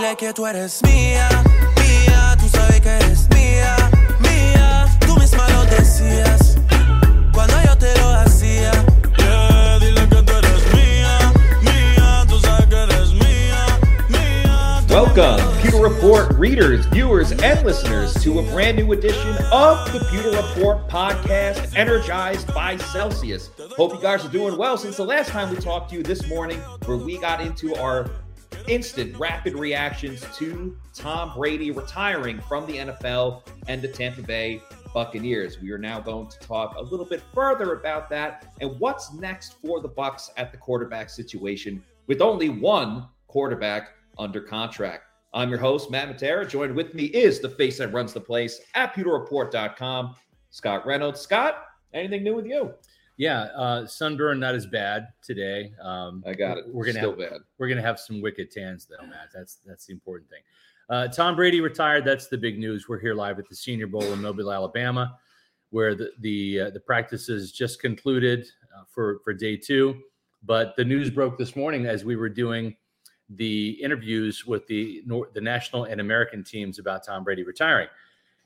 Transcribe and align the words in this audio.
Dile 0.00 0.16
que 0.16 0.32
tú 0.32 0.46
eres 0.46 0.82
mía, 0.82 1.28
mía, 1.76 2.34
tú 2.40 2.48
sabes 2.48 2.80
que 2.80 2.88
eres 2.88 3.28
mía, 3.28 3.76
mía. 4.20 4.86
Tú 5.06 5.14
misma 5.16 5.46
lo 5.50 5.66
decías 5.66 6.56
cuando 7.34 7.54
yo 7.66 7.76
te 7.76 7.94
lo 7.98 8.08
hacía. 8.08 8.72
Yeah, 9.18 9.78
dile 9.78 10.08
que 10.08 10.22
tú 10.22 10.32
eres 10.32 10.74
mía, 10.74 11.32
mía, 11.60 12.24
tú 12.26 12.40
sabes 12.40 12.64
que 12.68 12.76
eres 12.76 13.12
mía, 13.12 13.66
mía. 14.08 14.82
Welcome, 14.88 15.36
Pewter 15.60 15.82
Report 15.82 16.32
readers, 16.38 16.86
viewers, 16.86 17.32
and 17.32 17.62
listeners 17.62 18.14
to 18.22 18.38
a 18.38 18.42
brand 18.54 18.78
new 18.78 18.92
edition 18.92 19.36
of 19.52 19.92
the 19.92 20.00
Pewter 20.10 20.30
Report 20.30 20.88
podcast, 20.88 21.76
energized 21.76 22.46
by 22.54 22.78
Celsius. 22.78 23.50
Hope 23.76 23.92
you 23.92 24.00
guys 24.00 24.24
are 24.24 24.32
doing 24.32 24.56
well 24.56 24.78
since 24.78 24.96
the 24.96 25.04
last 25.04 25.28
time 25.28 25.50
we 25.50 25.56
talked 25.56 25.90
to 25.90 25.96
you 25.96 26.02
this 26.02 26.26
morning, 26.26 26.58
where 26.86 26.96
we 26.96 27.18
got 27.18 27.42
into 27.42 27.76
our 27.76 28.08
instant 28.70 29.18
rapid 29.18 29.54
reactions 29.54 30.24
to 30.36 30.76
Tom 30.94 31.32
Brady 31.34 31.72
retiring 31.72 32.40
from 32.42 32.64
the 32.66 32.74
NFL 32.74 33.42
and 33.66 33.82
the 33.82 33.88
Tampa 33.88 34.22
Bay 34.22 34.62
Buccaneers. 34.94 35.60
We 35.60 35.72
are 35.72 35.78
now 35.78 35.98
going 35.98 36.28
to 36.28 36.38
talk 36.38 36.76
a 36.76 36.80
little 36.80 37.04
bit 37.04 37.20
further 37.34 37.72
about 37.72 38.08
that 38.10 38.46
and 38.60 38.78
what's 38.78 39.12
next 39.12 39.56
for 39.60 39.80
the 39.80 39.88
Bucks 39.88 40.30
at 40.36 40.52
the 40.52 40.56
quarterback 40.56 41.10
situation 41.10 41.82
with 42.06 42.22
only 42.22 42.48
one 42.48 43.08
quarterback 43.26 43.88
under 44.20 44.40
contract. 44.40 45.02
I'm 45.34 45.50
your 45.50 45.58
host, 45.58 45.90
Matt 45.90 46.08
Matera. 46.08 46.48
Joined 46.48 46.76
with 46.76 46.94
me 46.94 47.06
is 47.06 47.40
the 47.40 47.48
face 47.48 47.78
that 47.78 47.92
runs 47.92 48.12
the 48.12 48.20
place 48.20 48.60
at 48.76 48.94
pewterreport.com, 48.94 50.14
Scott 50.50 50.86
Reynolds. 50.86 51.20
Scott, 51.20 51.64
anything 51.92 52.22
new 52.22 52.36
with 52.36 52.46
you? 52.46 52.72
Yeah, 53.16 53.42
uh, 53.54 53.86
sunburn 53.86 54.40
not 54.40 54.54
as 54.54 54.66
bad 54.66 55.08
today. 55.22 55.72
Um, 55.82 56.24
I 56.26 56.32
got 56.32 56.56
it. 56.56 56.64
We're 56.72 56.86
gonna 56.86 56.98
Still 56.98 57.10
have, 57.10 57.18
bad. 57.18 57.40
we're 57.58 57.68
gonna 57.68 57.82
have 57.82 58.00
some 58.00 58.20
wicked 58.22 58.50
tans 58.50 58.86
though, 58.86 59.06
Matt. 59.06 59.28
That's 59.34 59.58
that's 59.66 59.86
the 59.86 59.92
important 59.92 60.30
thing. 60.30 60.40
Uh, 60.88 61.06
Tom 61.06 61.36
Brady 61.36 61.60
retired. 61.60 62.04
That's 62.04 62.28
the 62.28 62.38
big 62.38 62.58
news. 62.58 62.88
We're 62.88 62.98
here 62.98 63.14
live 63.14 63.38
at 63.38 63.48
the 63.48 63.54
Senior 63.54 63.86
Bowl 63.86 64.02
in 64.04 64.22
Mobile, 64.22 64.52
Alabama, 64.52 65.18
where 65.70 65.94
the 65.94 66.12
the 66.20 66.60
uh, 66.60 66.70
the 66.70 66.80
practices 66.80 67.52
just 67.52 67.80
concluded 67.80 68.46
uh, 68.76 68.84
for 68.88 69.20
for 69.22 69.32
day 69.34 69.56
two. 69.56 70.00
But 70.42 70.74
the 70.76 70.84
news 70.84 71.10
broke 71.10 71.36
this 71.36 71.54
morning 71.54 71.84
as 71.86 72.04
we 72.04 72.16
were 72.16 72.30
doing 72.30 72.74
the 73.28 73.78
interviews 73.82 74.46
with 74.46 74.66
the 74.66 75.02
the 75.34 75.40
national 75.40 75.84
and 75.84 76.00
American 76.00 76.42
teams 76.42 76.78
about 76.78 77.04
Tom 77.04 77.22
Brady 77.22 77.42
retiring, 77.42 77.88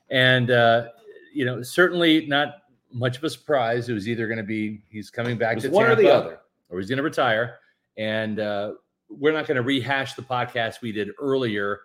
and 0.09 0.51
uh, 0.51 0.89
you 1.33 1.45
know 1.45 1.61
certainly 1.61 2.25
not 2.27 2.57
much 2.91 3.17
of 3.17 3.23
a 3.23 3.29
surprise. 3.29 3.89
It 3.89 3.93
was 3.93 4.07
either 4.07 4.27
going 4.27 4.37
to 4.37 4.43
be 4.43 4.81
he's 4.89 5.09
coming 5.09 5.37
back 5.37 5.57
to 5.59 5.69
one 5.69 5.85
or 5.85 5.95
the 5.95 6.09
other. 6.09 6.39
or 6.69 6.79
he's 6.79 6.89
going 6.89 6.97
to 6.97 7.03
retire. 7.03 7.57
And 7.97 8.39
uh, 8.39 8.73
we're 9.09 9.33
not 9.33 9.47
going 9.47 9.57
to 9.57 9.63
rehash 9.63 10.13
the 10.13 10.21
podcast 10.21 10.81
we 10.81 10.91
did 10.91 11.09
earlier. 11.19 11.81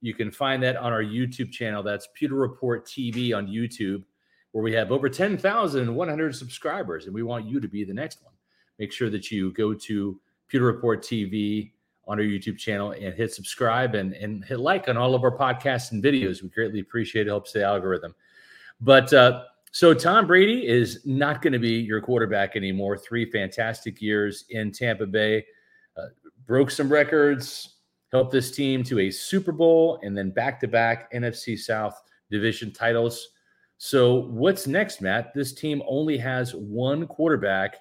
You 0.00 0.14
can 0.14 0.30
find 0.30 0.62
that 0.62 0.76
on 0.76 0.92
our 0.92 1.02
YouTube 1.02 1.52
channel. 1.52 1.82
That's 1.82 2.08
Pewter 2.14 2.34
Report 2.34 2.86
TV 2.86 3.36
on 3.36 3.46
YouTube, 3.46 4.02
where 4.50 4.64
we 4.64 4.72
have 4.72 4.90
over 4.90 5.08
10,100 5.08 6.34
subscribers, 6.34 7.06
and 7.06 7.14
we 7.14 7.22
want 7.22 7.46
you 7.46 7.60
to 7.60 7.68
be 7.68 7.84
the 7.84 7.94
next 7.94 8.22
one. 8.22 8.34
Make 8.78 8.92
sure 8.92 9.10
that 9.10 9.30
you 9.30 9.52
go 9.52 9.74
to 9.74 10.20
Pewter 10.48 10.64
Report 10.64 11.02
TV 11.02 11.70
on 12.08 12.18
our 12.18 12.24
YouTube 12.24 12.58
channel 12.58 12.92
and 12.92 13.14
hit 13.14 13.32
subscribe 13.32 13.94
and, 13.94 14.12
and 14.14 14.44
hit 14.44 14.58
like 14.58 14.88
on 14.88 14.96
all 14.96 15.14
of 15.14 15.22
our 15.22 15.36
podcasts 15.36 15.92
and 15.92 16.02
videos. 16.02 16.42
We 16.42 16.48
greatly 16.48 16.80
appreciate 16.80 17.28
it. 17.28 17.30
Helps 17.30 17.52
the 17.52 17.64
algorithm. 17.64 18.14
But 18.80 19.12
uh, 19.12 19.44
so 19.72 19.94
Tom 19.94 20.26
Brady 20.26 20.66
is 20.68 21.00
not 21.06 21.40
going 21.40 21.54
to 21.54 21.58
be 21.58 21.80
your 21.80 22.02
quarterback 22.02 22.56
anymore. 22.56 22.96
Three 22.98 23.30
fantastic 23.30 24.02
years 24.02 24.44
in 24.50 24.70
Tampa 24.70 25.06
Bay, 25.06 25.44
uh, 25.96 26.08
broke 26.46 26.70
some 26.70 26.92
records, 26.92 27.76
helped 28.12 28.32
this 28.32 28.50
team 28.50 28.84
to 28.84 29.00
a 29.00 29.10
Super 29.10 29.50
Bowl, 29.50 29.98
and 30.02 30.16
then 30.16 30.30
back-to-back 30.30 31.10
NFC 31.12 31.58
South 31.58 31.98
division 32.30 32.70
titles. 32.70 33.30
So 33.78 34.26
what's 34.26 34.66
next, 34.66 35.00
Matt? 35.00 35.32
This 35.34 35.54
team 35.54 35.82
only 35.88 36.18
has 36.18 36.54
one 36.54 37.06
quarterback 37.06 37.78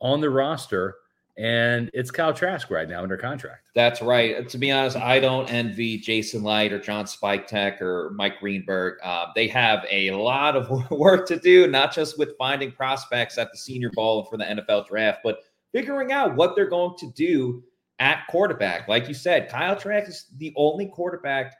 on 0.00 0.22
the 0.22 0.30
roster, 0.30 0.96
and 1.36 1.90
it's 1.92 2.10
Kyle 2.10 2.32
Trask 2.32 2.70
right 2.70 2.88
now 2.88 3.02
under 3.02 3.16
contract. 3.16 3.64
That's 3.74 4.00
right. 4.00 4.48
To 4.48 4.58
be 4.58 4.70
honest, 4.70 4.96
I 4.96 5.18
don't 5.18 5.50
envy 5.50 5.98
Jason 5.98 6.44
Licht 6.44 6.72
or 6.72 6.78
John 6.78 7.06
Spytek 7.06 7.80
or 7.80 8.10
Mike 8.10 8.38
Greenberg. 8.38 8.98
Uh, 9.02 9.26
they 9.34 9.48
have 9.48 9.84
a 9.90 10.12
lot 10.12 10.56
of 10.56 10.90
work 10.90 11.26
to 11.28 11.38
do, 11.38 11.66
not 11.66 11.92
just 11.92 12.18
with 12.18 12.36
finding 12.38 12.70
prospects 12.70 13.36
at 13.36 13.50
the 13.50 13.58
Senior 13.58 13.90
Bowl 13.94 14.20
and 14.20 14.28
for 14.28 14.36
the 14.36 14.44
NFL 14.44 14.86
draft, 14.86 15.20
but 15.24 15.38
figuring 15.72 16.12
out 16.12 16.36
what 16.36 16.54
they're 16.54 16.68
going 16.68 16.96
to 16.98 17.10
do 17.12 17.64
at 17.98 18.26
quarterback. 18.28 18.86
Like 18.88 19.08
you 19.08 19.14
said, 19.14 19.48
Kyle 19.48 19.76
Trask 19.76 20.08
is 20.08 20.26
the 20.36 20.52
only 20.56 20.86
quarterback 20.86 21.54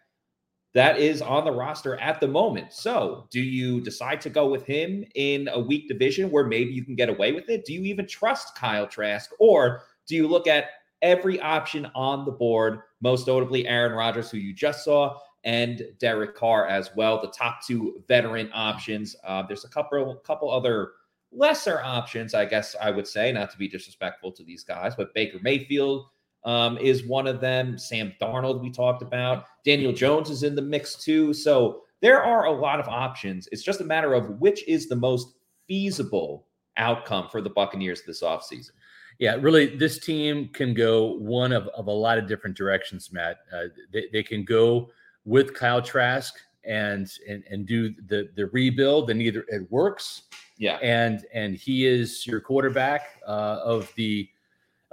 that 0.75 0.99
is 0.99 1.23
on 1.23 1.45
the 1.45 1.53
roster 1.53 1.97
at 2.01 2.21
the 2.21 2.27
moment. 2.27 2.73
So, 2.73 3.29
do 3.31 3.41
you 3.41 3.81
decide 3.81 4.21
to 4.23 4.31
go 4.31 4.49
with 4.49 4.67
him 4.67 5.05
in 5.15 5.49
a 5.53 5.59
weak 5.59 5.89
division 5.89 6.31
where 6.31 6.45
maybe 6.45 6.73
you 6.73 6.85
can 6.85 6.97
get 6.97 7.09
away 7.09 7.33
with 7.33 7.49
it? 7.49 7.65
Do 7.65 7.73
you 7.73 7.83
even 7.85 8.09
trust 8.09 8.57
Kyle 8.57 8.87
Trask? 8.87 9.31
Or 9.39 9.83
do 10.07 10.17
you 10.17 10.27
look 10.27 10.49
at 10.49 10.67
every 11.01 11.41
option 11.41 11.89
on 11.95 12.25
the 12.25 12.33
board, 12.33 12.81
most 13.01 13.27
notably 13.29 13.69
Aaron 13.69 13.93
Rodgers, 13.93 14.31
who 14.31 14.39
you 14.39 14.53
just 14.53 14.85
saw, 14.85 15.17
and 15.45 15.83
Derek 16.01 16.35
Carr 16.35 16.67
as 16.67 16.91
well, 16.97 17.21
the 17.21 17.29
top 17.29 17.61
two 17.65 18.03
veteran 18.09 18.51
options? 18.53 19.15
Uh, 19.25 19.45
there's 19.47 19.65
a 19.65 19.69
couple, 19.69 20.17
couple 20.27 20.51
other 20.51 20.93
lesser 21.31 21.81
options, 21.83 22.35
I 22.35 22.47
guess 22.47 22.75
I 22.81 22.91
would 22.91 23.07
say, 23.07 23.31
not 23.31 23.51
to 23.53 23.59
be 23.59 23.69
disrespectful 23.69 24.33
to 24.33 24.45
these 24.45 24.65
guys, 24.65 24.95
but 24.97 25.15
Baker 25.15 25.39
Mayfield 25.41 26.07
um, 26.45 26.77
is 26.79 27.05
one 27.07 27.27
of 27.27 27.41
them. 27.41 27.79
Sam 27.79 28.13
Darnold, 28.21 28.61
we 28.61 28.71
talked 28.71 29.03
about. 29.03 29.47
Daniel 29.65 29.93
Jones 29.93 30.31
is 30.31 30.43
in 30.43 30.55
the 30.55 30.63
mix 30.63 30.97
too. 30.97 31.33
So 31.33 31.83
there 32.01 32.23
are 32.23 32.47
a 32.47 32.53
lot 32.53 32.81
of 32.81 32.89
options. 32.89 33.49
It's 33.51 33.63
just 33.63 33.81
a 33.81 33.85
matter 33.85 34.13
of 34.15 34.41
which 34.41 34.67
is 34.69 34.89
the 34.89 34.97
most 34.97 35.37
feasible 35.67 36.47
outcome 36.77 37.29
for 37.31 37.41
the 37.41 37.51
Buccaneers 37.51 38.03
this 38.03 38.23
offseason. 38.23 38.71
Yeah, 39.19 39.37
really, 39.41 39.77
this 39.77 39.99
team 39.99 40.49
can 40.53 40.75
go 40.75 41.15
one 41.19 41.53
of, 41.53 41.69
of 41.69 41.87
a 41.87 41.91
lot 41.93 42.19
of 42.19 42.27
different 42.27 42.57
directions, 42.57 43.13
Matt. 43.13 43.39
Uh, 43.53 43.65
they, 43.93 44.09
they 44.13 44.23
can 44.25 44.45
go 44.45 44.91
with 45.25 45.55
Kyle 45.55 45.81
Trask 45.81 46.35
and 46.67 47.09
and 47.29 47.45
and 47.49 47.65
do 47.67 47.95
the 48.09 48.29
the 48.35 48.47
rebuild, 48.47 49.11
and 49.11 49.23
either 49.23 49.45
it 49.49 49.71
works, 49.71 50.23
Yeah. 50.59 50.77
and 50.83 51.25
and 51.33 51.55
he 51.55 51.87
is 51.87 52.27
your 52.27 52.41
quarterback 52.41 53.21
uh, 53.27 53.61
of 53.65 53.93
the 53.95 54.29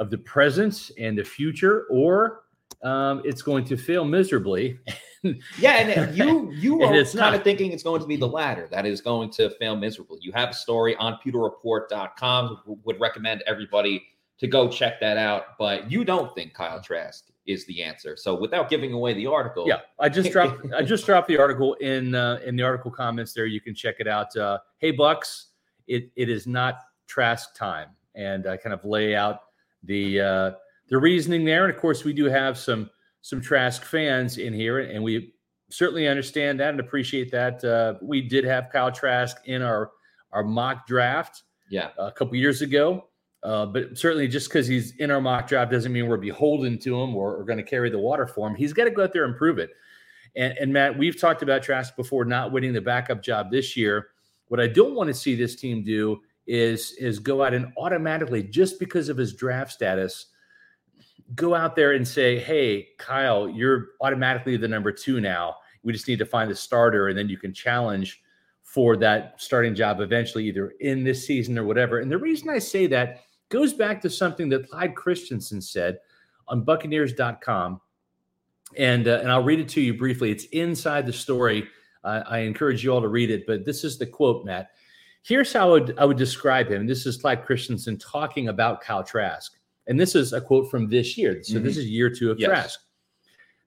of 0.02 0.10
the 0.10 0.18
present 0.18 0.90
and 0.98 1.16
the 1.16 1.24
future, 1.24 1.86
or 1.92 2.42
um, 2.84 3.22
it's 3.24 3.44
going 3.44 3.64
to 3.66 3.78
fail 3.78 4.04
miserably. 4.04 4.80
Yeah, 5.60 5.74
and 5.74 6.18
you 6.18 6.52
you 6.52 6.82
And 6.84 6.96
are 6.96 7.06
kind 7.06 7.36
of 7.36 7.44
thinking 7.44 7.74
it's 7.74 7.84
going 7.84 8.02
to 8.02 8.08
be 8.08 8.16
the 8.16 8.28
latter 8.28 8.68
that 8.72 8.88
is 8.88 9.02
going 9.02 9.30
to 9.34 9.52
fail 9.60 9.76
miserably. 9.76 10.18
You 10.20 10.32
have 10.32 10.50
a 10.50 10.54
story 10.56 10.96
on 10.96 11.20
pewterreport.com. 11.24 12.80
Would 12.84 13.00
recommend 13.00 13.44
everybody 13.46 14.04
to 14.40 14.48
go 14.48 14.68
check 14.68 15.00
that 15.00 15.18
out. 15.18 15.60
But 15.60 15.92
you 15.92 16.04
don't 16.04 16.34
think 16.34 16.56
Kyle 16.56 16.82
Trask 16.82 17.26
is 17.46 17.68
the 17.68 17.84
answer. 17.84 18.18
So 18.18 18.34
without 18.34 18.68
giving 18.68 18.94
away 18.94 19.14
the 19.14 19.28
article, 19.28 19.68
Yeah, 19.68 19.82
I 20.00 20.10
just 20.10 20.32
dropped 20.34 20.66
I 20.76 20.82
just 20.82 21.06
dropped 21.06 21.28
the 21.28 21.38
article 21.38 21.76
in 21.76 22.16
uh, 22.16 22.40
in 22.44 22.56
the 22.56 22.64
article 22.64 22.90
comments 22.90 23.32
there. 23.32 23.46
You 23.46 23.62
can 23.62 23.76
check 23.76 23.98
it 24.00 24.08
out. 24.08 24.36
Uh, 24.36 24.58
hey 24.80 24.90
Bucks, 24.90 25.50
it 25.88 26.10
it 26.16 26.30
is 26.30 26.48
not 26.48 26.80
Trask 27.06 27.54
time, 27.56 27.90
and 28.16 28.48
I 28.48 28.58
kind 28.58 28.74
of 28.74 28.84
lay 28.86 29.16
out 29.16 29.42
the 29.84 30.22
uh, 30.22 30.52
the 30.90 30.98
reasoning 30.98 31.46
there. 31.46 31.66
And 31.66 31.74
of 31.74 31.80
course, 31.80 32.04
we 32.04 32.14
do 32.14 32.26
have 32.26 32.58
some 32.58 32.90
some 33.22 33.42
Trask 33.42 33.84
fans 33.84 34.38
in 34.38 34.54
here, 34.54 34.80
and 34.80 35.04
we 35.04 35.34
certainly 35.70 36.08
understand 36.08 36.60
that 36.60 36.70
and 36.70 36.80
appreciate 36.80 37.32
that. 37.32 37.64
Uh, 37.64 37.96
we 38.02 38.22
did 38.22 38.44
have 38.44 38.70
Kyle 38.72 38.92
Trask 38.92 39.38
in 39.46 39.62
our 39.62 39.92
our 40.32 40.44
mock 40.44 40.88
draft 40.88 41.44
yeah, 41.70 41.90
a 41.98 42.12
couple 42.12 42.36
years 42.36 42.62
ago. 42.62 43.08
Uh, 43.44 43.66
but 43.66 43.98
certainly, 43.98 44.28
just 44.28 44.50
because 44.50 44.68
he's 44.68 44.96
in 44.98 45.10
our 45.10 45.20
mock 45.20 45.48
draft 45.48 45.72
doesn't 45.72 45.92
mean 45.92 46.08
we're 46.08 46.18
beholden 46.18 46.78
to 46.78 47.02
him 47.02 47.16
or, 47.16 47.38
or 47.38 47.44
going 47.44 47.58
to 47.58 47.64
carry 47.64 47.90
the 47.90 47.98
water 47.98 48.28
for 48.28 48.48
him. 48.48 48.56
He's 48.56 48.72
got 48.72 48.84
to 48.84 48.92
go 48.92 49.04
out 49.04 49.14
there 49.14 49.26
and 49.26 49.36
prove 49.36 49.58
it. 49.58 49.72
And, 50.36 50.56
and 50.60 50.72
Matt, 50.72 50.96
we've 50.96 51.20
talked 51.20 51.42
about 51.42 51.64
Trask 51.64 51.96
before 51.96 52.24
not 52.24 52.52
winning 52.52 52.72
the 52.72 52.82
backup 52.82 53.24
job 53.24 53.50
this 53.50 53.76
year. 53.76 54.10
What 54.50 54.60
I 54.60 54.68
don't 54.68 54.94
want 54.94 55.08
to 55.08 55.14
see 55.14 55.34
this 55.34 55.56
team 55.56 55.84
do 55.84 56.22
is 56.48 56.94
is 56.94 57.20
go 57.20 57.44
out 57.44 57.54
and 57.54 57.72
automatically, 57.78 58.44
just 58.44 58.80
because 58.80 59.10
of 59.10 59.18
his 59.18 59.34
draft 59.34 59.72
status, 59.72 60.28
go 61.36 61.56
out 61.56 61.76
there 61.76 61.94
and 61.94 62.08
say, 62.08 62.40
"Hey, 62.40 62.90
Kyle, 62.98 63.50
you're 63.50 63.90
automatically 64.02 64.58
the 64.58 64.68
number 64.68 64.92
two 64.92 65.22
now. 65.22 65.58
We 65.84 65.94
just 65.94 66.08
need 66.08 66.20
to 66.20 66.26
find 66.26 66.50
the 66.50 66.56
starter, 66.56 67.08
and 67.08 67.18
then 67.18 67.30
you 67.30 67.38
can 67.38 67.54
challenge." 67.54 68.22
for 68.72 68.96
that 68.96 69.34
starting 69.36 69.76
job 69.76 70.00
eventually, 70.00 70.46
either 70.46 70.76
in 70.80 71.04
this 71.04 71.28
season 71.28 71.58
or 71.58 71.66
whatever. 71.66 72.00
And 72.00 72.10
the 72.10 72.18
reason 72.18 72.50
I 72.50 72.60
say 72.60 72.88
that 72.88 73.20
goes 73.50 73.74
back 73.74 74.00
to 74.02 74.10
something 74.10 74.48
that 74.48 74.70
Clyde 74.70 74.96
Christensen 74.96 75.62
said 75.62 75.98
on 76.48 76.64
Buccaneers.com. 76.64 77.82
And, 78.78 79.08
uh, 79.10 79.20
and 79.22 79.30
I'll 79.30 79.44
read 79.44 79.60
it 79.60 79.68
to 79.70 79.82
you 79.82 79.94
briefly. 79.94 80.32
It's 80.32 80.46
inside 80.46 81.06
the 81.06 81.12
story. 81.12 81.68
Uh, 82.06 82.24
I 82.26 82.40
encourage 82.40 82.82
you 82.82 82.94
all 82.94 83.02
to 83.02 83.10
read 83.10 83.30
it, 83.30 83.46
but 83.46 83.66
this 83.66 83.84
is 83.84 83.98
the 83.98 84.06
quote, 84.06 84.46
Matt. 84.46 84.70
Here's 85.24 85.54
how 85.54 85.68
I 85.68 85.72
would, 85.72 85.96
I 86.00 86.06
would 86.06 86.18
describe 86.18 86.70
him. 86.70 86.88
This 86.88 87.06
is 87.06 87.18
Clyde 87.18 87.46
Christensen 87.46 87.98
talking 87.98 88.48
about 88.48 88.82
Kyle 88.82 89.04
Trask. 89.04 89.56
And 89.88 90.00
this 90.00 90.16
is 90.16 90.34
a 90.34 90.42
quote 90.42 90.70
from 90.70 90.90
this 90.90 91.18
year. 91.18 91.42
So 91.44 91.60
this 91.60 91.74
mm-hmm. 91.74 91.82
is 91.82 91.90
year 91.90 92.10
two 92.10 92.32
of 92.32 92.40
Yes. 92.40 92.50
Trask. 92.50 92.80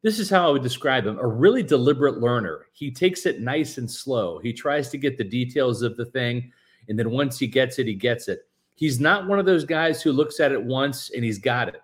this 0.02 0.18
is 0.18 0.28
how 0.28 0.48
I 0.48 0.52
would 0.52 0.62
describe 0.62 1.06
him 1.06 1.18
a 1.18 1.26
really 1.26 1.62
deliberate 1.62 2.18
learner. 2.20 2.66
He 2.72 2.90
takes 2.90 3.26
it 3.26 3.40
nice 3.40 3.78
and 3.78 3.90
slow. 3.90 4.38
He 4.38 4.52
tries 4.52 4.90
to 4.90 4.98
get 4.98 5.16
the 5.16 5.24
details 5.24 5.82
of 5.82 5.96
the 5.96 6.06
thing. 6.06 6.52
And 6.88 6.98
then 6.98 7.10
once 7.10 7.38
he 7.38 7.46
gets 7.46 7.78
it, 7.78 7.86
he 7.86 7.94
gets 7.94 8.28
it. 8.28 8.40
He's 8.74 8.98
not 8.98 9.28
one 9.28 9.38
of 9.38 9.46
those 9.46 9.64
guys 9.64 10.02
who 10.02 10.12
looks 10.12 10.40
at 10.40 10.52
it 10.52 10.62
once 10.62 11.10
and 11.10 11.24
he's 11.24 11.38
got 11.38 11.68
it. 11.68 11.80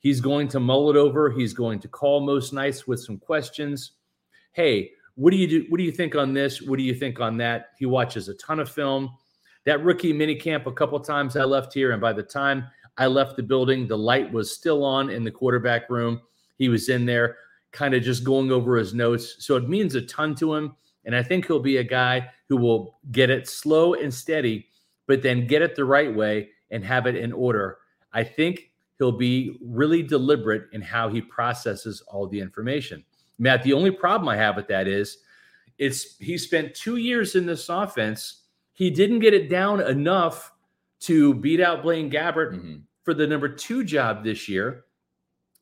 He's 0.00 0.20
going 0.20 0.48
to 0.48 0.58
mull 0.58 0.90
it 0.90 0.96
over. 0.96 1.30
He's 1.30 1.54
going 1.54 1.78
to 1.78 1.88
call 1.88 2.20
most 2.20 2.52
nights 2.52 2.88
with 2.88 3.00
some 3.00 3.18
questions. 3.18 3.92
Hey, 4.50 4.90
what 5.14 5.30
do 5.30 5.36
you 5.36 5.46
do? 5.46 5.66
What 5.68 5.78
do 5.78 5.84
you 5.84 5.92
think 5.92 6.14
on 6.14 6.32
this? 6.32 6.62
What 6.62 6.78
do 6.78 6.82
you 6.82 6.94
think 6.94 7.20
on 7.20 7.36
that? 7.38 7.70
He 7.78 7.86
watches 7.86 8.28
a 8.28 8.34
ton 8.34 8.60
of 8.60 8.70
film. 8.70 9.10
That 9.64 9.84
rookie 9.84 10.12
mini 10.12 10.34
camp, 10.34 10.66
a 10.66 10.72
couple 10.72 10.98
times 11.00 11.36
I 11.36 11.44
left 11.44 11.72
here, 11.72 11.92
and 11.92 12.00
by 12.00 12.12
the 12.12 12.22
time 12.22 12.66
I 12.98 13.06
left 13.06 13.36
the 13.36 13.42
building, 13.42 13.86
the 13.86 13.98
light 13.98 14.32
was 14.32 14.54
still 14.54 14.84
on 14.84 15.10
in 15.10 15.24
the 15.24 15.30
quarterback 15.30 15.88
room. 15.88 16.20
He 16.58 16.68
was 16.68 16.88
in 16.88 17.06
there 17.06 17.36
kind 17.72 17.94
of 17.94 18.02
just 18.02 18.24
going 18.24 18.52
over 18.52 18.76
his 18.76 18.94
notes. 18.94 19.36
So 19.38 19.56
it 19.56 19.68
means 19.68 19.94
a 19.94 20.02
ton 20.02 20.34
to 20.36 20.54
him. 20.54 20.76
And 21.04 21.16
I 21.16 21.22
think 21.22 21.46
he'll 21.46 21.58
be 21.58 21.78
a 21.78 21.84
guy 21.84 22.30
who 22.48 22.56
will 22.56 22.98
get 23.10 23.30
it 23.30 23.48
slow 23.48 23.94
and 23.94 24.12
steady, 24.12 24.66
but 25.06 25.22
then 25.22 25.46
get 25.46 25.62
it 25.62 25.74
the 25.74 25.84
right 25.84 26.14
way 26.14 26.50
and 26.70 26.84
have 26.84 27.06
it 27.06 27.16
in 27.16 27.32
order. 27.32 27.78
I 28.12 28.24
think 28.24 28.70
he'll 28.98 29.10
be 29.10 29.58
really 29.64 30.02
deliberate 30.02 30.64
in 30.72 30.82
how 30.82 31.08
he 31.08 31.20
processes 31.20 32.02
all 32.08 32.28
the 32.28 32.40
information. 32.40 33.04
Matt, 33.42 33.64
the 33.64 33.72
only 33.72 33.90
problem 33.90 34.28
I 34.28 34.36
have 34.36 34.54
with 34.54 34.68
that 34.68 34.86
is 34.86 35.18
it's 35.76 36.16
he 36.18 36.38
spent 36.38 36.74
two 36.74 36.96
years 36.96 37.34
in 37.34 37.44
this 37.44 37.68
offense. 37.68 38.42
He 38.72 38.88
didn't 38.88 39.18
get 39.18 39.34
it 39.34 39.50
down 39.50 39.80
enough 39.80 40.52
to 41.00 41.34
beat 41.34 41.60
out 41.60 41.82
Blaine 41.82 42.08
Gabbert 42.08 42.52
Mm-hmm. 42.52 42.76
for 43.02 43.14
the 43.14 43.26
number 43.26 43.48
two 43.48 43.82
job 43.82 44.22
this 44.22 44.48
year. 44.48 44.84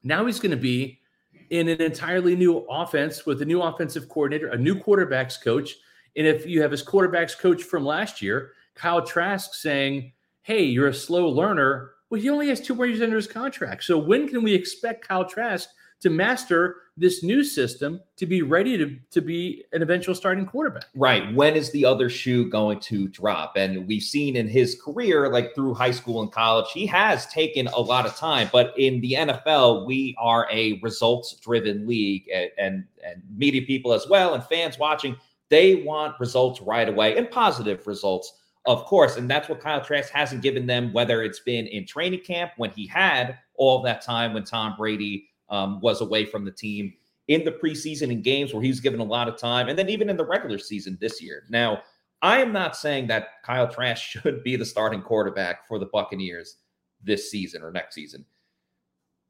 Now 0.03 0.27
he's 0.27 0.39
going 0.39 0.51
to 0.51 0.59
be 0.59 1.01
in 1.49 1.69
an 1.69 1.81
entirely 1.81 2.37
new 2.37 2.59
offense 2.69 3.25
with 3.25 3.41
a 3.41 3.47
new 3.47 3.63
offensive 3.63 4.11
coordinator, 4.11 4.49
a 4.49 4.59
new 4.59 4.75
quarterbacks 4.75 5.43
coach. 5.43 5.75
And 6.17 6.27
if 6.27 6.45
you 6.45 6.61
have 6.61 6.71
his 6.71 6.85
quarterbacks 6.85 7.37
coach 7.37 7.63
from 7.63 7.87
last 7.87 8.21
year, 8.21 8.53
Kyle 8.75 9.01
Trask 9.01 9.55
saying, 9.55 10.13
Hey, 10.43 10.65
you're 10.65 10.89
a 10.89 10.95
slow 10.95 11.31
learner. 11.31 11.93
Well, 12.11 12.21
he 12.21 12.29
only 12.29 12.49
has 12.49 12.61
two 12.61 12.75
more 12.75 12.85
years 12.85 13.01
under 13.01 13.17
his 13.17 13.27
contract. 13.27 13.85
So 13.85 13.97
when 13.97 14.29
can 14.29 14.43
we 14.43 14.53
expect 14.53 15.09
Kyle 15.09 15.25
Trask 15.25 15.67
to 16.01 16.11
master 16.11 16.77
this 16.97 17.23
new 17.23 17.43
system 17.43 18.01
to 18.17 18.27
be 18.27 18.43
ready 18.43 18.77
to, 18.77 18.97
to 19.11 19.21
be 19.21 19.65
an 19.73 19.83
eventual 19.83 20.15
starting 20.15 20.47
quarterback? 20.47 20.85
Right. 20.95 21.33
When 21.35 21.55
is 21.55 21.71
the 21.73 21.85
other 21.85 22.11
shoe 22.11 22.49
going 22.49 22.81
to 22.81 23.09
drop? 23.09 23.57
And 23.57 23.87
we've 23.87 24.03
seen 24.03 24.37
in 24.37 24.49
his 24.49 24.81
career, 24.83 25.31
like 25.31 25.55
through 25.55 25.75
high 25.75 25.91
school 25.91 26.21
and 26.23 26.31
college, 26.31 26.67
he 26.73 26.87
has 26.87 27.27
taken 27.27 27.69
a 27.69 27.81
lot 27.81 28.07
of 28.07 28.17
time. 28.17 28.49
But 28.53 28.75
in 28.79 29.01
the 29.01 29.13
NFL, 29.13 29.87
we 29.87 30.15
are 30.19 30.49
a 30.51 30.79
results 30.83 31.35
driven 31.37 31.87
league 31.87 32.29
and, 32.33 32.51
and, 32.59 32.85
and 33.05 33.23
media 33.35 33.63
people 33.63 33.93
as 33.93 34.07
well, 34.09 34.35
and 34.35 34.45
fans 34.45 34.79
watching, 34.79 35.17
they 35.49 35.77
want 35.77 36.19
results 36.21 36.61
right 36.61 36.89
away 36.89 37.17
and 37.17 37.31
positive 37.31 37.87
results, 37.87 38.35
of 38.67 38.85
course. 38.85 39.17
And 39.17 39.29
that's 39.29 39.49
what 39.49 39.61
Kyle 39.61 39.83
Trask 39.83 40.11
hasn't 40.11 40.43
given 40.43 40.67
them, 40.67 40.93
whether 40.93 41.23
it's 41.23 41.41
been 41.41 41.67
in 41.67 41.87
training 41.87 42.21
camp 42.21 42.53
when 42.57 42.71
he 42.71 42.87
had 42.87 43.39
all 43.57 43.83
that 43.83 44.03
time 44.03 44.33
when 44.33 44.45
Tom 44.45 44.75
Brady 44.77 45.30
um, 45.51 45.81
was 45.81 46.01
away 46.01 46.25
from 46.25 46.45
the 46.45 46.51
team 46.51 46.95
in 47.29 47.45
the 47.45 47.53
preseason 47.53 48.11
in 48.11 48.23
games 48.23 48.53
where 48.53 48.63
he 48.63 48.69
was 48.69 48.81
given 48.81 49.01
a 49.01 49.05
lot 49.05 49.29
of 49.29 49.37
time, 49.37 49.69
and 49.69 49.79
then 49.79 49.89
even 49.89 50.11
in 50.11 50.17
the 50.17 50.25
regular 50.25 50.59
season 50.59 50.99
this 51.01 51.23
year. 51.23 51.45
Now, 51.49 51.83
I 52.23 52.41
am 52.41 52.53
not 52.53 52.77
saying 52.77 53.07
that 53.07 53.43
Kyle 53.45 53.69
Trask 53.69 54.03
should 54.03 54.43
be 54.43 54.57
the 54.57 54.65
starting 54.65 55.03
quarterback 55.03 55.67
for 55.67 55.79
the 55.79 55.87
Buccaneers 55.87 56.57
this 57.03 57.31
season 57.31 57.63
or 57.63 57.71
next 57.71 57.95
season. 57.95 58.25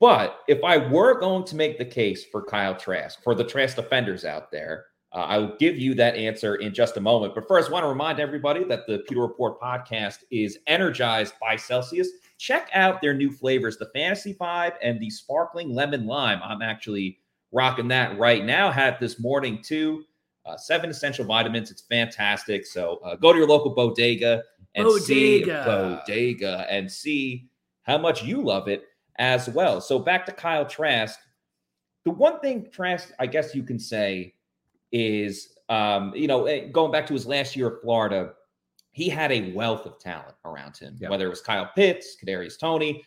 But 0.01 0.41
if 0.49 0.65
I 0.65 0.79
were 0.79 1.21
going 1.21 1.45
to 1.45 1.57
make 1.57 1.77
the 1.77 1.85
case 1.85 2.25
for 2.25 2.43
Kyle 2.43 2.75
Trask, 2.75 3.23
for 3.23 3.35
the 3.35 3.45
Trask 3.45 3.77
defenders 3.77 4.25
out 4.25 4.51
there, 4.51 4.87
uh, 5.13 5.19
I 5.19 5.39
will 5.39 5.57
give 5.59 5.77
you 5.77 5.95
that 5.95 6.15
answer 6.15 6.57
in 6.57 6.73
just 6.73 6.97
a 6.97 7.01
moment. 7.01 7.35
But 7.35 7.47
first, 7.47 7.69
I 7.69 7.73
want 7.73 7.85
to 7.85 7.89
remind 7.89 8.19
everybody 8.19 8.65
that 8.65 8.87
the 8.87 9.01
Pewter 9.01 9.21
Report 9.21 9.61
podcast 9.61 10.19
is 10.31 10.59
energized 10.67 11.35
by 11.41 11.57
Celsius. 11.57 12.09
Check 12.41 12.71
out 12.73 13.03
their 13.03 13.13
new 13.13 13.31
flavors, 13.31 13.77
the 13.77 13.91
Fantasy 13.95 14.33
Five 14.33 14.73
and 14.83 14.99
the 14.99 15.11
Sparkling 15.11 15.75
Lemon 15.75 16.07
Lime. 16.07 16.41
I'm 16.43 16.63
actually 16.63 17.19
rocking 17.53 17.87
that 17.89 18.19
right 18.19 18.47
now. 18.47 18.71
Had 18.71 18.99
this 18.99 19.21
morning 19.21 19.61
too. 19.63 20.05
Uh, 20.47 20.57
seven 20.57 20.89
essential 20.89 21.27
vitamins. 21.27 21.71
It's 21.71 21.83
fantastic. 21.83 22.65
So 22.65 22.99
uh, 23.05 23.17
go 23.17 23.35
to 23.35 23.39
your 23.39 23.47
local 23.47 23.75
bodega 23.75 24.43
and 24.75 24.91
see 25.03 25.41
Bodega. 25.41 26.01
bodega 26.07 26.67
and 26.71 26.91
see 26.91 27.51
how 27.83 27.99
much 27.99 28.25
you 28.25 28.41
love 28.41 28.69
it 28.69 28.85
as 29.17 29.51
well. 29.51 29.79
So 29.83 29.99
back 29.99 30.25
to 30.25 30.33
Kyle 30.33 30.65
Trask. 30.65 31.19
The 32.07 32.11
one 32.11 32.41
thing 32.41 32.71
Trask, 32.73 33.13
I 33.19 33.27
guess 33.27 33.55
you 33.55 33.63
can 33.63 33.79
say, 33.79 34.33
is 34.93 35.59
um, 35.69 36.15
you 36.15 36.27
know 36.27 36.47
eh, 36.47 36.69
going 36.69 36.91
back 36.91 37.07
to 37.09 37.13
his 37.13 37.27
last 37.27 37.55
year 37.55 37.77
at 37.77 37.83
Florida, 37.83 38.33
he 38.93 39.09
had 39.09 39.31
a 39.33 39.53
wealth 39.53 39.87
of 39.87 39.99
talent 39.99 40.35
around 40.45 40.77
him. 40.77 40.97
Yeah. 41.01 41.11
Whether 41.11 41.27
it 41.27 41.31
was 41.31 41.41
Kyle 41.41 41.71
Pitts, 41.75 42.17
Kadarius 42.23 42.59
Toney, 42.59 43.05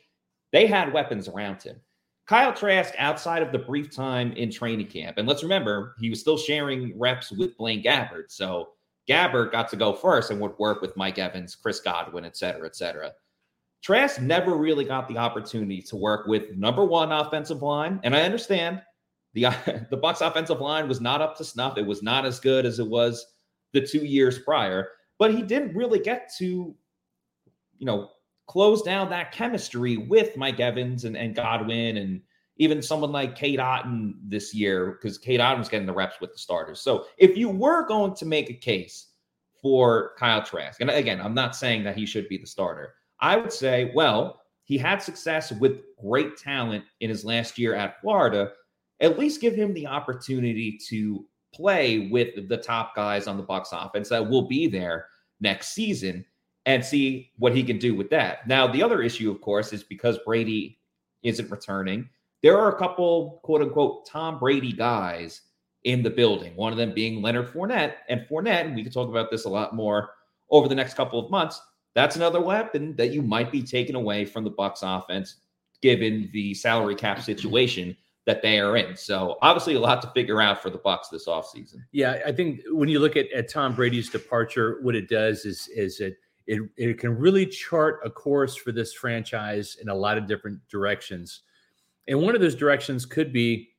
they 0.52 0.68
had 0.68 0.94
weapons 0.94 1.28
around 1.28 1.62
him. 1.62 1.80
Kyle 2.26 2.54
Trask, 2.54 2.94
outside 2.98 3.44
of 3.44 3.52
the 3.52 3.60
brief 3.60 3.94
time 3.94 4.32
in 4.34 4.50
training 4.50 4.88
camp, 4.88 5.18
and 5.18 5.28
let's 5.28 5.44
remember 5.44 5.96
he 6.00 6.10
was 6.10 6.22
still 6.22 6.38
sharing 6.38 6.98
reps 6.98 7.32
with 7.32 7.58
Blaine 7.58 7.84
Gabbert, 7.84 8.30
so 8.30 8.70
Gabbert 9.10 9.52
got 9.52 9.68
to 9.70 9.76
go 9.76 9.94
first 9.94 10.32
and 10.32 10.40
would 10.40 10.58
work 10.58 10.82
with 10.82 10.96
Mike 10.96 11.20
Evans, 11.20 11.56
Chris 11.56 11.82
Godwin, 11.82 12.24
et 12.24 12.38
cetera, 12.38 12.66
et 12.66 12.78
cetera. 12.78 13.12
Trask 13.84 14.22
never 14.22 14.56
really 14.56 14.86
got 14.86 15.10
the 15.10 15.18
opportunity 15.18 15.82
to 15.82 15.98
work 15.98 16.26
with 16.26 16.56
number 16.56 16.86
one 16.86 17.12
offensive 17.12 17.62
line, 17.62 18.00
and 18.04 18.16
I 18.16 18.22
understand 18.22 18.82
the 19.34 19.48
the 19.90 19.98
Bucks 19.98 20.22
offensive 20.22 20.62
line 20.62 20.88
was 20.88 21.02
not 21.02 21.22
up 21.22 21.36
to 21.38 21.44
snuff. 21.44 21.78
It 21.78 21.86
was 21.86 22.02
not 22.02 22.26
as 22.26 22.40
good 22.40 22.66
as 22.66 22.80
it 22.80 22.88
was 22.88 23.26
the 23.74 23.86
two 23.86 24.06
years 24.06 24.40
prior, 24.40 24.88
but 25.24 25.34
he 25.34 25.42
didn't 25.42 25.74
really 25.74 26.00
get 26.00 26.30
to, 26.38 26.76
you 27.78 27.86
know, 27.86 28.10
close 28.46 28.82
down 28.82 29.10
that 29.10 29.32
chemistry 29.32 29.96
with 29.96 30.36
Mike 30.36 30.60
Evans 30.60 31.06
and, 31.06 31.16
and 31.16 31.34
Godwin 31.34 31.96
and 31.96 32.20
even 32.58 32.82
someone 32.82 33.14
like 33.14 33.34
Cade 33.34 33.60
Otton 33.60 34.16
this 34.26 34.54
year, 34.54 34.92
because 34.92 35.18
Cade 35.18 35.40
Otton 35.40 35.60
was 35.60 35.70
getting 35.70 35.88
the 35.88 35.94
reps 35.94 36.20
with 36.20 36.34
the 36.34 36.38
starters. 36.38 36.82
So 36.82 37.06
if 37.18 37.38
you 37.38 37.48
were 37.48 37.88
going 37.88 38.16
to 38.16 38.26
make 38.26 38.50
a 38.50 38.54
case 38.54 39.12
for 39.62 40.12
Kyle 40.20 40.44
Trask, 40.44 40.82
and 40.82 40.90
again, 40.90 41.22
I'm 41.22 41.34
not 41.34 41.56
saying 41.56 41.86
that 41.86 41.96
he 41.96 42.06
should 42.06 42.28
be 42.28 42.38
the 42.38 42.46
starter, 42.46 42.96
I 43.22 43.38
would 43.38 43.54
say, 43.54 43.94
well, 43.96 44.42
he 44.66 44.78
had 44.78 45.02
success 45.02 45.54
with 45.54 45.84
great 46.02 46.36
talent 46.36 46.84
in 47.00 47.10
his 47.10 47.24
last 47.24 47.58
year 47.58 47.76
at 47.76 48.02
Florida. 48.02 48.52
At 49.00 49.18
least 49.18 49.40
give 49.40 49.56
him 49.56 49.74
the 49.74 49.88
opportunity 49.88 50.78
to 50.90 51.26
play 51.54 52.10
with 52.10 52.50
the 52.50 52.58
top 52.58 52.94
guys 52.94 53.26
on 53.26 53.38
the 53.38 53.44
Bucks 53.44 53.70
offense 53.72 54.10
that 54.10 54.30
will 54.30 54.50
be 54.50 54.68
there 54.68 55.08
next 55.44 55.74
season 55.74 56.26
and 56.66 56.84
see 56.84 57.32
what 57.38 57.56
he 57.56 57.62
can 57.62 57.78
do 57.78 57.94
with 57.94 58.10
that. 58.10 58.48
Now, 58.48 58.66
the 58.66 58.82
other 58.82 59.04
issue, 59.04 59.30
of 59.30 59.42
course, 59.42 59.74
is 59.74 59.84
because 59.84 60.18
Brady 60.26 60.80
isn't 61.22 61.52
returning, 61.52 62.10
there 62.42 62.58
are 62.58 62.76
a 62.76 62.80
couple 62.80 63.42
quote 63.44 63.62
unquote 63.62 64.08
Tom 64.08 64.40
Brady 64.40 64.72
guys 64.72 65.42
in 65.84 66.02
the 66.02 66.10
building. 66.10 66.56
One 66.56 66.72
of 66.72 66.78
them 66.78 66.94
being 66.94 67.22
Leonard 67.22 67.54
Fournette. 67.54 67.96
And 68.10 68.22
Fournette, 68.22 68.66
and 68.66 68.76
we 68.76 68.84
can 68.84 68.92
talk 68.92 69.10
about 69.10 69.30
this 69.30 69.46
a 69.46 69.50
lot 69.50 69.76
more 69.76 70.12
over 70.50 70.68
the 70.68 70.76
next 70.76 70.96
couple 70.96 71.24
of 71.24 71.30
months. 71.30 71.62
That's 71.96 72.16
another 72.16 72.42
weapon 72.42 72.96
that 72.96 73.12
you 73.12 73.22
might 73.22 73.52
be 73.52 73.62
taking 73.62 73.96
away 73.96 74.26
from 74.26 74.44
the 74.44 74.50
Bucks 74.50 74.82
offense, 74.82 75.38
given 75.82 76.30
the 76.34 76.54
salary 76.54 76.96
cap 76.96 77.22
situation 77.22 77.96
that 78.26 78.42
they 78.42 78.60
are 78.60 78.78
in. 78.78 78.96
So 78.96 79.38
obviously 79.42 79.76
a 79.76 79.80
lot 79.80 80.02
to 80.02 80.12
figure 80.12 80.42
out 80.42 80.62
for 80.62 80.70
the 80.70 80.78
Bucks 80.78 81.10
this 81.10 81.28
offseason. 81.28 81.78
Yeah, 81.92 82.22
I 82.26 82.32
think 82.32 82.62
when 82.70 82.90
you 82.90 83.00
look 83.00 83.18
at, 83.18 83.32
at 83.32 83.50
Tom 83.50 83.76
Brady's 83.76 84.10
departure, 84.10 84.80
what 84.82 84.96
it 84.96 85.10
does 85.10 85.46
is 85.46 85.68
is 85.70 86.00
it 86.00 86.18
it 86.48 86.62
it 86.78 87.00
can 87.00 87.18
really 87.18 87.46
chart 87.46 88.00
a 88.06 88.10
course 88.10 88.56
for 88.56 88.72
this 88.72 88.94
franchise 88.94 89.78
in 89.82 89.90
a 89.90 89.96
lot 89.96 90.18
of 90.18 90.28
different 90.28 90.60
directions. 90.70 91.42
And 92.08 92.22
one 92.22 92.36
of 92.36 92.42
those 92.42 92.56
directions 92.56 93.06
could 93.06 93.32
be, 93.32 93.70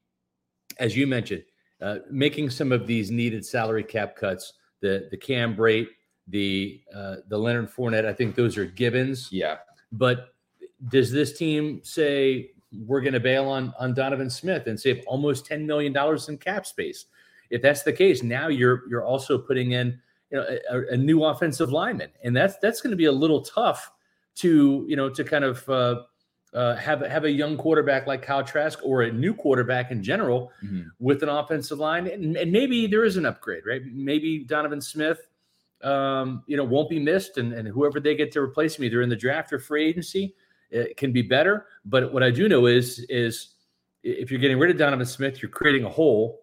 as 0.78 0.96
you 0.96 1.06
mentioned, 1.06 1.44
uh, 1.80 1.98
making 2.10 2.50
some 2.50 2.72
of 2.72 2.86
these 2.86 3.10
needed 3.10 3.44
salary 3.44 3.84
cap 3.84 4.16
cuts. 4.16 4.54
The 4.80 5.08
the 5.10 5.16
Cam 5.16 5.56
Brate, 5.56 5.88
the 6.28 6.82
uh, 6.94 7.16
the 7.28 7.38
Leonard 7.38 7.70
Fournette. 7.72 8.04
I 8.04 8.12
think 8.12 8.34
those 8.34 8.58
are 8.58 8.66
givens. 8.66 9.28
Yeah. 9.32 9.58
But 9.92 10.34
does 10.88 11.10
this 11.10 11.38
team 11.38 11.80
say 11.82 12.50
we're 12.86 13.00
going 13.00 13.14
to 13.14 13.20
bail 13.20 13.46
on 13.46 13.72
on 13.78 13.94
Donovan 13.94 14.30
Smith 14.30 14.66
and 14.66 14.78
save 14.78 15.02
almost 15.06 15.46
ten 15.46 15.66
million 15.66 15.92
dollars 15.92 16.28
in 16.28 16.38
cap 16.38 16.66
space? 16.66 17.06
If 17.50 17.62
that's 17.62 17.82
the 17.82 17.92
case, 17.92 18.22
now 18.22 18.48
you're 18.48 18.82
you're 18.88 19.04
also 19.04 19.38
putting 19.38 19.72
in 19.72 20.00
you 20.30 20.38
know 20.38 20.46
a, 20.70 20.94
a 20.94 20.96
new 20.96 21.24
offensive 21.24 21.70
lineman, 21.72 22.10
and 22.24 22.36
that's 22.36 22.56
that's 22.58 22.80
going 22.80 22.90
to 22.90 22.96
be 22.96 23.04
a 23.06 23.12
little 23.12 23.42
tough 23.42 23.90
to 24.36 24.84
you 24.88 24.96
know 24.96 25.08
to 25.10 25.22
kind 25.24 25.44
of 25.44 25.68
uh, 25.68 26.02
uh, 26.54 26.74
have 26.76 27.00
have 27.02 27.24
a 27.24 27.30
young 27.30 27.56
quarterback 27.56 28.06
like 28.06 28.22
Kyle 28.22 28.42
Trask 28.44 28.78
or 28.82 29.02
a 29.02 29.12
new 29.12 29.34
quarterback 29.34 29.90
in 29.90 30.02
general 30.02 30.50
Mhm. 30.64 30.86
with 30.98 31.22
an 31.22 31.28
offensive 31.28 31.78
line, 31.78 32.06
and, 32.06 32.36
and 32.36 32.50
maybe 32.50 32.86
there 32.86 33.04
is 33.04 33.16
an 33.16 33.26
upgrade, 33.26 33.64
right? 33.66 33.82
Maybe 33.92 34.44
Donovan 34.44 34.80
Smith, 34.80 35.28
um, 35.82 36.42
you 36.46 36.56
know, 36.56 36.64
won't 36.64 36.88
be 36.88 36.98
missed, 36.98 37.38
and, 37.38 37.52
and 37.52 37.68
whoever 37.68 38.00
they 38.00 38.14
get 38.16 38.32
to 38.32 38.40
replace 38.40 38.76
him, 38.78 38.84
either 38.84 39.02
in 39.02 39.08
the 39.08 39.16
draft 39.16 39.52
or 39.52 39.58
free 39.58 39.84
agency, 39.84 40.34
it 40.70 40.96
can 40.96 41.12
be 41.12 41.22
better. 41.22 41.66
But 41.84 42.12
what 42.12 42.22
I 42.22 42.30
do 42.30 42.48
know 42.48 42.66
is 42.66 43.00
is 43.08 43.54
if 44.02 44.30
you're 44.30 44.40
getting 44.40 44.58
rid 44.58 44.70
of 44.70 44.76
Donovan 44.76 45.06
Smith, 45.06 45.40
you're 45.42 45.50
creating 45.50 45.84
a 45.84 45.88
hole, 45.88 46.40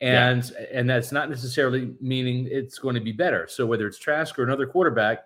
and 0.00 0.50
yeah. 0.50 0.66
and 0.72 0.88
that's 0.88 1.12
not 1.12 1.28
necessarily 1.28 1.94
meaning 2.00 2.48
it's 2.50 2.78
going 2.78 2.94
to 2.94 3.00
be 3.00 3.12
better. 3.12 3.46
So 3.48 3.66
whether 3.66 3.86
it's 3.86 3.98
Trask 3.98 4.38
or 4.38 4.44
another 4.44 4.66
quarterback, 4.66 5.24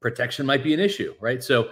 protection 0.00 0.46
might 0.46 0.62
be 0.62 0.72
an 0.74 0.80
issue, 0.80 1.14
right? 1.20 1.42
So 1.42 1.64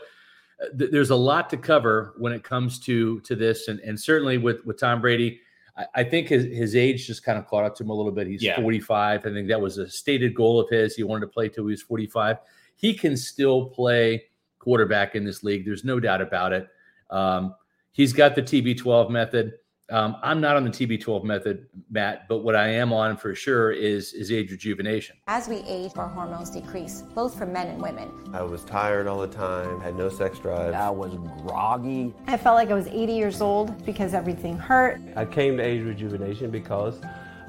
uh, 0.60 0.76
th- 0.78 0.90
there's 0.90 1.10
a 1.10 1.16
lot 1.16 1.48
to 1.50 1.56
cover 1.56 2.14
when 2.18 2.32
it 2.32 2.42
comes 2.42 2.78
to 2.80 3.20
to 3.20 3.36
this, 3.36 3.68
and 3.68 3.80
and 3.80 3.98
certainly 3.98 4.38
with 4.38 4.64
with 4.66 4.78
Tom 4.78 5.00
Brady. 5.00 5.40
I, 5.76 5.86
I 5.96 6.04
think 6.04 6.28
his, 6.28 6.44
his 6.46 6.74
age 6.74 7.06
just 7.06 7.22
kind 7.22 7.38
of 7.38 7.46
caught 7.46 7.64
up 7.64 7.76
to 7.76 7.84
him 7.84 7.90
a 7.90 7.94
little 7.94 8.10
bit. 8.10 8.26
He's 8.26 8.42
yeah. 8.42 8.60
45. 8.60 9.20
I 9.20 9.30
think 9.30 9.46
that 9.48 9.60
was 9.60 9.78
a 9.78 9.88
stated 9.88 10.34
goal 10.34 10.58
of 10.58 10.68
his. 10.68 10.96
He 10.96 11.04
wanted 11.04 11.26
to 11.26 11.26
play 11.28 11.48
till 11.48 11.64
he 11.64 11.70
was 11.70 11.82
45. 11.82 12.38
He 12.74 12.92
can 12.92 13.16
still 13.16 13.66
play 13.66 14.24
quarterback 14.60 15.16
in 15.16 15.24
this 15.24 15.42
league. 15.42 15.64
There's 15.64 15.84
no 15.84 15.98
doubt 15.98 16.20
about 16.20 16.52
it. 16.52 16.68
Um, 17.10 17.54
he's 17.90 18.12
got 18.12 18.36
the 18.36 18.42
TB12 18.42 19.10
method. 19.10 19.54
Um, 19.90 20.16
I'm 20.22 20.40
not 20.40 20.54
on 20.54 20.62
the 20.62 20.70
TB12 20.70 21.24
method, 21.24 21.66
Matt, 21.90 22.28
but 22.28 22.44
what 22.44 22.54
I 22.54 22.68
am 22.68 22.92
on 22.92 23.16
for 23.16 23.34
sure 23.34 23.72
is 23.72 24.12
is 24.12 24.30
age 24.30 24.52
rejuvenation. 24.52 25.16
As 25.26 25.48
we 25.48 25.64
age, 25.66 25.90
our 25.96 26.06
hormones 26.06 26.48
decrease, 26.50 27.02
both 27.12 27.36
for 27.36 27.44
men 27.44 27.66
and 27.66 27.82
women. 27.82 28.08
I 28.32 28.42
was 28.42 28.62
tired 28.62 29.08
all 29.08 29.18
the 29.18 29.26
time, 29.26 29.80
had 29.80 29.96
no 29.96 30.08
sex 30.08 30.38
drive. 30.38 30.74
I 30.74 30.90
was 30.90 31.16
groggy. 31.44 32.14
I 32.28 32.36
felt 32.36 32.54
like 32.54 32.70
I 32.70 32.74
was 32.74 32.86
80 32.86 33.12
years 33.12 33.40
old 33.40 33.84
because 33.84 34.14
everything 34.14 34.56
hurt. 34.56 35.00
I 35.16 35.24
came 35.24 35.56
to 35.56 35.62
age 35.64 35.82
rejuvenation 35.82 36.52
because 36.52 37.00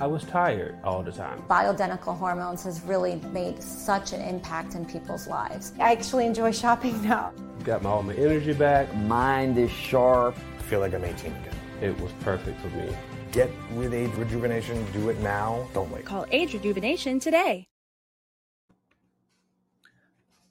I 0.02 0.08
was 0.08 0.24
tired 0.24 0.80
all 0.84 1.04
the 1.04 1.12
time. 1.12 1.44
Bioidentical 1.48 2.18
hormones 2.18 2.64
has 2.64 2.82
really 2.82 3.18
made 3.32 3.62
such 3.62 4.14
an 4.14 4.22
impact 4.22 4.74
in 4.74 4.84
people's 4.84 5.28
lives. 5.28 5.74
I 5.80 5.92
actually 5.92 6.26
enjoy 6.26 6.54
shopping 6.54 7.00
now. 7.08 7.34
Got 7.64 7.84
my, 7.84 7.92
all 7.92 8.02
my 8.02 8.16
energy 8.16 8.54
back. 8.54 8.92
Mind 8.96 9.60
is 9.60 9.70
sharp. 9.70 10.36
I 10.58 10.62
feel 10.64 10.80
like 10.80 10.96
I'm 10.96 11.06
18 11.06 11.32
again. 11.32 11.56
It 11.84 12.00
was 12.02 12.12
perfect 12.22 12.60
for 12.62 12.70
me. 12.70 12.90
Get 13.32 13.52
with 13.76 13.94
Age 13.94 14.12
Rejuvenation. 14.16 14.84
Do 14.92 15.10
it 15.10 15.20
now. 15.20 15.68
Don't 15.76 15.92
wait. 15.92 16.04
Call 16.04 16.26
Age 16.32 16.56
Rejuvenation 16.56 17.20
today. 17.20 17.68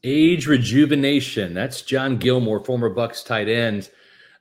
Age 0.04 0.47
Rejuvenation. 0.47 1.54
That's 1.54 1.83
John 1.83 2.19
Gilmore, 2.19 2.64
former 2.64 2.88
Bucks 2.88 3.25
tight 3.25 3.49
end. 3.49 3.90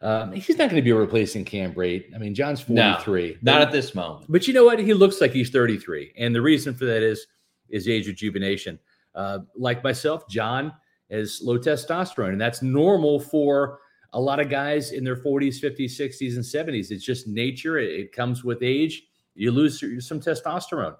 Um, 0.01 0.31
he's 0.31 0.57
not 0.57 0.69
going 0.69 0.77
to 0.77 0.81
be 0.81 0.93
replacing 0.93 1.43
Cam 1.43 1.73
Brate. 1.73 2.15
I 2.15 2.17
mean, 2.17 2.33
John's 2.33 2.61
43. 2.61 3.39
No, 3.41 3.53
not 3.53 3.61
at 3.61 3.71
this 3.71 3.93
moment. 3.93 4.27
But 4.29 4.47
you 4.47 4.53
know 4.53 4.63
what? 4.63 4.79
He 4.79 4.93
looks 4.93 5.19
like 5.19 5.31
he's 5.31 5.49
33. 5.49 6.13
And 6.17 6.33
the 6.33 6.41
reason 6.41 6.73
for 6.73 6.85
that 6.85 7.03
is 7.03 7.27
is 7.69 7.87
age 7.87 8.07
rejuvenation. 8.07 8.79
Uh, 9.13 9.39
like 9.55 9.83
myself, 9.83 10.27
John 10.27 10.73
has 11.11 11.41
low 11.43 11.57
testosterone, 11.57 12.29
and 12.29 12.41
that's 12.41 12.61
normal 12.61 13.19
for 13.19 13.79
a 14.13 14.19
lot 14.19 14.39
of 14.39 14.49
guys 14.49 14.91
in 14.91 15.03
their 15.03 15.15
40s, 15.15 15.61
50s, 15.61 15.91
60s, 15.91 16.35
and 16.35 16.43
70s. 16.43 16.91
It's 16.91 17.03
just 17.03 17.27
nature. 17.27 17.77
It, 17.77 17.91
it 17.91 18.11
comes 18.11 18.43
with 18.43 18.63
age. 18.63 19.03
You 19.35 19.51
lose 19.51 19.79
some 20.05 20.19
testosterone. 20.19 20.95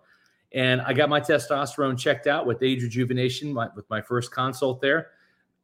And 0.53 0.81
I 0.81 0.93
got 0.93 1.09
my 1.09 1.19
testosterone 1.19 1.97
checked 1.97 2.27
out 2.27 2.45
with 2.45 2.63
age 2.63 2.83
rejuvenation 2.83 3.53
my, 3.53 3.69
with 3.75 3.89
my 3.89 4.01
first 4.01 4.31
consult 4.31 4.81
there 4.81 5.07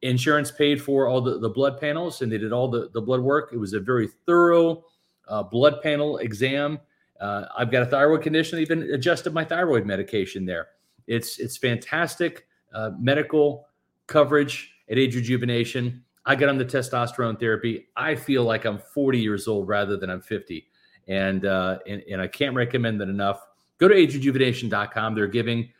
insurance 0.02 0.50
paid 0.50 0.80
for 0.80 1.08
all 1.08 1.20
the, 1.20 1.38
the 1.38 1.48
blood 1.48 1.80
panels 1.80 2.22
and 2.22 2.30
they 2.30 2.38
did 2.38 2.52
all 2.52 2.68
the, 2.68 2.90
the 2.92 3.00
blood 3.00 3.20
work. 3.20 3.50
It 3.52 3.58
was 3.58 3.72
a 3.72 3.80
very 3.80 4.08
thorough 4.26 4.84
uh, 5.28 5.42
blood 5.42 5.80
panel 5.82 6.18
exam. 6.18 6.78
Uh, 7.20 7.46
I've 7.56 7.70
got 7.70 7.82
a 7.82 7.86
thyroid 7.86 8.22
condition. 8.22 8.56
They 8.56 8.62
Even 8.62 8.82
adjusted 8.92 9.32
my 9.32 9.44
thyroid 9.44 9.86
medication 9.86 10.44
there. 10.44 10.68
It's 11.06 11.38
it's 11.38 11.56
fantastic 11.56 12.46
uh, 12.74 12.90
medical 12.98 13.66
coverage 14.06 14.72
at 14.90 14.98
age 14.98 15.14
rejuvenation. 15.14 16.02
I 16.26 16.34
got 16.34 16.48
on 16.48 16.58
the 16.58 16.64
testosterone 16.64 17.38
therapy. 17.38 17.86
I 17.96 18.16
feel 18.16 18.42
like 18.42 18.64
I'm 18.64 18.78
40 18.78 19.18
years 19.18 19.46
old 19.46 19.68
rather 19.68 19.96
than 19.96 20.10
I'm 20.10 20.20
50, 20.20 20.68
and 21.08 21.46
uh, 21.46 21.78
and, 21.86 22.02
and 22.10 22.20
I 22.20 22.26
can't 22.26 22.54
recommend 22.54 23.00
that 23.00 23.08
enough. 23.08 23.40
Go 23.78 23.88
to 23.88 23.94
agerejuvenation.com. 23.94 25.14
They're 25.14 25.26
giving 25.26 25.70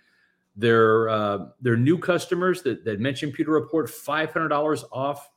their 0.56 1.08
uh, 1.08 1.38
their 1.60 1.76
new 1.76 1.98
customers 1.98 2.62
that, 2.62 2.84
that 2.84 3.00
mentioned 3.00 3.34
Pewter 3.34 3.52
Report 3.52 3.86
$500 3.86 4.84
off 4.90 5.28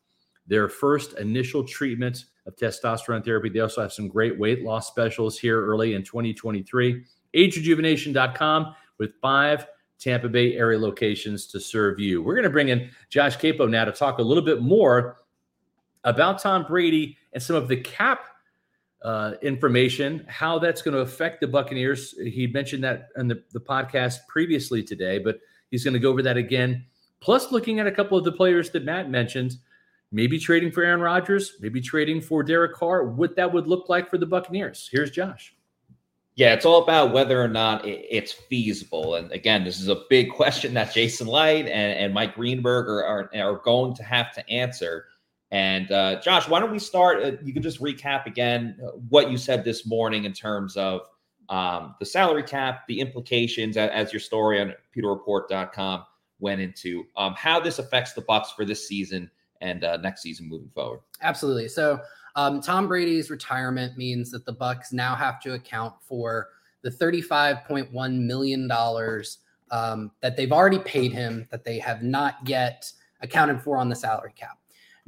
their 0.48 0.68
first 0.68 1.14
initial 1.20 1.64
treatment 1.64 2.26
of 2.48 2.56
testosterone 2.56 3.24
therapy. 3.24 3.50
They 3.50 3.60
also 3.60 3.82
have 3.82 3.94
some 3.94 4.08
great 4.08 4.40
weight 4.40 4.64
loss 4.64 4.88
specials 4.88 5.38
here 5.38 5.64
early 5.64 5.94
in 5.94 6.04
2023. 6.04 7.04
AgeRejuvenation.com 7.36 8.76
with 8.98 9.12
five 9.22 9.68
Tampa 10.00 10.30
Bay 10.30 10.56
area 10.56 10.80
locations 10.80 11.46
to 11.48 11.60
serve 11.60 12.00
you. 12.00 12.24
We're 12.24 12.34
going 12.34 12.44
to 12.44 12.50
bring 12.50 12.70
in 12.70 12.90
Josh 13.10 13.38
Queipo 13.38 13.70
now 13.70 13.86
to 13.86 13.92
talk 13.92 14.18
a 14.18 14.24
little 14.24 14.44
bit 14.44 14.62
more 14.62 15.18
about 16.04 16.40
Tom 16.40 16.66
Brady 16.66 17.18
and 17.34 17.44
some 17.44 17.56
of 17.56 17.68
the 17.68 17.78
cap 17.78 18.22
uh, 19.04 19.34
information, 19.42 20.26
how 20.28 20.60
that's 20.60 20.82
going 20.82 20.94
to 20.94 21.02
affect 21.02 21.42
the 21.42 21.48
Buccaneers. 21.48 22.16
He 22.18 22.48
mentioned 22.48 22.84
that 22.84 23.10
in 23.18 23.28
the, 23.28 23.42
the 23.52 23.60
podcast 23.60 24.28
previously 24.28 24.84
today, 24.84 25.20
but 25.20 25.40
he's 25.72 25.84
going 25.84 25.94
to 25.94 26.00
go 26.00 26.10
over 26.10 26.22
that 26.22 26.38
again. 26.38 26.86
Plus, 27.22 27.52
looking 27.52 27.80
at 27.80 27.88
a 27.88 27.92
couple 27.92 28.18
of 28.18 28.24
the 28.24 28.32
players 28.32 28.70
that 28.72 28.84
Matt 28.86 29.10
mentioned, 29.10 29.58
maybe 30.12 30.40
trading 30.40 30.72
for 30.72 30.84
Aaron 30.84 31.02
Rodgers, 31.02 31.54
maybe 31.60 31.82
trading 31.82 32.22
for 32.22 32.44
Derek 32.44 32.74
Carr, 32.74 33.06
what 33.06 33.36
that 33.36 33.52
would 33.52 33.68
look 33.68 33.90
like 33.90 34.10
for 34.10 34.18
the 34.18 34.26
Buccaneers. 34.26 34.90
Here's 34.92 35.12
Josh. 35.12 35.56
Yeah, 36.36 36.54
it's 36.54 36.66
all 36.66 36.82
about 36.82 37.12
whether 37.12 37.42
or 37.42 37.50
not 37.50 37.86
it's 37.86 38.32
feasible. 38.32 39.16
And 39.16 39.30
again, 39.34 39.66
this 39.66 39.82
is 39.82 39.90
a 39.90 40.04
big 40.10 40.32
question 40.36 40.74
that 40.76 40.94
Jason 40.94 41.28
Licht 41.28 41.68
and, 41.68 42.00
and 42.00 42.14
Mike 42.14 42.36
Greenberg 42.36 42.88
are, 42.88 43.04
are, 43.04 43.30
are 43.36 43.58
going 43.58 43.94
to 43.96 44.04
have 44.04 44.34
to 44.34 44.50
answer. 44.50 45.08
And 45.52 45.92
uh, 45.92 46.22
Josh, 46.22 46.48
why 46.48 46.60
don't 46.60 46.72
we 46.72 46.80
start? 46.80 47.24
Uh, 47.24 47.32
you 47.44 47.54
can 47.54 47.64
just 47.64 47.82
recap 47.82 48.26
again 48.26 48.78
uh, 48.84 48.92
what 49.10 49.32
you 49.32 49.38
said 49.38 49.64
this 49.64 49.86
morning 49.86 50.26
in 50.26 50.34
terms 50.34 50.78
of 50.78 51.02
um, 51.50 51.96
the 52.00 52.06
salary 52.06 52.44
cap, 52.44 52.86
the 52.88 53.00
implications, 53.00 53.76
as 53.76 54.14
your 54.14 54.20
story 54.20 54.62
on 54.62 54.74
pewterreport.com 54.96 56.06
went 56.40 56.62
into, 56.62 57.06
um, 57.18 57.34
how 57.36 57.60
this 57.60 57.80
affects 57.80 58.14
the 58.14 58.22
Bucks 58.22 58.52
for 58.52 58.64
this 58.64 58.88
season 58.88 59.30
and 59.62 59.84
uh, 59.84 59.98
next 59.98 60.22
season 60.22 60.48
moving 60.48 60.70
forward. 60.70 61.02
Absolutely. 61.22 61.68
So 61.68 62.00
um, 62.36 62.62
Tom 62.62 62.88
Brady's 62.88 63.30
retirement 63.30 63.98
means 63.98 64.32
that 64.32 64.46
the 64.46 64.54
Bucks 64.54 64.94
now 64.94 65.16
have 65.16 65.42
to 65.42 65.54
account 65.54 65.96
for 66.02 66.50
the 66.82 66.90
$35.1 66.90 68.22
million 68.22 68.72
um, 69.72 70.12
that 70.22 70.38
they've 70.38 70.52
already 70.52 70.80
paid 70.80 71.12
him 71.12 71.48
that 71.52 71.64
they 71.64 71.80
have 71.80 72.04
not 72.04 72.36
yet 72.46 72.90
accounted 73.22 73.62
for 73.62 73.78
on 73.78 73.90
the 73.90 73.96
salary 73.96 74.34
cap. 74.36 74.58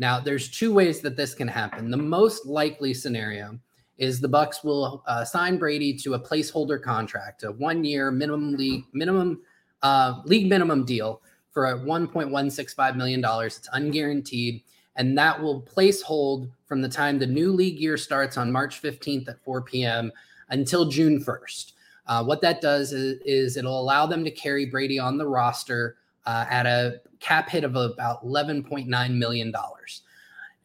Now, 0.02 0.20
there's 0.20 0.50
two 0.50 0.74
ways 0.74 1.00
that 1.02 1.16
this 1.16 1.36
can 1.36 1.48
happen. 1.48 1.92
The 1.92 1.96
most 1.96 2.48
likely 2.48 2.92
scenario 2.92 3.60
is 4.00 4.20
the 4.20 4.28
Bucks 4.28 4.64
will 4.64 5.04
uh, 5.06 5.24
sign 5.24 5.60
Brady 5.60 5.94
to 6.00 6.16
a 6.16 6.20
placeholder 6.20 6.82
contract, 6.82 7.44
a 7.44 7.52
one-year 7.52 8.10
minimum 8.10 8.56
league 8.56 8.86
minimum 8.94 9.42
uh, 9.84 10.24
league 10.26 10.50
minimum 10.50 10.86
deal 10.86 11.22
for 11.52 11.68
a 11.68 11.78
1.165 11.78 12.96
million 12.96 13.22
dollars. 13.22 13.60
It's 13.60 13.70
unguaranteed, 13.70 14.64
and 14.96 15.16
that 15.20 15.40
will 15.40 15.62
place 15.62 16.02
hold 16.02 16.50
from 16.66 16.82
the 16.82 16.90
time 16.90 17.20
the 17.20 17.28
new 17.28 17.52
league 17.52 17.78
year 17.78 17.96
starts 17.96 18.38
on 18.38 18.52
March 18.52 18.82
15th 18.82 19.30
at 19.30 19.44
4 19.44 19.62
p.m. 19.62 20.12
until 20.50 20.86
June 20.90 21.24
1st. 21.24 21.74
Uh, 22.08 22.24
what 22.24 22.42
that 22.42 22.60
does 22.60 22.92
is, 22.92 23.20
is, 23.24 23.56
it'll 23.56 23.80
allow 23.80 24.08
them 24.08 24.24
to 24.24 24.32
carry 24.32 24.66
Brady 24.66 24.98
on 24.98 25.20
the 25.20 25.28
roster 25.28 25.98
uh, 26.26 26.46
at 26.50 26.66
a 26.66 27.02
cap 27.20 27.50
hit 27.50 27.64
of 27.64 27.76
about 27.76 28.26
$11.9 28.26 29.18
million. 29.18 29.54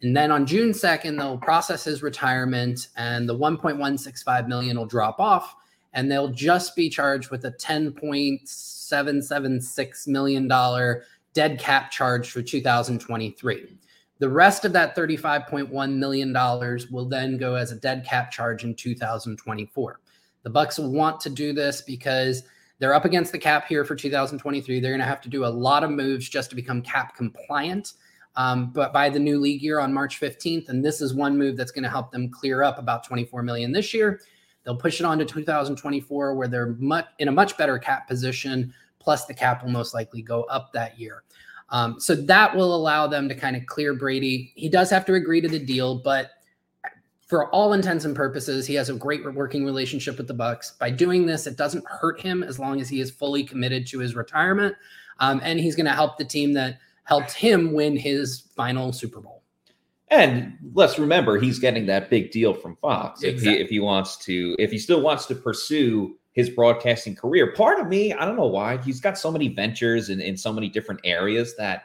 And 0.03 0.17
then 0.17 0.31
on 0.31 0.47
June 0.47 0.71
2nd, 0.71 1.19
they'll 1.19 1.39
process 1.39 1.85
his 1.85 2.03
retirement 2.03 2.89
and 2.97 3.29
the 3.29 3.37
1.165 3.37 4.49
million 4.49 4.77
will 4.77 4.87
drop 4.87 5.19
off 5.19 5.57
and 5.95 6.11
they'll 6.11 6.29
just 6.29 6.75
be 6.77 6.91
charged 6.91 7.31
with 7.31 7.47
a 7.47 7.53
$10.776 7.53 10.09
million 10.09 10.49
dead 11.33 11.59
cap 11.59 11.91
charge 11.91 12.31
for 12.31 12.43
2023. 12.43 13.79
The 14.19 14.29
rest 14.29 14.65
of 14.65 14.73
that 14.73 14.97
$35.1 14.97 15.95
million 15.95 16.33
will 16.91 17.07
then 17.07 17.37
go 17.37 17.55
as 17.55 17.73
a 17.73 17.77
dead 17.77 18.07
cap 18.07 18.31
charge 18.31 18.65
in 18.65 18.75
2024. 18.75 20.01
The 20.43 20.51
Bucks 20.51 20.79
will 20.79 20.93
want 20.93 21.21
to 21.21 21.31
do 21.31 21.53
this 21.53 21.83
because 21.83 22.45
they're 22.79 22.95
up 22.95 23.05
against 23.05 23.33
the 23.33 23.39
cap 23.39 23.67
here 23.67 23.85
for 23.85 23.95
2023. 23.95 24.81
They're 24.81 24.91
going 24.91 25.01
to 25.01 25.07
have 25.07 25.21
to 25.23 25.29
do 25.29 25.45
a 25.45 25.49
lot 25.49 25.83
of 25.83 25.91
moves 25.91 26.29
just 26.29 26.51
to 26.51 26.57
become 26.57 26.83
cap 26.83 27.17
compliant. 27.17 27.95
Um, 28.37 28.71
but 28.71 28.93
by 28.93 29.09
the 29.09 29.19
new 29.19 29.41
league 29.41 29.63
year 29.63 29.81
on 29.81 29.95
March 29.95 30.21
15th, 30.21 30.69
and 30.69 30.85
this 30.85 31.01
is 31.01 31.15
one 31.15 31.39
move 31.39 31.57
that's 31.57 31.71
going 31.71 31.85
to 31.85 31.91
help 31.91 32.13
them 32.13 32.31
clear 32.31 32.63
up 32.63 32.79
about 32.79 33.05
24 33.05 33.43
million 33.43 33.73
this 33.73 33.95
year. 33.95 34.21
They'll 34.65 34.77
push 34.77 35.01
it 35.01 35.07
on 35.07 35.19
to 35.19 35.25
2024, 35.25 36.35
where 36.35 36.49
they're 36.49 36.75
much 36.79 37.07
in 37.19 37.29
a 37.29 37.33
much 37.33 37.57
better 37.57 37.79
cap 37.79 38.09
position. 38.09 38.75
Plus, 38.99 39.25
the 39.25 39.33
cap 39.33 39.63
will 39.63 39.71
most 39.71 39.95
likely 39.95 40.21
go 40.21 40.43
up 40.45 40.73
that 40.73 40.99
year. 40.99 41.23
Um, 41.71 41.99
so 41.99 42.15
that 42.15 42.55
will 42.55 42.75
allow 42.75 43.07
them 43.07 43.29
to 43.29 43.35
kind 43.35 43.57
of 43.57 43.65
clear 43.67 43.95
Brady. 43.95 44.53
He 44.55 44.69
does 44.69 44.91
have 44.91 45.07
to 45.07 45.15
agree 45.15 45.41
to 45.41 45.49
the 45.49 45.59
deal, 45.59 45.97
but 45.97 46.31
for 47.27 47.51
all 47.51 47.73
intents 47.73 48.05
and 48.05 48.15
purposes, 48.15 48.67
he 48.67 48.75
has 48.75 48.89
a 48.89 48.95
great 48.95 49.25
working 49.35 49.65
relationship 49.65 50.17
with 50.17 50.29
the 50.29 50.35
Bucks. 50.35 50.73
By 50.79 50.91
doing 50.91 51.27
this, 51.27 51.47
it 51.47 51.57
doesn't 51.57 51.85
hurt 51.87 52.21
him 52.21 52.45
as 52.45 52.59
long 52.59 52.81
as 52.81 52.89
he 52.89 53.01
is 53.01 53.11
fully 53.11 53.43
committed 53.43 53.87
to 53.89 53.99
his 53.99 54.15
retirement, 54.15 54.77
um, 55.19 55.41
and 55.43 55.59
he's 55.59 55.75
going 55.75 55.87
to 55.87 55.93
help 55.93 56.19
the 56.19 56.25
team 56.25 56.53
that 56.55 56.79
helped 57.05 57.33
him 57.33 57.73
win 57.73 57.97
his 57.97 58.49
final 58.57 58.93
Super 58.93 59.21
Bowl. 59.21 59.43
And 60.09 60.57
let's 60.75 61.01
remember, 61.01 61.39
he's 61.39 61.59
getting 61.59 61.87
that 61.87 62.11
big 62.11 62.31
deal 62.31 62.55
from 62.55 62.77
Fox. 62.77 63.25
If, 63.25 63.43
he, 63.43 63.55
if 63.55 63.69
he 63.69 63.81
wants 63.81 64.17
to, 64.19 64.55
if 64.57 64.71
he 64.71 64.79
still 64.79 65.01
wants 65.01 65.27
to 65.27 65.35
pursue 65.35 66.17
his 66.33 66.49
broadcasting 66.49 67.17
career, 67.17 67.53
part 67.53 67.81
of 67.81 67.89
me, 67.89 68.13
I 68.13 68.25
don't 68.25 68.37
know 68.37 68.47
why, 68.47 68.77
he's 68.79 69.01
got 69.01 69.19
so 69.19 69.33
many 69.33 69.49
ventures 69.49 70.11
in, 70.11 70.21
in 70.21 70.37
so 70.37 70.53
many 70.53 70.69
different 70.69 71.01
areas 71.03 71.57
that 71.57 71.85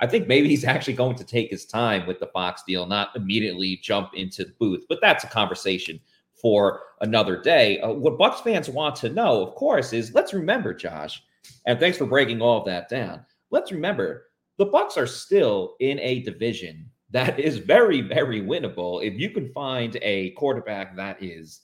I 0.00 0.06
think 0.06 0.26
maybe 0.26 0.48
he's 0.48 0.64
actually 0.64 0.94
going 0.94 1.16
to 1.16 1.24
take 1.24 1.50
his 1.50 1.66
time 1.66 2.06
with 2.06 2.20
the 2.20 2.26
Fox 2.28 2.62
deal, 2.66 2.86
not 2.86 3.14
immediately 3.14 3.78
jump 3.82 4.10
into 4.14 4.44
the 4.44 4.54
booth. 4.58 4.84
But 4.88 5.00
that's 5.02 5.24
a 5.24 5.28
conversation 5.28 6.00
for 6.32 6.80
another 7.02 7.40
day. 7.40 7.80
Uh, 7.80 7.92
what 7.92 8.18
Bucks 8.18 8.40
fans 8.40 8.68
want 8.68 8.96
to 8.96 9.10
know, 9.10 9.46
of 9.46 9.54
course, 9.54 9.92
is 9.92 10.14
let's 10.14 10.32
remember, 10.32 10.72
Josh, 10.72 11.22
and 11.66 11.78
thanks 11.78 11.98
for 11.98 12.06
breaking 12.06 12.40
all 12.40 12.58
of 12.58 12.64
that 12.64 12.88
down. 12.88 13.24
Let's 13.50 13.72
remember 13.72 14.28
the 14.56 14.66
Bucks 14.66 14.96
are 14.96 15.06
still 15.06 15.76
in 15.80 15.98
a 16.00 16.22
division 16.22 16.90
that 17.10 17.38
is 17.38 17.58
very, 17.58 18.00
very 18.00 18.40
winnable 18.40 19.04
if 19.04 19.18
you 19.18 19.30
can 19.30 19.52
find 19.52 19.98
a 20.00 20.30
quarterback 20.30 20.96
that 20.96 21.22
is 21.22 21.62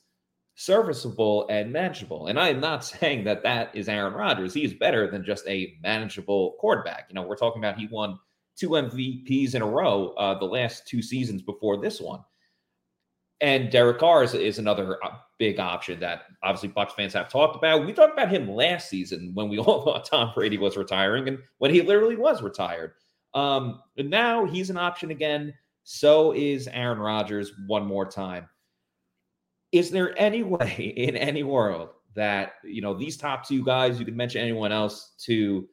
serviceable 0.57 1.47
and 1.49 1.73
manageable. 1.73 2.27
And 2.27 2.39
I 2.39 2.49
am 2.49 2.61
not 2.61 2.85
saying 2.85 3.25
that 3.25 3.43
that 3.45 3.75
is 3.75 3.89
Aaron 3.89 4.15
Rodgers. 4.15 4.53
He 4.53 4.65
is 4.65 4.75
better 4.75 5.11
than 5.11 5.25
just 5.25 5.47
a 5.47 5.75
manageable 5.83 6.57
quarterback. 6.59 7.07
You 7.09 7.15
know, 7.15 7.23
we're 7.23 7.37
talking 7.37 7.63
about 7.63 7.79
he 7.79 7.87
won 7.87 8.19
two 8.57 8.71
MVPs 8.71 9.55
in 9.55 9.63
a 9.63 9.67
row 9.67 10.15
uh, 10.19 10.39
the 10.39 10.45
last 10.45 10.87
two 10.87 11.03
seasons 11.03 11.43
before 11.43 11.81
this 11.81 12.01
one. 12.01 12.21
And 13.41 13.71
Derek 13.71 13.99
Carr 13.99 14.25
is, 14.25 14.35
is 14.35 14.59
another 14.59 15.03
uh, 15.05 15.11
big 15.39 15.61
option 15.61 16.01
that 16.01 16.23
obviously 16.43 16.71
Bucks 16.71 16.95
fans 16.95 17.13
have 17.13 17.29
talked 17.29 17.57
about. 17.57 17.85
We 17.85 17.93
talked 17.93 18.15
about 18.15 18.31
him 18.31 18.51
last 18.51 18.89
season 18.89 19.33
when 19.35 19.49
we 19.49 19.59
all 19.61 19.85
thought 19.85 20.07
Tom 20.07 20.33
Brady 20.35 20.59
was 20.59 20.77
retiring 20.77 21.29
and 21.29 21.39
when 21.59 21.73
he 21.73 21.83
literally 21.83 22.17
was 22.17 22.43
retired. 22.43 22.93
Um, 23.35 23.83
and 23.99 24.09
now 24.09 24.47
he's 24.47 24.71
an 24.71 24.79
option 24.79 25.11
again. 25.11 25.53
So 25.85 26.33
is 26.33 26.69
Aaron 26.69 26.99
Rodgers 26.99 27.53
one 27.67 27.87
more 27.87 28.07
time. 28.07 28.49
Is 29.73 29.91
there 29.91 30.19
any 30.19 30.43
way 30.45 30.95
in 30.97 31.17
any 31.17 31.43
world 31.43 31.91
that 32.15 32.55
you 32.65 32.81
know 32.81 32.95
these 32.95 33.17
top 33.17 33.47
two 33.47 33.63
guys, 33.63 33.99
you 33.99 34.05
could 34.07 34.17
mention 34.17 34.41
anyone 34.41 34.73
else 34.73 35.13
to 35.25 35.69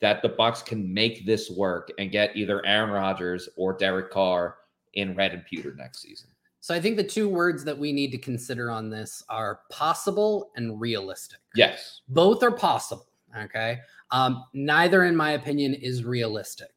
that 0.00 0.22
the 0.22 0.28
Bucks 0.28 0.62
can 0.62 0.92
make 0.92 1.24
this 1.26 1.50
work 1.50 1.90
and 1.98 2.10
get 2.10 2.36
either 2.36 2.64
Aaron 2.66 2.90
Rodgers 2.90 3.48
or 3.56 3.76
Derek 3.76 4.10
Carr 4.10 4.56
in 4.94 5.14
red 5.14 5.32
and 5.32 5.44
pewter 5.44 5.74
next 5.74 6.02
season? 6.02 6.28
So 6.60 6.74
I 6.74 6.80
think 6.80 6.96
the 6.96 7.04
two 7.04 7.28
words 7.28 7.62
that 7.64 7.78
we 7.78 7.92
need 7.92 8.10
to 8.12 8.18
consider 8.18 8.70
on 8.70 8.88
this 8.88 9.22
are 9.28 9.60
possible 9.70 10.50
and 10.56 10.80
realistic. 10.80 11.40
Yes. 11.54 12.00
Both 12.08 12.42
are 12.42 12.50
possible. 12.50 13.06
Okay. 13.36 13.80
Um, 14.10 14.44
neither, 14.54 15.04
in 15.04 15.14
my 15.14 15.32
opinion, 15.32 15.74
is 15.74 16.04
realistic. 16.04 16.70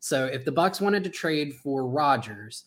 So 0.00 0.26
if 0.26 0.44
the 0.44 0.52
Bucks 0.52 0.80
wanted 0.80 1.04
to 1.04 1.10
trade 1.10 1.54
for 1.54 1.86
Rodgers, 1.86 2.64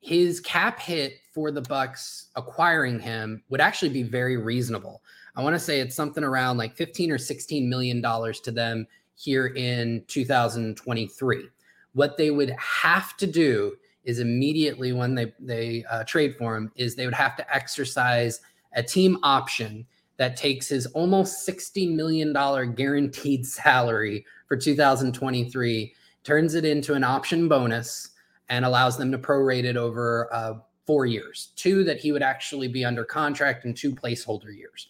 his 0.00 0.40
cap 0.40 0.78
hit 0.78 1.18
for 1.32 1.50
the 1.50 1.62
Bucks 1.62 2.28
acquiring 2.36 3.00
him 3.00 3.42
would 3.48 3.60
actually 3.60 3.88
be 3.88 4.02
very 4.02 4.36
reasonable. 4.36 5.02
I 5.34 5.42
want 5.42 5.54
to 5.54 5.60
say 5.60 5.80
it's 5.80 5.96
something 5.96 6.22
around 6.22 6.56
like 6.56 6.76
15 6.76 7.10
or 7.10 7.18
16 7.18 7.68
million 7.68 8.00
dollars 8.00 8.40
to 8.40 8.50
them 8.50 8.86
here 9.16 9.48
in 9.48 10.04
2023. 10.08 11.48
What 11.92 12.16
they 12.16 12.30
would 12.30 12.50
have 12.50 13.16
to 13.18 13.26
do 13.26 13.76
is 14.04 14.18
immediately 14.18 14.92
when 14.92 15.14
they 15.14 15.32
they 15.40 15.84
uh, 15.90 16.04
trade 16.04 16.36
for 16.36 16.56
him 16.56 16.70
is 16.76 16.94
they 16.94 17.06
would 17.06 17.14
have 17.14 17.36
to 17.36 17.54
exercise 17.54 18.40
a 18.74 18.82
team 18.82 19.18
option 19.22 19.86
that 20.16 20.36
takes 20.36 20.68
his 20.68 20.86
almost 20.86 21.44
60 21.44 21.94
million 21.94 22.32
dollar 22.32 22.66
guaranteed 22.66 23.46
salary 23.46 24.24
for 24.46 24.56
2023 24.56 25.94
turns 26.22 26.54
it 26.54 26.64
into 26.64 26.94
an 26.94 27.04
option 27.04 27.48
bonus 27.48 28.10
and 28.48 28.64
allows 28.64 28.96
them 28.96 29.10
to 29.10 29.18
prorate 29.18 29.64
it 29.64 29.76
over 29.76 30.32
uh, 30.32 30.54
four 30.86 31.06
years 31.06 31.52
two 31.56 31.82
that 31.84 31.98
he 31.98 32.12
would 32.12 32.22
actually 32.22 32.68
be 32.68 32.84
under 32.84 33.04
contract 33.04 33.64
and 33.64 33.76
two 33.76 33.92
placeholder 33.94 34.54
years 34.54 34.88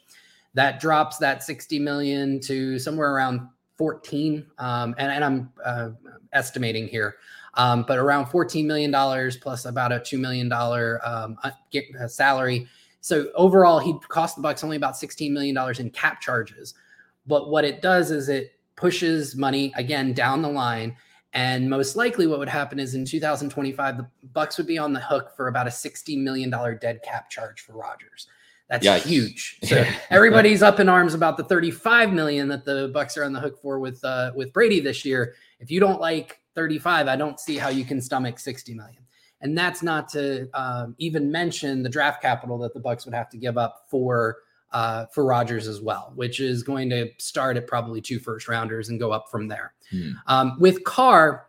that 0.55 0.81
drops 0.81 1.19
that 1.19 1.43
60 1.43 1.79
million 1.79 2.41
to 2.41 2.79
somewhere 2.79 3.13
around 3.13 3.49
14 3.77 4.47
um, 4.59 4.95
and, 4.99 5.13
and 5.13 5.25
i'm 5.25 5.53
uh, 5.65 5.91
estimating 6.33 6.87
here 6.87 7.17
um, 7.57 7.85
but 7.87 7.99
around 7.99 8.27
$14 8.27 8.65
million 8.65 8.93
plus 9.41 9.65
about 9.65 9.93
a 9.93 9.97
$2 9.97 10.19
million 10.19 10.53
um, 10.53 11.37
uh, 11.43 11.51
uh, 12.01 12.09
salary. 12.09 12.67
So 13.01 13.29
overall, 13.35 13.79
he 13.79 13.95
cost 14.09 14.37
the 14.37 14.43
Bucks 14.43 14.65
only 14.65 14.77
about 14.77 14.95
$16 14.95 15.31
million 15.31 15.57
in 15.79 15.91
cap 15.91 16.21
charges. 16.21 16.75
But 17.27 17.51
what 17.51 17.65
it 17.65 17.83
does 17.83 18.11
is 18.11 18.29
it 18.29 18.53
pushes 18.77 19.37
money 19.37 19.73
again 19.77 20.13
down 20.13 20.43
the 20.43 20.49
line. 20.49 20.97
And 21.33 21.69
most 21.69 21.97
likely, 21.97 22.27
what 22.27 22.39
would 22.39 22.49
happen 22.49 22.79
is 22.79 22.95
in 22.95 23.05
2025, 23.05 23.97
the 23.97 24.09
Bucks 24.33 24.57
would 24.57 24.67
be 24.67 24.79
on 24.79 24.93
the 24.93 25.01
hook 25.01 25.33
for 25.37 25.49
about 25.49 25.67
a 25.67 25.71
$60 25.71 26.21
million 26.23 26.51
dead 26.81 27.03
cap 27.03 27.29
charge 27.29 27.61
for 27.61 27.75
Rodgers. 27.75 28.29
That's 28.69 28.87
Yikes. 28.87 29.03
huge. 29.03 29.61
So 29.65 29.85
everybody's 30.11 30.63
up 30.63 30.81
in 30.81 30.89
arms 30.89 31.15
about 31.15 31.37
the 31.37 31.45
35 31.45 32.13
million 32.13 32.49
that 32.49 32.65
the 32.65 32.91
Bucks 32.93 33.17
are 33.17 33.25
on 33.25 33.33
the 33.33 33.41
hook 33.41 33.61
for 33.61 33.79
with 33.79 34.03
uh, 34.05 34.33
with 34.35 34.53
Brady 34.53 34.81
this 34.81 35.05
year. 35.05 35.35
If 35.61 35.71
you 35.71 35.81
don't 35.81 36.01
like 36.01 36.41
35, 36.55 37.09
I 37.09 37.17
don't 37.17 37.39
see 37.39 37.57
how 37.57 37.69
you 37.69 37.85
can 37.85 38.01
stomach 38.01 38.39
60 38.39 38.75
million. 38.75 39.03
And 39.41 39.57
that's 39.57 39.83
not 39.83 40.09
to 40.11 40.49
um, 40.55 40.95
even 40.99 41.31
mention 41.31 41.83
the 41.83 41.89
draft 41.89 42.23
capital 42.23 42.57
that 42.59 42.73
the 42.73 42.81
Bucks 42.81 43.05
would 43.05 43.15
have 43.15 43.29
to 43.31 43.37
give 43.37 43.59
up 43.59 43.87
for 43.91 44.39
uh, 44.73 45.07
for 45.07 45.25
Rodgers 45.25 45.69
as 45.69 45.81
well, 45.81 46.13
which 46.17 46.41
is 46.41 46.63
going 46.65 46.91
to 46.91 47.09
start 47.19 47.57
at 47.57 47.67
probably 47.67 48.01
two 48.01 48.19
first 48.19 48.49
rounders 48.49 48.89
and 48.89 48.99
go 48.99 49.13
up 49.13 49.27
from 49.31 49.47
there. 49.47 49.73
Hmm. 49.91 50.11
Um, 50.27 50.57
with 50.59 50.83
Carr, 50.83 51.47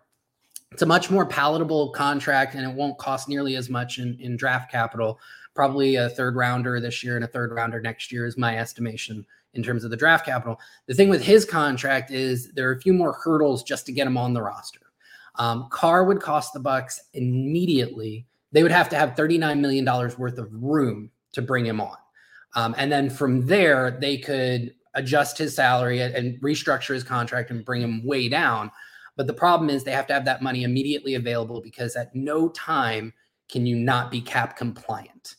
it's 0.71 0.83
a 0.83 0.85
much 0.85 1.09
more 1.09 1.25
palatable 1.25 1.89
contract 1.91 2.53
and 2.53 2.69
it 2.69 2.75
won't 2.75 2.97
cost 2.99 3.27
nearly 3.27 3.55
as 3.55 3.69
much 3.69 3.97
in, 3.97 4.17
in 4.19 4.37
draft 4.37 4.71
capital. 4.71 5.19
Probably 5.55 5.95
a 5.95 6.09
third 6.09 6.35
rounder 6.35 6.79
this 6.81 7.03
year 7.03 7.15
and 7.15 7.23
a 7.23 7.29
third 7.29 7.51
rounder 7.51 7.79
next 7.81 8.11
year 8.11 8.25
is 8.25 8.37
my 8.37 8.57
estimation 8.57 9.25
in 9.53 9.63
terms 9.63 9.85
of 9.85 9.89
the 9.89 9.97
draft 9.97 10.25
capital. 10.25 10.59
The 10.87 10.93
thing 10.93 11.09
with 11.09 11.23
his 11.23 11.45
contract 11.45 12.11
is 12.11 12.51
there 12.51 12.69
are 12.69 12.73
a 12.73 12.81
few 12.81 12.93
more 12.93 13.13
hurdles 13.13 13.63
just 13.63 13.85
to 13.85 13.93
get 13.93 14.05
him 14.05 14.17
on 14.17 14.33
the 14.33 14.41
roster. 14.41 14.81
Um, 15.35 15.67
Carr 15.69 16.03
would 16.03 16.21
cost 16.21 16.53
the 16.53 16.59
Bucks 16.59 16.99
immediately. 17.13 18.25
They 18.51 18.63
would 18.63 18.71
have 18.71 18.89
to 18.89 18.97
have 18.97 19.15
$39 19.15 19.59
million 19.59 19.85
worth 19.85 20.37
of 20.37 20.49
room 20.51 21.09
to 21.31 21.41
bring 21.41 21.65
him 21.65 21.79
on. 21.79 21.97
Um, 22.55 22.75
and 22.77 22.91
then 22.91 23.09
from 23.09 23.45
there, 23.45 23.97
they 23.99 24.17
could 24.17 24.73
adjust 24.93 25.37
his 25.37 25.55
salary 25.55 26.01
and- 26.01 26.15
and 26.15 26.41
restructure 26.41 26.93
his 26.93 27.03
contract 27.03 27.49
and 27.49 27.65
bring 27.65 27.81
him 27.81 28.05
way 28.05 28.29
down. 28.29 28.71
But 29.17 29.27
the 29.27 29.33
problem 29.33 29.69
is 29.69 29.83
they 29.83 29.91
have 29.91 30.07
to 30.07 30.13
have 30.13 30.25
that 30.25 30.41
money 30.41 30.63
immediately 30.63 31.15
available 31.15 31.61
because 31.61 31.95
at 31.95 32.13
no 32.15 32.49
time 32.49 33.13
can 33.49 33.65
you 33.65 33.75
not 33.75 34.11
be 34.11 34.21
cap 34.21 34.57
compliant. 34.57 35.35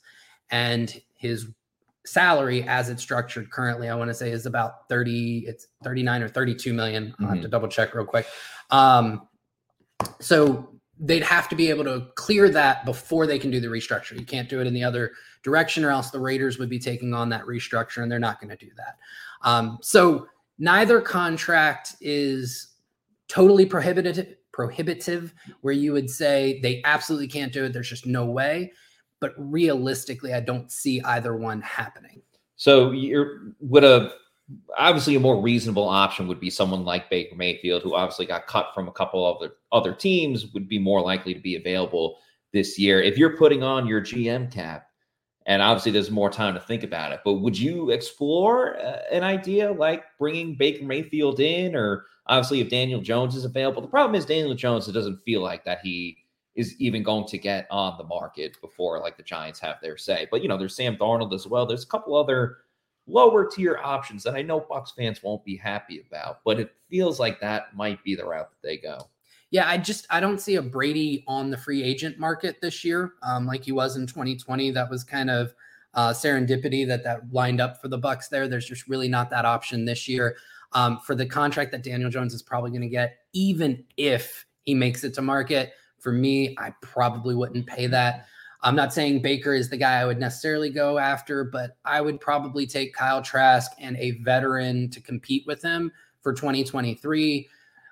And 0.51 1.01
his 1.15 1.49
salary 2.05 2.63
as 2.65 2.89
it's 2.89 3.03
structured 3.03 3.51
currently, 3.51 3.89
I 3.89 3.95
want 3.95 4.09
to 4.09 4.15
say 4.15 4.31
is 4.31 4.47
about 4.47 4.89
30, 4.89 5.45
it's 5.47 5.69
39 5.85 6.23
or 6.23 6.29
32 6.29 6.73
million. 6.73 7.15
I'll 7.21 7.29
have 7.29 7.43
to 7.43 7.49
double 7.49 7.69
check 7.69 7.95
real 7.95 8.05
quick. 8.05 8.27
Um, 8.71 9.29
so 10.21 10.77
they'd 10.99 11.23
have 11.23 11.49
to 11.49 11.57
be 11.57 11.69
able 11.69 11.85
to 11.85 12.07
clear 12.15 12.49
that 12.49 12.85
before 12.85 13.27
they 13.27 13.39
can 13.39 13.51
do 13.51 13.61
the 13.61 13.67
restructure. 13.67 14.19
You 14.19 14.25
can't 14.25 14.49
do 14.49 14.61
it 14.61 14.67
in 14.67 14.75
the 14.75 14.85
other 14.85 15.13
direction, 15.43 15.85
or 15.85 15.91
else 15.91 16.11
the 16.11 16.21
Raiders 16.21 16.59
would 16.59 16.71
be 16.71 16.79
taking 16.79 17.13
on 17.13 17.29
that 17.31 17.45
restructure, 17.45 18.03
and 18.03 18.11
they're 18.11 18.19
not 18.19 18.41
going 18.41 18.57
to 18.57 18.57
do 18.57 18.71
that. 18.77 18.97
Um, 19.43 19.79
so 19.83 20.27
neither 20.59 21.01
contract 21.01 21.97
is 22.01 22.69
totally 23.29 23.67
prohibitive. 23.67 24.37
Prohibitive, 24.53 25.35
where 25.61 25.75
you 25.75 25.93
would 25.93 26.09
say 26.09 26.61
they 26.63 26.81
absolutely 26.85 27.29
can't 27.29 27.53
do 27.53 27.65
it. 27.65 27.75
There's 27.75 27.91
just 27.91 28.07
no 28.07 28.25
way. 28.25 28.73
But 29.21 29.35
realistically, 29.37 30.35
I 30.35 30.41
don't 30.41 30.71
see 30.71 31.01
either 31.03 31.37
one 31.37 31.63
happening. 31.63 32.23
So 32.57 32.91
you're 32.91 33.53
would 33.61 33.85
a 33.85 34.13
obviously 34.79 35.17
a 35.17 35.21
more 35.21 35.41
reasonable 35.41 35.89
option 35.89 36.29
would 36.29 36.41
be 36.41 36.51
someone 36.51 36.85
like 36.85 37.11
Baker 37.11 37.35
Mayfield, 37.35 37.83
who 37.83 37.95
obviously 37.95 38.27
got 38.27 38.47
cut 38.47 38.71
from 38.75 38.89
a 38.89 38.93
couple 38.93 39.27
of 39.27 39.37
other 39.37 39.55
other 39.73 39.93
teams, 39.93 40.53
would 40.53 40.69
be 40.69 40.79
more 40.79 41.01
likely 41.01 41.35
to 41.35 41.41
be 41.41 41.57
available 41.57 42.19
this 42.53 42.79
year. 42.79 43.03
If 43.03 43.19
you're 43.19 43.37
putting 43.37 43.63
on 43.63 43.87
your 43.87 44.01
GM 44.01 44.51
cap, 44.53 44.89
and 45.47 45.63
obviously 45.63 45.93
there's 45.93 46.11
more 46.11 46.31
time 46.31 46.55
to 46.55 46.61
think 46.61 46.83
about 46.83 47.13
it, 47.13 47.21
but 47.25 47.35
would 47.35 47.59
you 47.59 47.91
explore 47.91 48.79
uh, 48.79 49.03
an 49.13 49.23
idea 49.23 49.71
like 49.73 50.05
bringing 50.19 50.55
Baker 50.55 50.85
Mayfield 50.85 51.41
in, 51.41 51.77
or 51.77 52.07
obviously 52.27 52.61
if 52.61 52.69
Daniel 52.69 53.01
Jones 53.01 53.37
is 53.37 53.45
available? 53.45 53.83
The 53.83 53.89
problem 53.89 54.15
is 54.15 54.27
Daniel 54.27 54.55
Jones. 54.55 54.89
It 54.89 54.93
doesn't 54.93 55.23
feel 55.23 55.43
like 55.43 55.65
that 55.65 55.81
he 55.83 56.19
is 56.57 56.75
even 56.79 57.03
going 57.03 57.27
to 57.27 57.39
get 57.39 57.67
on 57.71 57.97
the 57.99 58.05
market 58.05 58.61
before 58.61 58.99
like 58.99 59.17
the 59.17 59.23
Giants 59.23 59.61
have 59.61 59.77
their 59.81 59.97
say. 59.97 60.27
But 60.31 60.43
you 60.43 60.49
know, 60.49 60.57
there's 60.57 60.75
Sam 60.75 60.97
Darnold 60.97 61.35
as 61.35 61.47
well. 61.47 61.67
There's 61.67 61.85
a 61.85 61.89
couple 61.89 62.17
other 62.17 62.59
lower 63.07 63.49
tier 63.49 63.79
options 63.83 64.23
that 64.25 64.35
I 64.35 64.43
know 64.43 64.61
Bucks 64.61 64.93
fans 64.97 65.23
won't 65.23 65.45
be 65.45 65.57
happy 65.57 66.05
about, 66.09 66.41
but 66.45 66.59
it 66.59 66.75
feels 66.91 67.21
like 67.21 67.41
that 67.41 67.77
might 67.77 68.03
be 68.03 68.17
the 68.17 68.25
route 68.25 68.51
that 68.51 68.67
they 68.67 68.79
go. 68.79 68.99
Yeah, 69.51 69.69
I 69.69 69.79
just 69.79 70.07
I 70.11 70.19
don't 70.19 70.41
see 70.41 70.57
a 70.57 70.63
Brady 70.63 71.25
on 71.29 71.51
the 71.51 71.57
free 71.57 71.83
agent 71.83 72.19
market 72.19 72.61
this 72.61 72.85
year, 72.85 73.13
um, 73.23 73.47
like 73.47 73.65
he 73.65 73.73
was 73.73 73.97
in 73.97 74.07
2020. 74.07 74.73
That 74.73 74.91
was 74.91 75.05
kind 75.05 75.31
of 75.31 75.55
uh, 75.95 76.11
serendipity 76.11 76.87
that 76.89 77.05
that 77.05 77.33
lined 77.33 77.61
up 77.61 77.81
for 77.81 77.89
the 77.89 77.99
Bucks. 77.99 78.29
There, 78.29 78.49
there's 78.49 78.67
just 78.67 78.89
really 78.89 79.09
not 79.09 79.31
that 79.31 79.45
option 79.45 79.85
this 79.85 80.09
year 80.09 80.37
um, 80.73 80.99
for 80.99 81.15
the 81.15 81.27
contract 81.27 81.71
that 81.73 81.85
Daniel 81.85 82.11
Jones 82.11 82.35
is 82.35 82.43
probably 82.43 82.71
going 82.71 82.83
to 82.83 82.89
get, 82.89 83.19
even 83.35 83.85
if 83.97 84.47
he 84.63 84.75
makes 84.75 85.05
it 85.05 85.15
to 85.15 85.23
market 85.23 85.75
For 86.07 86.13
me, 86.13 86.55
I 86.57 86.73
probably 86.83 87.35
wouldn't 87.35 87.67
pay 87.67 87.89
that. 87.89 88.29
I'm 88.63 88.77
not 88.77 88.95
saying 88.95 89.23
Baker 89.23 89.55
is 89.55 89.69
the 89.69 89.77
guy 89.77 89.99
I 89.99 90.05
would 90.05 90.21
necessarily 90.21 90.71
go 90.71 90.99
after, 90.99 91.43
but 91.43 91.79
I 91.85 92.01
would 92.01 92.21
probably 92.21 92.65
take 92.65 92.95
Kyle 92.95 93.21
Trask 93.21 93.73
and 93.81 93.97
a 93.97 94.13
veteran 94.23 94.89
to 94.91 95.01
compete 95.01 95.43
with 95.49 95.61
him 95.61 95.91
for 96.21 96.33
2023. 96.33 97.49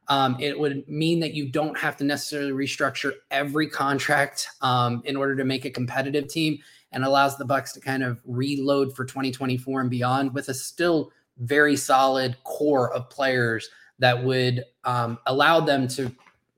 Um, 0.06 0.36
it 0.38 0.56
would 0.56 0.88
mean 0.88 1.18
that 1.18 1.34
you 1.34 1.48
don't 1.48 1.76
have 1.76 1.96
to 1.96 2.04
necessarily 2.04 2.52
restructure 2.52 3.14
every 3.32 3.68
contract 3.68 4.46
um, 4.60 5.02
in 5.04 5.16
order 5.16 5.34
to 5.34 5.44
make 5.44 5.64
a 5.64 5.70
competitive 5.70 6.28
team 6.28 6.60
and 6.92 7.04
allows 7.04 7.36
the 7.36 7.44
bucks 7.44 7.72
to 7.72 7.80
kind 7.80 8.04
of 8.04 8.20
reload 8.24 8.94
for 8.94 9.04
2024 9.04 9.80
and 9.80 9.90
beyond 9.90 10.32
with 10.32 10.48
a 10.50 10.54
still 10.54 11.10
very 11.38 11.76
solid 11.76 12.36
core 12.44 12.94
of 12.94 13.10
players 13.10 13.68
that 13.98 14.22
would 14.22 14.62
um, 14.84 15.18
allow 15.26 15.58
them 15.58 15.88
to 15.88 16.14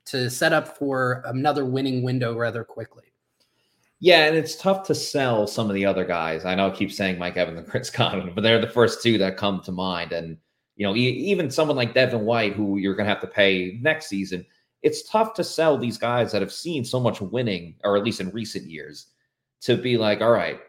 to 0.07 0.31
set 0.31 0.53
up 0.53 0.77
for 0.79 1.23
another 1.27 1.65
winning 1.65 2.03
window 2.03 2.37
rather 2.37 2.65
quickly. 2.65 3.05
Yeah, 3.99 4.27
and 4.27 4.37
it's 4.37 4.57
tough 4.57 4.87
to 4.89 4.95
sell 4.95 5.47
some 5.47 5.69
of 5.69 5.75
the 5.75 5.87
other 5.87 6.05
guys. 6.05 6.45
I 6.45 6.55
know 6.55 6.69
I 6.69 6.71
keep 6.71 6.93
saying 6.93 7.19
Mike 7.19 7.37
Evans 7.37 7.59
and 7.59 7.67
Chris 7.67 7.91
Godwin, 7.97 8.35
but 8.35 8.43
they're 8.43 8.61
the 8.61 8.69
first 8.69 9.03
two 9.03 9.19
that 9.19 9.37
come 9.37 9.61
to 9.63 9.73
mind. 9.73 10.13
And 10.13 10.37
you 10.77 10.87
know, 10.87 10.95
even 10.95 11.51
someone 11.51 11.77
like 11.77 11.95
Devin 11.95 12.25
White, 12.27 12.53
who 12.53 12.77
you're 12.77 12.95
going 12.95 13.07
to 13.07 13.13
have 13.13 13.23
to 13.23 13.27
pay 13.27 13.79
next 13.81 14.09
season, 14.09 14.45
it's 14.83 15.09
tough 15.09 15.33
to 15.35 15.45
sell 15.45 15.79
these 15.79 15.97
guys 15.97 16.31
that 16.33 16.43
have 16.43 16.53
seen 16.53 16.85
so 16.85 17.01
much 17.01 17.21
winning, 17.23 17.77
or 17.83 17.97
at 17.97 18.05
least 18.05 18.21
in 18.21 18.31
recent 18.31 18.67
years, 18.67 19.07
to 19.63 19.77
be 19.77 19.97
like, 19.97 20.21
all 20.21 20.31
right, 20.31 20.61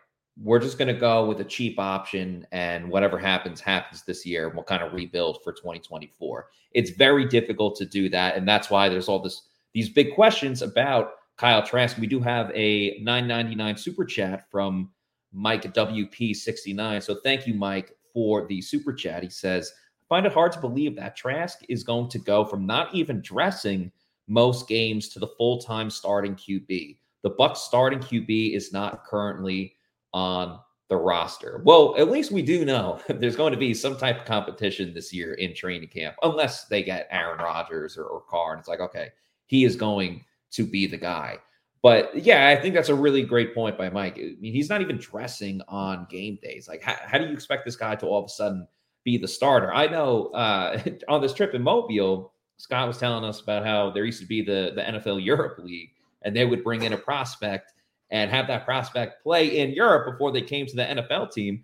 we're 0.42 0.60
just 0.60 0.78
going 0.78 0.94
to 0.94 1.00
go 1.00 1.26
with 1.26 1.42
a 1.42 1.44
cheap 1.44 1.80
option 1.80 2.46
and 2.52 2.90
whatever 2.90 3.18
happens 3.18 3.60
happens 3.60 4.04
this 4.04 4.26
year 4.26 4.48
and 4.48 4.56
we'll 4.56 4.64
kind 4.64 4.84
of 4.84 4.94
rebuild 4.94 5.40
for 5.44 5.52
2024 5.52 6.48
it's 6.74 6.92
very 6.92 7.26
difficult 7.26 7.76
to 7.76 7.86
do 7.86 8.10
that 8.10 8.36
and 8.36 8.48
that's 8.48 8.70
why 8.70 8.88
there's 8.88 9.08
all 9.08 9.20
this 9.20 9.44
these 9.74 9.90
big 9.90 10.14
questions 10.14 10.62
about 10.62 11.12
kyle 11.38 11.64
trask. 11.64 11.98
We 11.98 12.08
do 12.08 12.20
have 12.20 12.52
a 12.54 13.00
999 13.02 13.78
super 13.78 14.06
chat 14.06 14.50
from 14.52 14.92
mike 15.34 15.64
wp69 15.64 17.04
so 17.04 17.16
thank 17.24 17.48
you 17.48 17.54
mike 17.54 17.94
for 18.14 18.48
the 18.48 18.62
super 18.62 18.94
chat. 18.94 19.24
He 19.24 19.30
says 19.30 19.72
i 20.02 20.04
find 20.08 20.26
it 20.26 20.34
hard 20.34 20.52
to 20.52 20.60
believe 20.60 20.96
that 20.96 21.16
trask 21.16 21.60
is 21.68 21.84
going 21.84 22.10
to 22.10 22.20
go 22.20 22.46
from 22.46 22.66
not 22.66 22.94
even 22.94 23.22
dressing 23.22 23.92
most 24.28 24.68
games 24.68 25.10
to 25.10 25.20
the 25.20 25.28
full-time 25.38 25.90
starting 25.90 26.36
qb 26.36 26.98
the 27.24 27.30
bucks 27.30 27.62
starting 27.62 28.00
qb 28.00 28.56
is 28.56 28.72
not 28.72 29.06
currently 29.06 29.77
on 30.18 30.60
the 30.90 30.98
roster. 30.98 31.62
Well, 31.64 31.94
at 31.98 32.10
least 32.10 32.32
we 32.32 32.42
do 32.42 32.66
know 32.66 33.00
there's 33.08 33.36
going 33.36 33.54
to 33.54 33.60
be 33.60 33.74
some 33.76 33.98
type 33.98 34.20
of 34.20 34.26
competition 34.26 34.94
this 34.94 35.14
year 35.14 35.36
in 35.36 35.54
training 35.54 35.90
camp, 35.90 36.16
unless 36.24 36.66
they 36.66 36.82
get 36.82 37.08
Aaron 37.12 37.38
Rodgers 37.38 37.98
or, 37.98 38.06
or 38.06 38.22
Carr. 38.22 38.54
And 38.54 38.60
it's 38.60 38.68
like, 38.68 38.80
okay, 38.80 39.10
he 39.46 39.64
is 39.64 39.76
going 39.76 40.26
to 40.52 40.66
be 40.66 40.88
the 40.88 40.98
guy. 40.98 41.38
But 41.84 42.12
yeah, 42.16 42.48
I 42.48 42.60
think 42.60 42.74
that's 42.74 42.90
a 42.90 42.96
really 42.96 43.22
great 43.22 43.54
point 43.54 43.78
by 43.78 43.90
Mike. 43.90 44.18
I 44.18 44.36
mean, 44.40 44.54
he's 44.54 44.70
not 44.70 44.82
even 44.82 44.98
dressing 44.98 45.62
on 45.68 46.08
game 46.10 46.40
days. 46.42 46.68
Like, 46.68 46.82
how, 46.82 46.96
how 47.06 47.20
do 47.20 47.26
you 47.26 47.34
expect 47.34 47.66
this 47.66 47.76
guy 47.76 47.96
to 47.96 48.08
all 48.08 48.20
of 48.20 48.26
a 48.26 48.30
sudden 48.30 48.68
be 49.04 49.20
the 49.20 49.28
starter? 49.28 49.72
I 49.72 49.86
know 49.86 50.28
uh, 50.28 50.82
on 51.08 51.22
this 51.22 51.34
trip 51.34 51.54
in 51.54 51.62
Mobile, 51.62 52.34
Scott 52.58 52.88
was 52.88 52.98
telling 52.98 53.24
us 53.24 53.40
about 53.40 53.64
how 53.64 53.92
there 53.92 54.04
used 54.04 54.22
to 54.22 54.26
be 54.26 54.42
the, 54.42 54.72
the 54.74 54.82
NFL 54.82 55.24
Europe 55.24 55.60
League, 55.60 55.92
and 56.24 56.36
they 56.36 56.46
would 56.46 56.64
bring 56.64 56.84
in 56.84 56.94
a 56.94 56.98
prospect 56.98 57.74
and 58.10 58.32
have 58.32 58.48
that 58.48 58.66
prospect 58.66 59.22
play 59.24 59.60
in 59.60 59.72
Europe 59.72 60.12
before 60.12 60.32
they 60.32 60.42
came 60.42 60.66
to 60.66 60.76
the 60.76 60.84
NFL 60.84 61.32
team. 61.32 61.64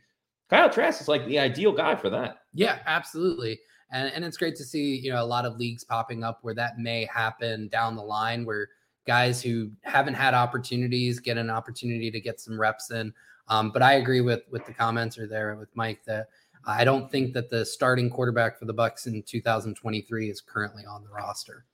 Kyle 0.49 0.69
Trask 0.69 1.01
is 1.01 1.07
like 1.07 1.25
the 1.25 1.39
ideal 1.39 1.71
guy 1.71 1.95
for 1.95 2.09
that. 2.09 2.39
Yeah, 2.53 2.79
absolutely. 2.85 3.59
And, 3.91 4.11
and 4.13 4.25
it's 4.25 4.37
great 4.37 4.55
to 4.57 4.63
see, 4.63 4.97
you 4.97 5.11
know, 5.11 5.23
a 5.23 5.25
lot 5.25 5.45
of 5.45 5.57
leagues 5.57 5.83
popping 5.83 6.23
up 6.23 6.39
where 6.41 6.53
that 6.55 6.79
may 6.79 7.05
happen 7.05 7.67
down 7.69 7.95
the 7.95 8.03
line 8.03 8.45
where 8.45 8.69
guys 9.05 9.41
who 9.41 9.71
haven't 9.83 10.13
had 10.13 10.33
opportunities 10.33 11.19
get 11.19 11.37
an 11.37 11.49
opportunity 11.49 12.09
to 12.11 12.19
get 12.19 12.39
some 12.39 12.59
reps 12.59 12.91
in. 12.91 13.13
Um, 13.47 13.71
but 13.71 13.81
I 13.81 13.93
agree 13.93 14.21
with 14.21 14.43
with 14.51 14.65
the 14.65 14.73
comments 14.73 15.17
commenter 15.17 15.29
there 15.29 15.55
with 15.55 15.75
Mike 15.75 16.03
that 16.05 16.27
I 16.65 16.85
don't 16.85 17.11
think 17.11 17.33
that 17.33 17.49
the 17.49 17.65
starting 17.65 18.09
quarterback 18.09 18.57
for 18.57 18.65
the 18.65 18.73
Bucks 18.73 19.05
in 19.05 19.21
2023 19.23 20.29
is 20.29 20.39
currently 20.39 20.85
on 20.85 21.03
the 21.03 21.09
roster. 21.09 21.65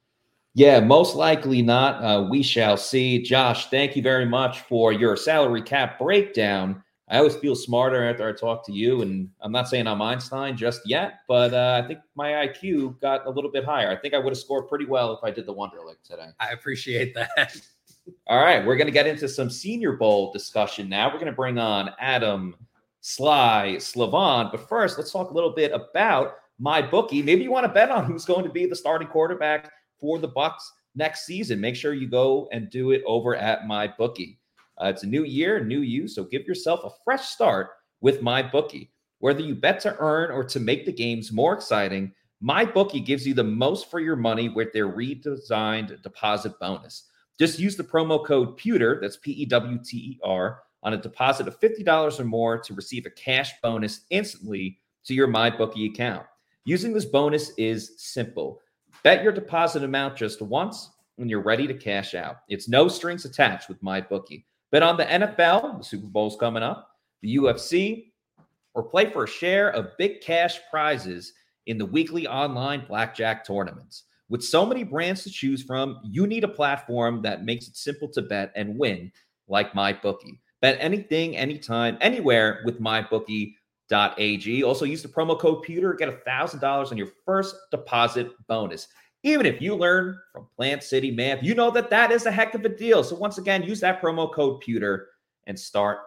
Yeah, 0.55 0.79
most 0.79 1.15
likely 1.15 1.61
not. 1.61 2.03
Uh, 2.03 2.27
we 2.29 2.41
shall 2.41 2.75
see. 2.75 3.21
Josh, 3.21 3.69
thank 3.69 3.95
you 3.95 4.01
very 4.01 4.25
much 4.25 4.61
for 4.61 4.91
your 4.91 5.15
salary 5.15 5.61
cap 5.61 5.99
breakdown. 5.99 6.83
I 7.07 7.17
always 7.17 7.35
feel 7.35 7.55
smarter 7.55 8.03
after 8.07 8.27
I 8.27 8.33
talk 8.33 8.65
to 8.67 8.71
you, 8.71 9.01
and 9.01 9.29
I'm 9.41 9.51
not 9.51 9.67
saying 9.67 9.87
I'm 9.87 10.01
Einstein 10.01 10.55
just 10.55 10.81
yet, 10.87 11.21
but 11.27 11.53
uh, 11.53 11.81
I 11.83 11.87
think 11.87 11.99
my 12.15 12.31
IQ 12.47 12.99
got 13.01 13.25
a 13.25 13.29
little 13.29 13.49
bit 13.49 13.65
higher. 13.65 13.89
I 13.89 13.95
think 13.95 14.13
I 14.13 14.19
would 14.19 14.29
have 14.31 14.37
scored 14.37 14.67
pretty 14.67 14.85
well 14.85 15.11
if 15.13 15.23
I 15.23 15.31
did 15.31 15.47
the 15.47 15.53
Wonderlic 15.53 16.03
today. 16.03 16.29
I 16.39 16.49
appreciate 16.49 17.15
that. 17.15 17.55
All 18.27 18.43
right, 18.43 18.63
we're 18.65 18.75
going 18.75 18.87
to 18.87 18.93
get 18.93 19.07
into 19.07 19.27
some 19.27 19.49
Senior 19.49 19.93
Bowl 19.93 20.31
discussion 20.31 20.87
now. 20.87 21.07
We're 21.07 21.19
going 21.19 21.25
to 21.27 21.31
bring 21.31 21.57
on 21.57 21.91
Adam, 21.99 22.55
Sly, 23.01 23.75
Slavon, 23.77 24.51
but 24.51 24.67
first, 24.69 24.97
let's 24.97 25.11
talk 25.11 25.31
a 25.31 25.33
little 25.33 25.51
bit 25.51 25.71
about 25.71 26.35
my 26.59 26.81
bookie. 26.81 27.23
Maybe 27.23 27.43
you 27.43 27.51
want 27.51 27.65
to 27.65 27.73
bet 27.73 27.89
on 27.89 28.05
who's 28.05 28.25
going 28.25 28.43
to 28.43 28.51
be 28.51 28.65
the 28.65 28.75
starting 28.75 29.07
quarterback 29.07 29.71
for 29.99 30.19
the 30.19 30.27
Bucks 30.27 30.71
next 30.95 31.25
season. 31.25 31.59
Make 31.59 31.75
sure 31.75 31.93
you 31.93 32.07
go 32.07 32.47
and 32.51 32.69
do 32.69 32.91
it 32.91 33.03
over 33.05 33.35
at 33.35 33.67
my 33.67 33.87
bookie. 33.87 34.39
Uh, 34.81 34.87
it's 34.87 35.03
a 35.03 35.07
new 35.07 35.23
year, 35.23 35.63
new 35.63 35.81
you, 35.81 36.07
so 36.07 36.23
give 36.23 36.45
yourself 36.45 36.81
a 36.83 37.03
fresh 37.03 37.27
start 37.27 37.71
with 38.01 38.21
my 38.21 38.41
bookie. 38.41 38.91
Whether 39.19 39.41
you 39.41 39.55
bet 39.55 39.81
to 39.81 39.97
earn 39.99 40.31
or 40.31 40.43
to 40.45 40.59
make 40.59 40.85
the 40.85 40.93
games 40.93 41.31
more 41.31 41.53
exciting, 41.53 42.13
my 42.39 42.63
bookie 42.63 43.01
gives 43.01 43.27
you 43.27 43.33
the 43.33 43.43
most 43.43 43.91
for 43.91 43.99
your 43.99 44.15
money 44.15 44.47
with 44.47 44.71
their 44.71 44.87
redesigned 44.87 46.01
deposit 46.01 46.57
bonus. 46.59 47.09
Just 47.37 47.59
use 47.59 47.75
the 47.75 47.83
promo 47.83 48.25
code 48.25 48.57
PEWTER, 48.57 48.99
that's 49.01 49.17
P 49.17 49.31
E 49.31 49.45
W 49.45 49.79
T 49.83 49.97
E 49.97 50.19
R, 50.23 50.61
on 50.83 50.93
a 50.93 50.97
deposit 50.97 51.47
of 51.47 51.59
$50 51.59 52.19
or 52.19 52.23
more 52.23 52.57
to 52.59 52.73
receive 52.73 53.05
a 53.05 53.11
cash 53.11 53.51
bonus 53.61 54.01
instantly 54.09 54.79
to 55.05 55.13
your 55.13 55.27
MyBookie 55.27 55.89
account. 55.89 56.25
Using 56.63 56.93
this 56.93 57.05
bonus 57.05 57.51
is 57.57 57.93
simple. 57.97 58.61
Bet 59.03 59.23
your 59.23 59.31
deposit 59.31 59.83
amount 59.83 60.17
just 60.17 60.41
once 60.41 60.91
when 61.15 61.29
you're 61.29 61.41
ready 61.41 61.67
to 61.67 61.73
cash 61.73 62.15
out. 62.15 62.37
It's 62.49 62.67
no 62.67 62.87
strings 62.87 63.25
attached 63.25 63.69
with 63.69 63.81
my 63.81 64.01
bookie. 64.01 64.45
Bet 64.71 64.83
on 64.83 64.97
the 64.97 65.05
NFL, 65.05 65.77
the 65.79 65.83
Super 65.83 66.07
Bowl's 66.07 66.37
coming 66.37 66.63
up, 66.63 66.89
the 67.21 67.37
UFC, 67.37 68.11
or 68.73 68.83
play 68.83 69.09
for 69.09 69.23
a 69.23 69.27
share 69.27 69.69
of 69.71 69.97
big 69.97 70.21
cash 70.21 70.59
prizes 70.69 71.33
in 71.67 71.77
the 71.77 71.85
weekly 71.85 72.27
online 72.27 72.85
blackjack 72.87 73.45
tournaments. 73.45 74.03
With 74.29 74.43
so 74.43 74.65
many 74.65 74.83
brands 74.83 75.23
to 75.23 75.29
choose 75.29 75.63
from, 75.63 75.99
you 76.03 76.27
need 76.27 76.43
a 76.43 76.49
platform 76.49 77.21
that 77.23 77.45
makes 77.45 77.67
it 77.67 77.77
simple 77.77 78.09
to 78.09 78.21
bet 78.21 78.51
and 78.55 78.77
win, 78.77 79.11
like 79.47 79.73
my 79.73 79.93
bookie. 79.93 80.39
Bet 80.61 80.77
anything, 80.79 81.37
anytime, 81.37 81.97
anywhere 82.01 82.61
with 82.65 82.79
my 82.79 83.01
bookie 83.01 83.55
ag. 83.91 84.63
Also, 84.63 84.85
use 84.85 85.01
the 85.01 85.07
promo 85.07 85.37
code 85.37 85.63
Pewter, 85.63 85.93
get 85.93 86.25
$1,000 86.25 86.91
on 86.91 86.97
your 86.97 87.09
first 87.25 87.55
deposit 87.71 88.31
bonus. 88.47 88.87
Even 89.23 89.45
if 89.45 89.61
you 89.61 89.75
learn 89.75 90.17
from 90.31 90.47
Plant 90.55 90.83
City 90.83 91.11
Math, 91.11 91.43
you 91.43 91.53
know 91.53 91.71
that 91.71 91.89
that 91.89 92.11
is 92.11 92.25
a 92.25 92.31
heck 92.31 92.55
of 92.55 92.63
a 92.63 92.69
deal. 92.69 93.03
So, 93.03 93.15
once 93.15 93.37
again, 93.37 93.63
use 93.63 93.81
that 93.81 94.01
promo 94.01 94.31
code 94.33 94.61
Pewter 94.61 95.07
and 95.47 95.59
start 95.59 95.99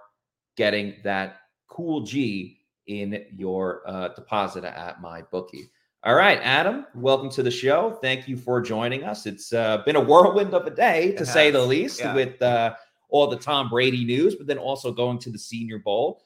getting 0.57 0.95
that 1.05 1.37
cool 1.69 2.03
G 2.03 2.61
in 2.87 3.25
your 3.37 3.83
uh, 3.87 4.09
deposit 4.09 4.65
at 4.65 5.01
my 5.01 5.23
bookie. 5.31 5.71
All 6.05 6.15
right, 6.15 6.41
Adam, 6.43 6.87
welcome 6.97 7.31
to 7.31 7.45
the 7.45 7.51
show. 7.51 7.99
Thank 8.03 8.27
you 8.27 8.37
for 8.37 8.61
joining 8.61 9.05
us. 9.05 9.25
It's 9.25 9.53
uh, 9.53 9.79
been 9.85 9.95
a 9.95 10.01
whirlwind 10.01 10.53
of 10.53 10.67
a 10.67 10.71
day, 10.71 11.13
to 11.13 11.25
say 11.25 11.53
the 11.53 11.65
least, 11.65 12.01
yeah. 12.01 12.13
with 12.13 12.43
uh, 12.43 12.75
all 13.09 13.29
the 13.29 13.37
Tom 13.37 13.69
Brady 13.69 14.05
news, 14.05 14.35
but 14.35 14.49
then 14.49 14.59
also 14.59 14.91
going 14.91 15.19
to 15.21 15.31
the 15.31 15.39
Senior 15.39 15.79
Bowl. 15.79 16.25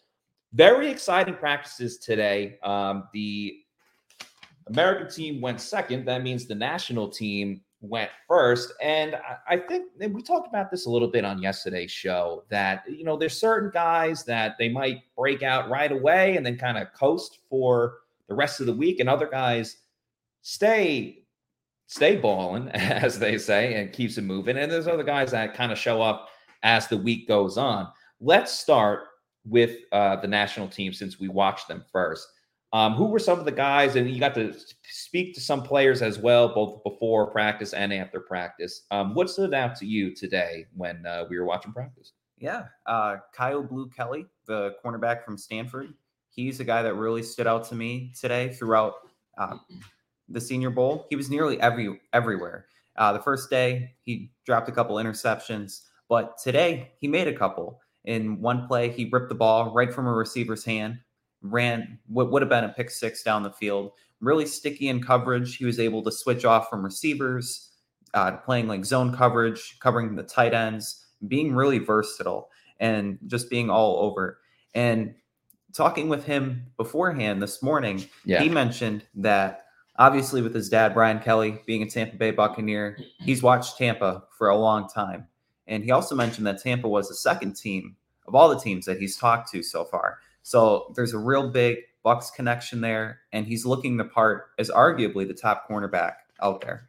Very 0.53 0.89
exciting 0.89 1.35
practices 1.35 1.99
today. 1.99 2.59
Um, 2.63 3.09
the 3.13 3.61
American 4.69 5.11
team 5.11 5.41
went 5.41 5.61
second. 5.61 6.07
That 6.07 6.23
means 6.23 6.47
the 6.47 6.55
national 6.55 7.09
team 7.09 7.61
went 7.81 8.11
first. 8.27 8.73
And 8.83 9.15
I, 9.17 9.55
I 9.55 9.57
think 9.59 9.87
we 9.99 10.23
talked 10.23 10.49
about 10.49 10.71
this 10.71 10.87
a 10.87 10.91
little 10.91 11.09
bit 11.09 11.25
on 11.25 11.41
yesterday's 11.41 11.91
show 11.91 12.45
that, 12.51 12.83
you 12.89 13.05
know, 13.05 13.17
there's 13.17 13.39
certain 13.39 13.71
guys 13.71 14.25
that 14.25 14.57
they 14.59 14.69
might 14.69 15.03
break 15.17 15.43
out 15.43 15.69
right 15.69 15.93
away 15.93 16.37
and 16.37 16.45
then 16.45 16.57
kind 16.57 16.79
of 16.79 16.93
coast 16.93 17.41
for 17.49 17.99
the 18.29 18.35
rest 18.35 18.61
of 18.61 18.67
the 18.67 18.73
week, 18.73 18.99
and 18.99 19.09
other 19.09 19.29
guys 19.29 19.79
stay 20.43 21.23
stay 21.87 22.17
balling, 22.17 22.69
as 22.71 23.19
they 23.19 23.39
say, 23.39 23.75
and 23.75 23.93
keeps 23.93 24.19
it 24.19 24.23
moving. 24.23 24.57
And 24.57 24.71
there's 24.71 24.89
other 24.89 25.05
guys 25.05 25.31
that 25.31 25.55
kind 25.55 25.71
of 25.71 25.79
show 25.79 26.03
up 26.03 26.29
as 26.63 26.89
the 26.89 26.97
week 26.97 27.29
goes 27.29 27.57
on. 27.57 27.89
Let's 28.21 28.53
start 28.53 29.05
with 29.49 29.77
uh, 29.93 30.17
the 30.17 30.29
national 30.29 30.69
team 30.69 30.93
since 30.93 31.19
we 31.21 31.29
watched 31.29 31.69
them 31.69 31.85
first. 31.93 32.29
Um, 32.73 32.95
who 32.95 33.07
were 33.07 33.21
some 33.21 33.39
of 33.39 33.45
the 33.45 33.53
guys, 33.53 33.97
and 33.97 34.11
you 34.11 34.19
got 34.19 34.35
to 34.35 34.53
speak 34.91 35.35
to 35.35 35.41
some 35.41 35.63
players 35.63 36.03
as 36.03 36.19
well, 36.19 36.53
both 36.53 36.83
before 36.83 37.31
practice 37.31 37.73
and 37.73 37.93
after 37.93 38.21
practice. 38.21 38.83
Um, 38.91 39.15
what 39.15 39.31
stood 39.31 39.55
out 39.55 39.77
to 39.77 39.87
you 39.87 40.15
today 40.15 40.67
when 40.75 41.07
uh, 41.07 41.25
we 41.31 41.39
were 41.39 41.47
watching 41.47 41.73
practice? 41.73 42.13
Yeah, 42.39 42.65
uh, 42.85 43.17
Kyu 43.35 43.63
Blu 43.63 43.89
Kelly, 43.89 44.27
the 44.47 44.75
cornerback 44.85 45.25
from 45.25 45.39
Stanford. 45.39 45.95
He's 46.29 46.61
a 46.61 46.65
guy 46.65 46.83
that 46.83 46.95
really 46.95 47.23
stood 47.23 47.47
out 47.47 47.65
to 47.69 47.75
me 47.75 48.13
today 48.19 48.53
throughout 48.53 48.95
uh, 49.39 49.57
the 50.29 50.41
Senior 50.41 50.71
Bowl. 50.71 51.07
He 51.09 51.17
was 51.17 51.31
nearly 51.31 51.59
every 51.61 51.99
everywhere. 52.13 52.67
Uh, 52.97 53.13
the 53.13 53.21
first 53.21 53.49
day, 53.49 53.93
he 54.03 54.33
dropped 54.45 54.69
a 54.69 54.73
couple 54.73 54.97
interceptions, 54.97 55.83
but 56.09 56.37
today 56.39 56.93
he 57.01 57.09
made 57.09 57.29
a 57.29 57.33
couple. 57.33 57.81
In 58.07 58.41
one 58.41 58.67
play, 58.67 58.89
he 58.89 59.09
ripped 59.13 59.29
the 59.29 59.35
ball 59.35 59.73
right 59.75 59.93
from 59.93 60.07
a 60.07 60.13
receiver's 60.13 60.65
hand, 60.65 60.99
ran 61.43 61.99
what 62.07 62.31
would 62.31 62.43
have 62.43 62.49
been 62.49 62.65
a 62.65 62.69
pick 62.71 62.91
six 62.91 63.23
down 63.23 63.43
the 63.43 63.51
field. 63.51 63.93
Really 64.21 64.47
sticky 64.47 64.89
in 64.89 65.03
coverage. 65.03 65.57
He 65.57 65.65
was 65.67 65.79
able 65.79 66.03
to 66.05 66.13
switch 66.13 66.45
off 66.45 66.71
from 66.71 66.85
receivers, 66.85 67.73
uh, 68.15 68.33
playing 68.39 68.69
like 68.69 68.85
zone 68.85 69.15
coverage, 69.15 69.79
covering 69.81 70.15
the 70.15 70.23
tight 70.23 70.55
ends, 70.55 71.05
being 71.29 71.55
really 71.55 71.79
versatile 71.79 72.49
and 72.81 73.19
just 73.27 73.51
being 73.51 73.69
all 73.71 73.99
over. 73.99 74.39
And 74.75 75.15
talking 75.75 76.09
with 76.09 76.25
him 76.25 76.67
beforehand 76.77 77.43
this 77.43 77.63
morning, 77.63 78.05
Yeah. 78.25 78.41
he 78.43 78.49
mentioned 78.49 79.05
that 79.17 79.65
obviously 79.99 80.43
with 80.43 80.55
his 80.55 80.69
dad, 80.69 80.95
Brian 80.95 81.19
Kelly, 81.19 81.61
being 81.67 81.83
a 81.83 81.91
Tampa 81.91 82.17
Bay 82.17 82.31
Buccaneer, 82.31 82.99
he's 83.21 83.43
watched 83.43 83.77
Tampa 83.79 84.25
for 84.39 84.49
a 84.49 84.57
long 84.57 84.89
time. 84.89 85.27
And 85.67 85.85
he 85.85 85.91
also 85.91 86.15
mentioned 86.15 86.47
that 86.47 86.63
Tampa 86.63 86.89
was 86.89 87.09
the 87.09 87.15
second 87.15 87.55
team 87.55 87.97
of 88.27 88.35
all 88.35 88.49
the 88.49 88.59
teams 88.59 88.87
that 88.87 88.99
he's 88.99 89.17
talked 89.17 89.51
to 89.53 89.63
so 89.63 89.85
far. 89.85 90.19
So 90.43 90.93
there's 90.95 91.13
a 91.13 91.19
real 91.19 91.51
big 91.51 91.79
Bucks 92.03 92.31
connection 92.31 92.81
there, 92.81 93.19
and 93.33 93.47
he's 93.47 93.67
looking 93.67 93.97
the 93.97 94.05
part 94.05 94.51
as 94.61 94.71
arguably 94.71 95.27
the 95.27 95.35
top 95.35 95.69
cornerback 95.69 96.15
out 96.41 96.61
there. 96.61 96.89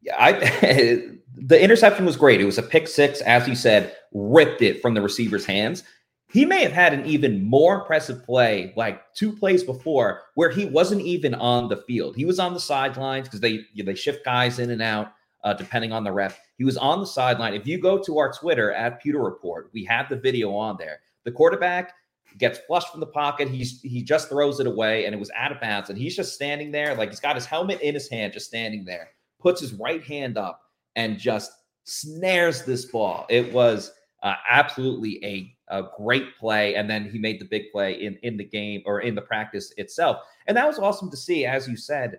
Yeah, 0.00 0.14
I 0.16 0.32
the 1.34 1.60
interception 1.60 2.06
was 2.06 2.16
great. 2.16 2.40
It 2.40 2.44
was 2.44 2.58
a 2.58 2.62
pick 2.62 2.86
six, 2.86 3.20
as 3.22 3.48
you 3.48 3.56
said, 3.56 3.96
ripped 4.12 4.62
it 4.62 4.80
from 4.80 4.94
the 4.94 5.02
receiver's 5.02 5.44
hands. 5.44 5.82
He 6.30 6.44
may 6.44 6.62
have 6.62 6.72
had 6.72 6.92
an 6.92 7.04
even 7.06 7.42
more 7.42 7.80
impressive 7.80 8.24
play, 8.24 8.72
like 8.76 9.12
two 9.14 9.32
plays 9.32 9.64
before, 9.64 10.22
where 10.34 10.50
he 10.50 10.66
wasn't 10.66 11.00
even 11.00 11.34
on 11.34 11.68
the 11.68 11.78
field. 11.78 12.14
He 12.14 12.26
was 12.26 12.38
on 12.38 12.54
the 12.54 12.60
sidelines 12.60 13.26
because 13.26 13.40
they 13.40 13.64
they 13.76 13.94
shift 13.96 14.24
guys 14.24 14.60
in 14.60 14.70
and 14.70 14.82
out 14.82 15.14
uh, 15.44 15.54
depending 15.54 15.92
on 15.92 16.04
the 16.04 16.12
ref. 16.12 16.40
He 16.56 16.64
was 16.64 16.76
on 16.76 17.00
the 17.00 17.06
sideline. 17.06 17.54
If 17.54 17.66
you 17.66 17.80
go 17.80 17.98
to 17.98 18.18
our 18.18 18.32
Twitter 18.32 18.72
at 18.72 19.00
Pewter 19.00 19.20
Report, 19.22 19.70
we 19.72 19.84
have 19.84 20.08
the 20.08 20.16
video 20.16 20.54
on 20.54 20.76
there. 20.78 21.00
The 21.24 21.32
quarterback 21.32 21.92
gets 22.38 22.58
flushed 22.60 22.90
from 22.90 23.00
the 23.00 23.06
pocket. 23.06 23.48
He's 23.48 23.80
he 23.82 24.02
just 24.02 24.28
throws 24.28 24.60
it 24.60 24.66
away, 24.66 25.06
and 25.06 25.14
it 25.14 25.18
was 25.18 25.30
out 25.36 25.52
of 25.52 25.60
bounds. 25.60 25.90
And 25.90 25.98
he's 25.98 26.16
just 26.16 26.34
standing 26.34 26.70
there, 26.70 26.94
like 26.94 27.10
he's 27.10 27.20
got 27.20 27.36
his 27.36 27.46
helmet 27.46 27.80
in 27.80 27.94
his 27.94 28.08
hand, 28.08 28.32
just 28.32 28.46
standing 28.46 28.84
there. 28.84 29.10
Puts 29.40 29.60
his 29.60 29.72
right 29.74 30.02
hand 30.02 30.36
up 30.36 30.60
and 30.96 31.18
just 31.18 31.52
snares 31.84 32.64
this 32.64 32.84
ball. 32.86 33.24
It 33.30 33.52
was 33.52 33.92
uh, 34.22 34.34
absolutely 34.50 35.24
a, 35.24 35.56
a 35.68 35.84
great 35.96 36.36
play, 36.38 36.74
and 36.74 36.90
then 36.90 37.08
he 37.08 37.18
made 37.18 37.40
the 37.40 37.46
big 37.46 37.70
play 37.70 37.94
in 37.94 38.16
in 38.22 38.36
the 38.36 38.44
game 38.44 38.82
or 38.84 39.00
in 39.00 39.14
the 39.14 39.22
practice 39.22 39.72
itself, 39.76 40.18
and 40.46 40.56
that 40.56 40.66
was 40.66 40.78
awesome 40.78 41.10
to 41.10 41.16
see. 41.16 41.46
As 41.46 41.68
you 41.68 41.76
said, 41.76 42.18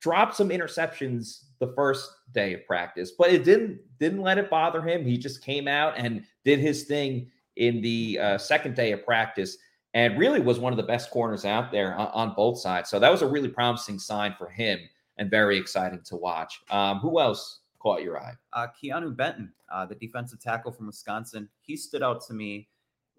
dropped 0.00 0.36
some 0.36 0.50
interceptions 0.50 1.45
the 1.58 1.72
first 1.74 2.10
day 2.32 2.54
of 2.54 2.66
practice, 2.66 3.12
but 3.12 3.30
it 3.30 3.44
didn't 3.44 3.80
didn't 3.98 4.20
let 4.20 4.38
it 4.38 4.50
bother 4.50 4.82
him. 4.82 5.04
He 5.04 5.16
just 5.16 5.42
came 5.42 5.66
out 5.68 5.94
and 5.96 6.24
did 6.44 6.58
his 6.58 6.84
thing 6.84 7.30
in 7.56 7.80
the 7.80 8.18
uh, 8.18 8.38
second 8.38 8.76
day 8.76 8.92
of 8.92 9.04
practice, 9.04 9.56
and 9.94 10.18
really 10.18 10.40
was 10.40 10.58
one 10.58 10.72
of 10.72 10.76
the 10.76 10.82
best 10.82 11.10
corners 11.10 11.44
out 11.44 11.72
there 11.72 11.94
on, 11.96 12.08
on 12.08 12.34
both 12.34 12.58
sides. 12.58 12.90
So 12.90 12.98
that 12.98 13.10
was 13.10 13.22
a 13.22 13.26
really 13.26 13.48
promising 13.48 13.98
sign 13.98 14.34
for 14.38 14.48
him, 14.48 14.78
and 15.16 15.30
very 15.30 15.56
exciting 15.56 16.02
to 16.04 16.16
watch. 16.16 16.60
Um, 16.70 16.98
who 16.98 17.20
else 17.20 17.60
caught 17.78 18.02
your 18.02 18.20
eye? 18.20 18.34
Uh, 18.52 18.66
Keanu 18.82 19.16
Benton, 19.16 19.52
uh, 19.72 19.86
the 19.86 19.94
defensive 19.94 20.40
tackle 20.40 20.72
from 20.72 20.86
Wisconsin, 20.86 21.48
he 21.62 21.76
stood 21.76 22.02
out 22.02 22.20
to 22.26 22.34
me. 22.34 22.68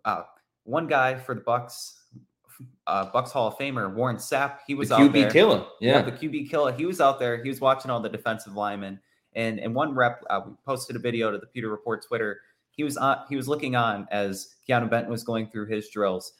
Uh, 0.05 0.23
one 0.63 0.85
guy 0.85 1.15
for 1.15 1.33
the 1.33 1.41
Bucks, 1.41 1.96
uh, 2.87 3.05
Bucks 3.11 3.31
Hall 3.31 3.47
of 3.47 3.57
Famer 3.57 3.93
Warren 3.93 4.17
Sapp, 4.17 4.59
he 4.67 4.73
was 4.75 4.89
The 4.89 4.97
QB 4.97 5.11
there. 5.13 5.31
killer, 5.31 5.65
yeah. 5.81 6.01
the 6.01 6.11
QB 6.11 6.49
killer. 6.49 6.71
He 6.71 6.85
was 6.85 6.99
out 7.01 7.19
there. 7.19 7.41
He 7.43 7.49
was 7.49 7.61
watching 7.61 7.91
all 7.91 7.99
the 7.99 8.09
defensive 8.09 8.53
linemen, 8.53 8.99
and 9.33 9.59
in 9.59 9.73
one 9.73 9.93
rep, 9.95 10.23
uh, 10.29 10.41
we 10.45 10.53
posted 10.65 10.95
a 10.95 10.99
video 10.99 11.31
to 11.31 11.37
the 11.37 11.47
Pewter 11.47 11.69
Report 11.69 12.05
Twitter. 12.05 12.39
He 12.71 12.83
was 12.83 12.97
on. 12.97 13.19
He 13.29 13.35
was 13.35 13.47
looking 13.47 13.75
on 13.75 14.07
as 14.11 14.55
Keanu 14.67 14.89
Benton 14.89 15.11
was 15.11 15.23
going 15.23 15.47
through 15.47 15.67
his 15.67 15.89
drills, 15.89 16.33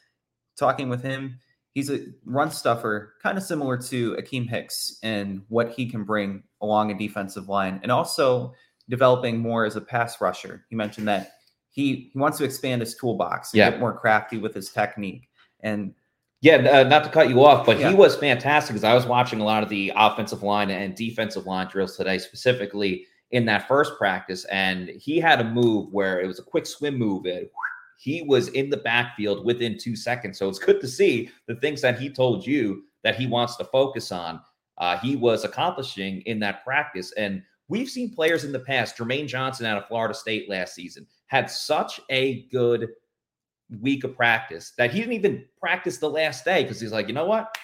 talking 0.56 0.88
with 0.88 1.02
him. 1.02 1.38
He's 1.74 1.90
a 1.90 2.06
run 2.24 2.50
stuffer, 2.50 3.14
kind 3.22 3.38
of 3.38 3.44
similar 3.44 3.76
to 3.76 4.14
Akiem 4.16 4.48
Hicks 4.48 4.98
and 5.02 5.42
what 5.48 5.70
he 5.70 5.88
can 5.88 6.02
bring 6.04 6.42
along 6.60 6.90
a 6.90 6.98
defensive 6.98 7.48
line, 7.48 7.78
and 7.82 7.92
also 7.92 8.52
developing 8.88 9.38
more 9.38 9.64
as 9.64 9.76
a 9.76 9.80
pass 9.80 10.20
rusher. 10.20 10.64
He 10.70 10.74
mentioned 10.76 11.06
that 11.08 11.32
he, 11.70 12.10
he 12.12 12.18
wants 12.18 12.38
to 12.38 12.44
expand 12.44 12.80
his 12.80 12.96
toolbox 12.96 13.52
and 13.52 13.58
Yeah. 13.58 13.70
get 13.70 13.78
more 13.80 13.92
crafty 13.96 14.38
with 14.38 14.54
his 14.54 14.70
technique. 14.70 15.28
And 15.60 15.94
Yeah, 16.40 16.56
uh, 16.56 16.84
not 16.84 17.02
to 17.04 17.10
cut 17.10 17.28
you 17.28 17.44
off, 17.44 17.66
but 17.66 17.78
Yeah. 17.80 17.88
he 17.90 17.94
was 17.96 18.14
fantastic 18.16 18.74
because 18.74 18.84
I 18.84 18.94
was 18.94 19.06
watching 19.06 19.40
a 19.40 19.44
lot 19.44 19.62
of 19.62 19.68
the 19.68 19.92
offensive 19.96 20.42
line 20.42 20.70
and 20.70 20.94
defensive 20.94 21.46
line 21.46 21.66
drills 21.66 21.96
today, 21.96 22.18
specifically 22.18 23.06
in 23.32 23.44
that 23.46 23.66
first 23.66 23.98
practice. 23.98 24.44
And 24.46 24.88
he 24.88 25.18
had 25.18 25.40
a 25.40 25.44
move 25.44 25.92
where 25.92 26.20
it 26.20 26.26
was 26.26 26.38
a 26.38 26.42
quick 26.44 26.66
swim 26.66 26.96
move. 26.96 27.26
And 27.26 27.48
he 27.98 28.22
was 28.22 28.48
in 28.48 28.70
the 28.70 28.76
backfield 28.76 29.44
within 29.44 29.76
two 29.76 29.96
seconds. 29.96 30.38
So 30.38 30.48
it's 30.48 30.60
good 30.60 30.80
to 30.80 30.86
see 30.88 31.30
the 31.46 31.56
things 31.56 31.80
that 31.82 31.98
he 31.98 32.08
told 32.08 32.46
you 32.46 32.84
that 33.02 33.16
he 33.16 33.26
wants 33.26 33.56
to 33.56 33.64
focus 33.64 34.12
on. 34.12 34.40
Uh, 34.78 34.96
he 34.98 35.16
was 35.16 35.44
accomplishing 35.44 36.20
in 36.22 36.38
that 36.38 36.64
practice. 36.64 37.12
And 37.16 37.42
we've 37.66 37.88
seen 37.88 38.14
players 38.14 38.44
in 38.44 38.52
the 38.52 38.60
past, 38.60 38.96
Jermaine 38.96 39.26
Johnson 39.26 39.66
out 39.66 39.76
of 39.78 39.88
Florida 39.88 40.14
State 40.14 40.48
last 40.48 40.74
season, 40.74 41.04
had 41.26 41.50
such 41.50 42.00
a 42.10 42.42
good 42.44 42.88
week 43.80 44.04
of 44.04 44.16
practice 44.16 44.72
that 44.78 44.90
he 44.90 45.00
didn't 45.00 45.14
even 45.14 45.44
practice 45.60 45.98
the 45.98 46.08
last 46.08 46.44
day 46.44 46.62
because 46.62 46.80
he's 46.80 46.92
like, 46.92 47.08
you 47.08 47.14
know 47.14 47.26
what? 47.26 47.56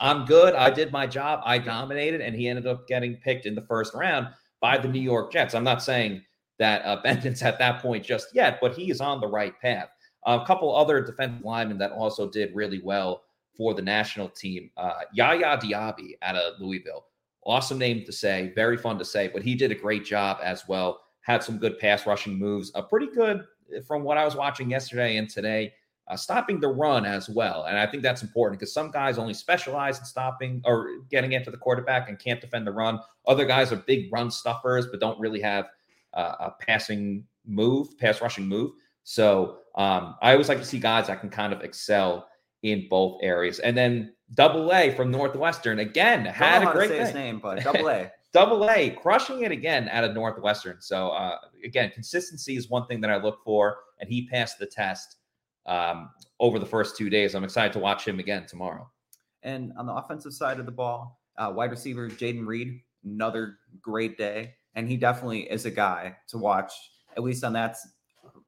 I'm 0.00 0.24
good. 0.24 0.54
I 0.54 0.70
did 0.70 0.92
my 0.92 1.06
job. 1.06 1.40
I 1.44 1.58
dominated, 1.58 2.20
and 2.20 2.34
he 2.34 2.48
ended 2.48 2.66
up 2.66 2.86
getting 2.88 3.16
picked 3.16 3.46
in 3.46 3.54
the 3.54 3.62
first 3.62 3.94
round 3.94 4.28
by 4.60 4.76
the 4.76 4.88
New 4.88 5.00
York 5.00 5.32
Jets. 5.32 5.54
I'm 5.54 5.64
not 5.64 5.82
saying 5.82 6.22
that 6.58 6.82
uh, 6.84 7.00
Benton's 7.02 7.42
at 7.42 7.58
that 7.58 7.80
point 7.80 8.04
just 8.04 8.34
yet, 8.34 8.58
but 8.60 8.74
he 8.74 8.90
is 8.90 9.00
on 9.00 9.20
the 9.20 9.26
right 9.26 9.58
path. 9.60 9.88
a 10.26 10.44
couple 10.44 10.74
other 10.74 11.00
defensive 11.00 11.44
linemen 11.44 11.78
that 11.78 11.92
also 11.92 12.28
did 12.28 12.54
really 12.54 12.80
well 12.82 13.22
for 13.56 13.74
the 13.74 13.82
national 13.82 14.28
team. 14.28 14.70
Uh, 14.76 15.00
Yaya 15.12 15.58
Diaby 15.58 16.16
out 16.22 16.36
of 16.36 16.60
Louisville. 16.60 17.06
Awesome 17.46 17.78
name 17.78 18.04
to 18.04 18.12
say, 18.12 18.52
very 18.54 18.76
fun 18.76 18.98
to 18.98 19.04
say, 19.04 19.28
but 19.28 19.42
he 19.42 19.54
did 19.54 19.70
a 19.70 19.74
great 19.74 20.04
job 20.04 20.38
as 20.42 20.66
well. 20.66 21.00
Had 21.20 21.42
some 21.42 21.58
good 21.58 21.78
pass 21.78 22.06
rushing 22.06 22.38
moves, 22.38 22.72
a 22.74 22.82
pretty 22.82 23.08
good 23.14 23.44
from 23.86 24.02
what 24.02 24.18
I 24.18 24.24
was 24.24 24.36
watching 24.36 24.70
yesterday 24.70 25.16
and 25.16 25.28
today, 25.28 25.72
uh, 26.08 26.16
stopping 26.16 26.60
the 26.60 26.68
run 26.68 27.06
as 27.06 27.28
well. 27.28 27.64
And 27.64 27.78
I 27.78 27.86
think 27.86 28.02
that's 28.02 28.22
important 28.22 28.60
because 28.60 28.72
some 28.72 28.90
guys 28.90 29.18
only 29.18 29.34
specialize 29.34 29.98
in 29.98 30.04
stopping 30.04 30.60
or 30.64 30.98
getting 31.10 31.32
into 31.32 31.50
the 31.50 31.56
quarterback 31.56 32.08
and 32.08 32.18
can't 32.18 32.40
defend 32.40 32.66
the 32.66 32.72
run. 32.72 33.00
Other 33.26 33.46
guys 33.46 33.72
are 33.72 33.76
big 33.76 34.12
run 34.12 34.30
stuffers, 34.30 34.86
but 34.86 35.00
don't 35.00 35.18
really 35.18 35.40
have 35.40 35.66
uh, 36.12 36.34
a 36.40 36.50
passing 36.60 37.24
move, 37.46 37.98
pass 37.98 38.20
rushing 38.20 38.46
move. 38.46 38.72
So 39.04 39.58
um, 39.76 40.16
I 40.20 40.32
always 40.32 40.48
like 40.48 40.58
to 40.58 40.64
see 40.64 40.78
guys 40.78 41.06
that 41.06 41.20
can 41.20 41.30
kind 41.30 41.52
of 41.52 41.62
excel 41.62 42.28
in 42.62 42.86
both 42.88 43.20
areas. 43.22 43.58
And 43.58 43.76
then 43.76 44.14
Double 44.34 44.72
A 44.72 44.90
from 44.94 45.10
Northwestern 45.10 45.78
again 45.78 46.24
had 46.24 46.62
a 46.62 46.72
great 46.72 46.88
say 46.88 46.98
day. 46.98 47.04
his 47.04 47.14
name, 47.14 47.38
but 47.38 47.60
Double 47.64 47.88
A. 47.88 48.10
Double 48.34 48.68
A, 48.68 48.90
crushing 48.90 49.44
it 49.44 49.52
again 49.52 49.88
out 49.90 50.02
of 50.02 50.12
Northwestern. 50.12 50.80
So 50.80 51.10
uh, 51.10 51.38
again, 51.64 51.92
consistency 51.94 52.56
is 52.56 52.68
one 52.68 52.84
thing 52.88 53.00
that 53.00 53.10
I 53.10 53.16
look 53.16 53.44
for, 53.44 53.76
and 54.00 54.10
he 54.10 54.26
passed 54.26 54.58
the 54.58 54.66
test 54.66 55.18
um, 55.66 56.10
over 56.40 56.58
the 56.58 56.66
first 56.66 56.96
two 56.96 57.08
days. 57.08 57.36
I'm 57.36 57.44
excited 57.44 57.72
to 57.74 57.78
watch 57.78 58.06
him 58.06 58.18
again 58.18 58.44
tomorrow. 58.44 58.90
And 59.44 59.72
on 59.78 59.86
the 59.86 59.94
offensive 59.94 60.34
side 60.34 60.58
of 60.58 60.66
the 60.66 60.72
ball, 60.72 61.20
uh, 61.38 61.52
wide 61.54 61.70
receiver 61.70 62.08
Jayden 62.08 62.44
Reed, 62.44 62.80
another 63.04 63.58
great 63.80 64.18
day, 64.18 64.54
and 64.74 64.88
he 64.88 64.96
definitely 64.96 65.42
is 65.42 65.64
a 65.64 65.70
guy 65.70 66.16
to 66.26 66.36
watch. 66.36 66.72
At 67.16 67.22
least 67.22 67.44
on 67.44 67.52
that 67.52 67.76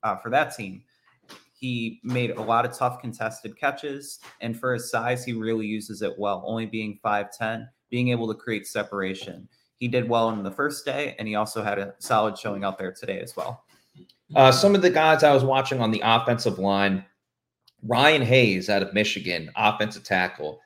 uh, 0.02 0.16
for 0.16 0.30
that 0.30 0.56
team, 0.56 0.82
he 1.52 2.00
made 2.02 2.32
a 2.32 2.42
lot 2.42 2.66
of 2.66 2.76
tough 2.76 3.00
contested 3.00 3.56
catches, 3.56 4.18
and 4.40 4.58
for 4.58 4.74
his 4.74 4.90
size, 4.90 5.24
he 5.24 5.32
really 5.32 5.66
uses 5.66 6.02
it 6.02 6.12
well. 6.18 6.42
Only 6.44 6.66
being 6.66 6.98
five 7.04 7.30
ten, 7.30 7.68
being 7.88 8.08
able 8.08 8.26
to 8.26 8.34
create 8.34 8.66
separation. 8.66 9.48
He 9.78 9.88
did 9.88 10.08
well 10.08 10.30
in 10.30 10.42
the 10.42 10.50
first 10.50 10.84
day, 10.84 11.14
and 11.18 11.28
he 11.28 11.34
also 11.34 11.62
had 11.62 11.78
a 11.78 11.94
solid 11.98 12.38
showing 12.38 12.64
out 12.64 12.78
there 12.78 12.92
today 12.92 13.20
as 13.20 13.36
well. 13.36 13.64
Uh, 14.34 14.50
some 14.50 14.74
of 14.74 14.82
the 14.82 14.90
guys 14.90 15.22
I 15.22 15.32
was 15.32 15.44
watching 15.44 15.80
on 15.80 15.90
the 15.90 16.02
offensive 16.04 16.58
line, 16.58 17.04
Ryan 17.82 18.22
Hayes 18.22 18.68
out 18.68 18.82
of 18.82 18.94
Michigan, 18.94 19.50
offensive 19.54 20.02
tackle, 20.02 20.60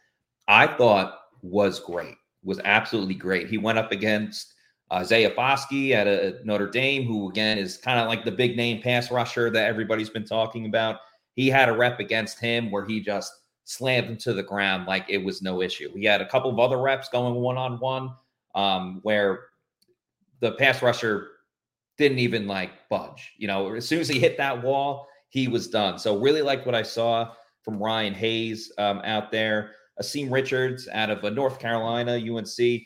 I 0.49 0.66
thought 0.66 1.20
was 1.42 1.81
great, 1.81 2.16
was 2.42 2.61
absolutely 2.64 3.14
great. 3.14 3.49
He 3.49 3.59
went 3.59 3.79
up 3.79 3.92
against 3.92 4.55
Isaiah 4.92 5.31
Foskey 5.31 5.92
at 5.92 6.07
a 6.07 6.40
Notre 6.44 6.70
Dame, 6.70 7.05
who 7.05 7.29
again 7.29 7.59
is 7.59 7.77
kind 7.77 8.01
of 8.01 8.09
like 8.09 8.25
the 8.25 8.33
big 8.33 8.57
name 8.57 8.81
pass 8.83 9.11
rusher 9.11 9.51
that 9.51 9.66
everybody's 9.66 10.11
been 10.11 10.25
talking 10.25 10.66
about. 10.66 11.01
He 11.37 11.49
had 11.49 11.68
a 11.68 11.77
rep 11.77 12.01
against 12.01 12.40
him 12.40 12.70
where 12.70 12.85
he 12.85 13.01
just 13.01 13.33
slammed 13.64 14.09
him 14.09 14.16
to 14.16 14.33
the 14.33 14.42
ground 14.42 14.87
like 14.87 15.05
it 15.09 15.18
was 15.18 15.42
no 15.42 15.62
issue. 15.62 15.92
He 15.94 16.05
had 16.05 16.20
a 16.20 16.29
couple 16.29 16.51
of 16.51 16.59
other 16.59 16.79
reps 16.79 17.09
going 17.09 17.35
one 17.35 17.57
on 17.57 17.79
one 17.79 18.11
where 19.02 19.46
the 20.40 20.52
pass 20.52 20.82
rusher 20.82 21.28
didn't 21.98 22.18
even 22.18 22.46
like 22.46 22.88
budge. 22.88 23.32
You 23.36 23.46
know, 23.46 23.74
as 23.74 23.86
soon 23.86 24.00
as 24.00 24.08
he 24.08 24.18
hit 24.18 24.36
that 24.38 24.62
wall, 24.62 25.06
he 25.28 25.48
was 25.48 25.68
done. 25.68 25.98
So 25.98 26.18
really 26.18 26.42
liked 26.42 26.66
what 26.66 26.74
I 26.74 26.82
saw 26.82 27.32
from 27.62 27.82
Ryan 27.82 28.14
Hayes 28.14 28.72
um, 28.78 29.00
out 29.04 29.30
there. 29.30 29.72
Asim 30.00 30.32
Richards 30.32 30.88
out 30.92 31.10
of 31.10 31.22
uh, 31.24 31.30
North 31.30 31.58
Carolina, 31.58 32.14
UNC. 32.14 32.82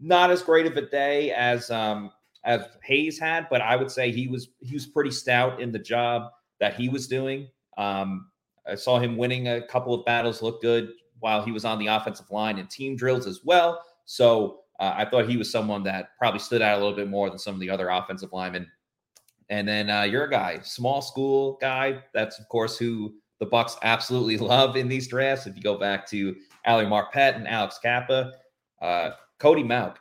not 0.00 0.30
as 0.30 0.42
great 0.42 0.66
of 0.66 0.76
a 0.76 0.82
day 0.82 1.32
as 1.32 1.70
um, 1.70 2.12
as 2.44 2.62
Hayes 2.84 3.18
had, 3.18 3.48
but 3.50 3.60
I 3.60 3.74
would 3.76 3.90
say 3.90 4.12
he 4.12 4.28
was 4.28 4.48
he 4.60 4.74
was 4.74 4.86
pretty 4.86 5.10
stout 5.10 5.60
in 5.60 5.72
the 5.72 5.78
job 5.78 6.30
that 6.60 6.74
he 6.74 6.88
was 6.88 7.08
doing. 7.08 7.48
Um, 7.78 8.30
I 8.66 8.76
saw 8.76 9.00
him 9.00 9.16
winning 9.16 9.48
a 9.48 9.66
couple 9.66 9.92
of 9.92 10.04
battles, 10.04 10.40
look 10.40 10.62
good 10.62 10.92
while 11.18 11.44
he 11.44 11.50
was 11.50 11.64
on 11.64 11.78
the 11.78 11.88
offensive 11.88 12.30
line 12.30 12.58
and 12.58 12.70
team 12.70 12.96
drills 12.96 13.26
as 13.26 13.40
well. 13.44 13.82
So 14.04 14.61
uh, 14.80 14.94
I 14.96 15.04
thought 15.04 15.28
he 15.28 15.36
was 15.36 15.50
someone 15.50 15.82
that 15.84 16.16
probably 16.18 16.40
stood 16.40 16.62
out 16.62 16.78
a 16.78 16.80
little 16.80 16.96
bit 16.96 17.08
more 17.08 17.28
than 17.28 17.38
some 17.38 17.54
of 17.54 17.60
the 17.60 17.70
other 17.70 17.88
offensive 17.88 18.32
linemen. 18.32 18.66
And 19.48 19.68
then 19.68 19.90
uh, 19.90 20.02
your 20.02 20.26
guy, 20.26 20.60
small 20.62 21.02
school 21.02 21.58
guy. 21.60 22.02
That's 22.14 22.38
of 22.38 22.48
course 22.48 22.78
who 22.78 23.14
the 23.38 23.46
Bucs 23.46 23.76
absolutely 23.82 24.38
love 24.38 24.76
in 24.76 24.88
these 24.88 25.08
drafts. 25.08 25.46
If 25.46 25.56
you 25.56 25.62
go 25.62 25.78
back 25.78 26.08
to 26.10 26.36
Ali 26.66 26.84
Marpet 26.84 27.36
and 27.36 27.46
Alex 27.46 27.78
Cappa, 27.82 28.32
uh, 28.80 29.10
Cody 29.38 29.62
Mauch 29.62 29.98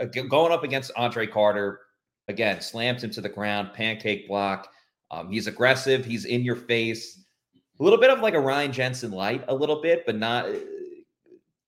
uh, 0.00 0.04
going 0.04 0.52
up 0.52 0.64
against 0.64 0.90
Andre 0.96 1.26
Carter 1.26 1.80
again, 2.28 2.60
slams 2.60 3.04
him 3.04 3.10
to 3.10 3.20
the 3.20 3.28
ground, 3.28 3.72
pancake 3.72 4.28
block. 4.28 4.68
Um, 5.10 5.30
he's 5.30 5.46
aggressive. 5.46 6.04
He's 6.04 6.24
in 6.24 6.44
your 6.44 6.56
face. 6.56 7.24
A 7.78 7.82
little 7.82 7.98
bit 7.98 8.10
of 8.10 8.20
like 8.20 8.34
a 8.34 8.40
Ryan 8.40 8.72
Jensen 8.72 9.12
light, 9.12 9.44
a 9.48 9.54
little 9.54 9.80
bit, 9.80 10.04
but 10.06 10.16
not. 10.16 10.46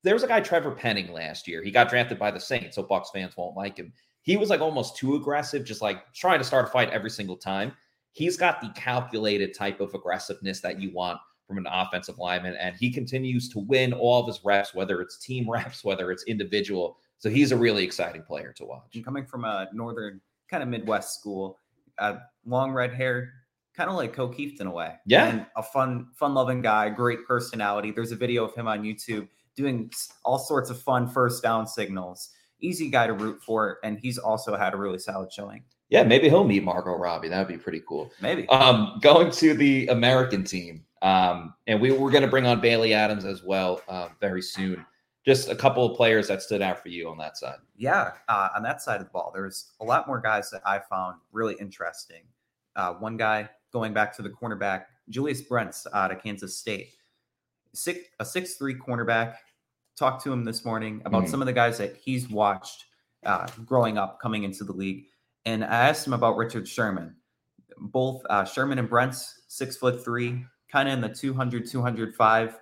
There 0.05 0.15
was 0.15 0.23
a 0.23 0.29
guy, 0.29 0.41
Trevor 0.41 0.71
Penning, 0.71 1.13
last 1.13 1.49
year. 1.49 1.63
He 1.63 1.71
got 1.71 1.89
drafted 1.89 2.19
by 2.19 2.31
the 2.31 2.41
Saints, 2.41 2.77
so 2.77 2.85
Bucs 2.85 3.13
fans 3.13 3.37
won't 3.37 3.57
like 3.57 3.77
him. 3.77 3.93
He 4.23 4.37
was 4.37 4.51
like 4.51 4.61
almost 4.61 4.97
too 4.97 5.17
aggressive, 5.17 5.65
just 5.65 5.83
like 5.83 6.13
trying 6.15 6.39
to 6.39 6.45
start 6.45 6.69
a 6.69 6.71
fight 6.71 6.91
every 6.91 7.11
single 7.11 7.37
time. 7.37 7.73
He's 8.13 8.37
got 8.37 8.61
the 8.61 8.69
calculated 8.75 9.55
type 9.55 9.81
of 9.81 9.95
aggressiveness 9.95 10.61
that 10.61 10.81
you 10.81 10.93
want 10.93 11.19
from 11.47 11.59
an 11.59 11.67
offensive 11.67 12.19
lineman, 12.19 12.55
and 12.57 12.77
he 12.77 12.91
continues 12.91 13.49
to 13.49 13.61
win 13.61 13.93
all 13.93 14.21
of 14.21 14.27
his 14.27 14.45
reps, 14.45 14.75
whether 14.75 15.01
it's 15.01 15.19
team 15.19 15.49
reps, 15.51 15.83
whether 15.83 16.13
it's 16.13 16.25
individual. 16.25 16.99
So 17.19 17.31
he's 17.31 17.53
a 17.53 17.57
really 17.57 17.83
exciting 17.83 18.23
player 18.23 18.53
to 18.59 18.65
watch. 18.65 18.95
And 18.95 19.05
coming 19.05 19.27
from 19.27 19.45
a 19.45 19.69
northern 19.73 20.21
kind 20.49 20.63
of 20.63 20.69
Midwest 20.69 21.19
school, 21.19 21.59
uh, 21.99 22.17
long 22.45 22.73
red 22.73 22.93
hair, 22.93 23.33
kind 23.75 23.91
of 23.91 23.97
like 23.97 24.15
Kieft 24.15 24.61
in 24.61 24.67
a 24.67 24.71
way. 24.71 24.95
Yeah. 25.07 25.29
And 25.29 25.47
a 25.57 25.63
fun, 25.63 26.09
fun 26.15 26.35
loving 26.35 26.61
guy, 26.61 26.91
great 26.91 27.27
personality. 27.27 27.93
There's 27.93 28.13
a 28.13 28.17
video 28.17 28.45
of 28.45 28.55
him 28.55 28.69
on 28.69 28.83
YouTube 28.83 29.29
doing 29.59 29.91
all 30.25 30.39
sorts 30.39 30.71
of 30.71 30.81
fun 30.81 31.09
first 31.09 31.43
down 31.43 31.67
signals. 31.67 32.31
Easy 32.61 32.89
guy 32.89 33.09
to 33.09 33.13
root 33.13 33.43
for. 33.43 33.79
And 33.83 33.99
he's 33.99 34.17
also 34.17 34.57
had 34.57 34.73
a 34.73 34.77
really 34.77 34.99
solid 34.99 35.33
showing. 35.33 35.65
Yeah, 35.91 36.05
maybe 36.05 36.29
he'll 36.29 36.45
meet 36.45 36.63
Margot 36.63 36.97
Robbie. 36.97 37.29
That 37.29 37.39
would 37.39 37.49
be 37.49 37.59
pretty 37.59 37.83
cool. 37.89 38.11
Maybe. 38.21 38.49
Um, 38.49 38.99
going 39.03 39.31
to 39.33 39.55
the 39.55 39.87
American 39.89 40.45
team, 40.45 40.85
um, 41.01 41.55
and 41.67 41.81
we 41.81 41.91
we're 41.93 42.11
going 42.11 42.23
to 42.23 42.29
bring 42.29 42.47
on 42.47 42.61
Bailey 42.61 42.93
Adams 42.93 43.25
as 43.25 43.43
well 43.43 43.81
uh, 43.89 44.09
very 44.21 44.43
soon. 44.43 44.85
Just 45.25 45.49
a 45.49 45.55
couple 45.55 45.91
of 45.91 45.97
players 45.97 46.29
that 46.29 46.43
stood 46.43 46.61
out 46.61 46.83
for 46.83 46.89
you 46.91 47.09
on 47.09 47.17
that 47.19 47.39
side. 47.39 47.57
Yeah, 47.77 48.13
uh, 48.29 48.49
on 48.55 48.63
that 48.65 48.83
side 48.83 49.01
of 49.01 49.07
the 49.07 49.13
ball, 49.13 49.31
there's 49.35 49.73
a 49.81 49.85
lot 49.85 50.07
more 50.07 50.21
guys 50.21 50.51
that 50.51 50.61
I 50.67 50.79
found 50.79 51.17
really 51.33 51.57
interesting. 51.59 52.23
Uh, 52.77 52.93
one 52.95 53.17
guy 53.17 53.49
going 53.73 53.95
back 53.95 54.15
to 54.17 54.23
the 54.23 54.31
cornerback, 54.31 54.85
Julius 55.09 55.41
Brents 55.41 55.87
out 55.95 56.13
of 56.13 56.23
Kansas 56.23 56.55
State, 56.55 56.91
six, 57.73 58.01
a 58.21 58.25
six-three 58.27 58.75
cornerback. 58.75 59.37
Talked 59.99 60.23
to 60.25 60.33
him 60.33 60.45
this 60.45 60.65
morning 60.65 61.03
about 61.05 61.25
Mhm. 61.25 61.29
some 61.29 61.43
of 61.43 61.47
the 61.47 61.53
guys 61.53 61.77
that 61.79 61.97
he's 61.97 62.31
watched 62.31 62.85
uh, 63.25 63.49
growing 63.67 63.99
up, 63.99 64.21
coming 64.21 64.45
into 64.45 64.63
the 64.63 64.73
league, 64.73 65.07
and 65.45 65.65
I 65.65 65.89
asked 65.89 66.07
him 66.07 66.13
about 66.13 66.37
Richard 66.37 66.69
Sherman. 66.69 67.17
Both 67.79 68.23
uh, 68.31 68.45
Sherman 68.45 68.79
and 68.79 68.89
Brents 68.89 69.43
six 69.49 69.77
foot 69.77 70.05
three, 70.05 70.45
kind 70.71 70.89
of 70.89 70.95
in 70.95 71.01
the 71.01 71.09
200, 71.09 71.67
205 71.67 72.61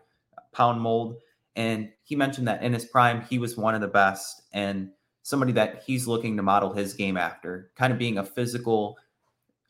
pound 0.52 0.80
mold. 0.80 1.16
And 1.56 1.92
he 2.04 2.16
mentioned 2.16 2.48
that 2.48 2.62
in 2.62 2.72
his 2.72 2.86
prime, 2.86 3.20
he 3.22 3.38
was 3.38 3.56
one 3.58 3.74
of 3.74 3.82
the 3.82 3.88
best 3.88 4.42
and 4.54 4.90
somebody 5.22 5.52
that 5.52 5.82
he's 5.82 6.06
looking 6.06 6.36
to 6.38 6.42
model 6.42 6.72
his 6.72 6.94
game 6.94 7.18
after, 7.18 7.70
kind 7.76 7.92
of 7.92 7.98
being 7.98 8.16
a 8.16 8.24
physical, 8.24 8.96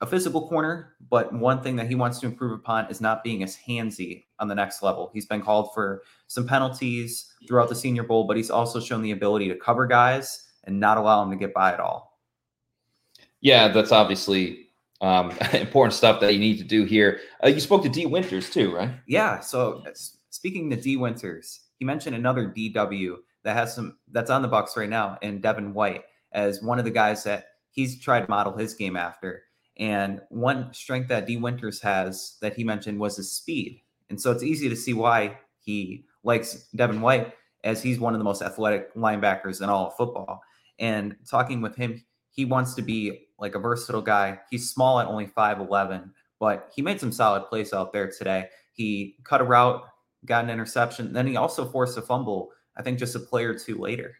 a 0.00 0.06
physical 0.06 0.48
corner. 0.48 0.94
But 1.08 1.32
one 1.32 1.62
thing 1.62 1.76
that 1.76 1.88
he 1.88 1.94
wants 1.94 2.18
to 2.20 2.26
improve 2.26 2.52
upon 2.52 2.90
is 2.90 3.00
not 3.00 3.24
being 3.24 3.42
as 3.42 3.56
handsy 3.56 4.24
on 4.38 4.48
the 4.48 4.54
next 4.54 4.82
level. 4.82 5.10
He's 5.12 5.26
been 5.26 5.42
called 5.42 5.72
for 5.74 6.02
some 6.26 6.46
penalties 6.46 7.32
throughout 7.46 7.68
the 7.68 7.74
Senior 7.74 8.02
Bowl, 8.02 8.26
but 8.26 8.36
he's 8.36 8.50
also 8.50 8.80
shown 8.80 9.02
the 9.02 9.12
ability 9.12 9.48
to 9.48 9.56
cover 9.56 9.86
guys 9.86 10.48
and 10.64 10.78
not 10.78 10.98
allow 10.98 11.20
them 11.20 11.30
to 11.30 11.36
get 11.36 11.54
by 11.54 11.72
at 11.72 11.80
all. 11.80 12.18
Yeah, 13.40 13.68
that's 13.68 13.92
obviously 13.92 14.66
um, 15.00 15.30
important 15.52 15.94
stuff 15.94 16.20
that 16.20 16.32
you 16.32 16.40
need 16.40 16.58
to 16.58 16.64
do 16.64 16.84
here. 16.84 17.20
Uh, 17.44 17.48
you 17.48 17.60
spoke 17.60 17.82
to 17.82 17.88
Dee 17.88 18.06
Winters 18.06 18.50
too, 18.50 18.74
right? 18.74 18.90
Yeah. 19.06 19.40
So 19.40 19.84
speaking 20.30 20.70
to 20.70 20.76
Dee 20.76 20.96
Winters, 20.96 21.60
he 21.78 21.84
mentioned 21.84 22.16
another 22.16 22.48
DW 22.48 23.16
that 23.44 23.56
has 23.56 23.74
some 23.74 23.98
that's 24.10 24.30
on 24.30 24.42
the 24.42 24.48
Bucs 24.48 24.76
right 24.76 24.88
now, 24.88 25.18
and 25.22 25.42
Devin 25.42 25.72
White 25.72 26.04
as 26.32 26.62
one 26.62 26.78
of 26.78 26.84
the 26.84 26.90
guys 26.90 27.22
that 27.24 27.46
he's 27.70 28.00
tried 28.00 28.22
to 28.22 28.30
model 28.30 28.56
his 28.56 28.74
game 28.74 28.96
after. 28.96 29.42
And 29.78 30.20
one 30.30 30.72
strength 30.72 31.08
that 31.08 31.26
Dee 31.26 31.36
Winters 31.36 31.80
has 31.82 32.36
that 32.40 32.54
he 32.54 32.64
mentioned 32.64 32.98
was 32.98 33.16
his 33.16 33.32
speed. 33.32 33.82
And 34.08 34.20
so 34.20 34.30
it's 34.30 34.42
easy 34.42 34.68
to 34.68 34.76
see 34.76 34.94
why 34.94 35.38
he 35.60 36.04
likes 36.22 36.68
Devin 36.74 37.00
White 37.00 37.34
as 37.64 37.82
he's 37.82 37.98
one 37.98 38.14
of 38.14 38.20
the 38.20 38.24
most 38.24 38.42
athletic 38.42 38.94
linebackers 38.94 39.62
in 39.62 39.68
all 39.68 39.88
of 39.88 39.96
football. 39.96 40.40
And 40.78 41.16
talking 41.28 41.60
with 41.60 41.76
him, 41.76 42.04
he 42.30 42.44
wants 42.44 42.74
to 42.74 42.82
be 42.82 43.28
like 43.38 43.54
a 43.54 43.58
versatile 43.58 44.02
guy. 44.02 44.38
He's 44.50 44.70
small 44.70 45.00
at 45.00 45.08
only 45.08 45.26
5'11, 45.26 46.10
but 46.38 46.70
he 46.74 46.82
made 46.82 47.00
some 47.00 47.12
solid 47.12 47.46
plays 47.46 47.72
out 47.72 47.92
there 47.92 48.10
today. 48.10 48.48
He 48.72 49.16
cut 49.24 49.40
a 49.40 49.44
route, 49.44 49.82
got 50.24 50.44
an 50.44 50.50
interception. 50.50 51.12
Then 51.12 51.26
he 51.26 51.36
also 51.36 51.64
forced 51.64 51.98
a 51.98 52.02
fumble, 52.02 52.50
I 52.76 52.82
think 52.82 52.98
just 52.98 53.16
a 53.16 53.20
play 53.20 53.44
or 53.44 53.58
two 53.58 53.78
later. 53.78 54.16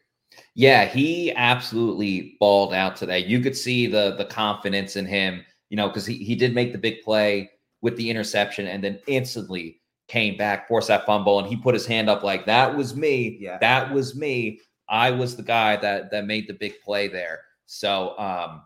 Yeah, 0.54 0.86
he 0.86 1.32
absolutely 1.34 2.36
balled 2.40 2.72
out 2.74 2.96
today. 2.96 3.20
You 3.20 3.40
could 3.40 3.56
see 3.56 3.86
the 3.86 4.14
the 4.16 4.24
confidence 4.24 4.96
in 4.96 5.06
him, 5.06 5.44
you 5.68 5.76
know, 5.76 5.88
because 5.88 6.06
he, 6.06 6.16
he 6.16 6.34
did 6.34 6.54
make 6.54 6.72
the 6.72 6.78
big 6.78 7.02
play 7.02 7.50
with 7.82 7.96
the 7.96 8.08
interception 8.10 8.66
and 8.66 8.82
then 8.82 8.98
instantly 9.06 9.80
came 10.08 10.36
back, 10.36 10.68
forced 10.68 10.88
that 10.88 11.04
fumble, 11.04 11.38
and 11.38 11.48
he 11.48 11.56
put 11.56 11.74
his 11.74 11.86
hand 11.86 12.08
up 12.08 12.22
like 12.22 12.46
that 12.46 12.74
was 12.74 12.96
me. 12.96 13.38
Yeah. 13.40 13.58
That 13.60 13.92
was 13.92 14.14
me. 14.14 14.60
I 14.88 15.10
was 15.10 15.36
the 15.36 15.42
guy 15.42 15.76
that 15.76 16.10
that 16.10 16.26
made 16.26 16.48
the 16.48 16.54
big 16.54 16.80
play 16.84 17.08
there. 17.08 17.40
So 17.66 18.18
um 18.18 18.62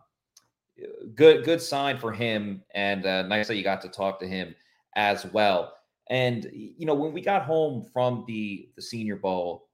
good 1.15 1.45
good 1.45 1.61
sign 1.61 1.99
for 1.99 2.13
him 2.13 2.63
and 2.75 3.07
uh, 3.07 3.23
nice 3.23 3.49
that 3.49 3.57
you 3.57 3.65
got 3.65 3.81
to 3.83 3.89
talk 3.89 4.21
to 4.21 4.27
him 4.27 4.55
as 4.97 5.25
well. 5.27 5.75
And 6.09 6.49
you 6.53 6.87
know, 6.87 6.95
when 6.95 7.13
we 7.13 7.21
got 7.21 7.43
home 7.43 7.87
from 7.93 8.25
the 8.27 8.69
the 8.77 8.83
Senior 8.83 9.17
Bowl 9.17 9.69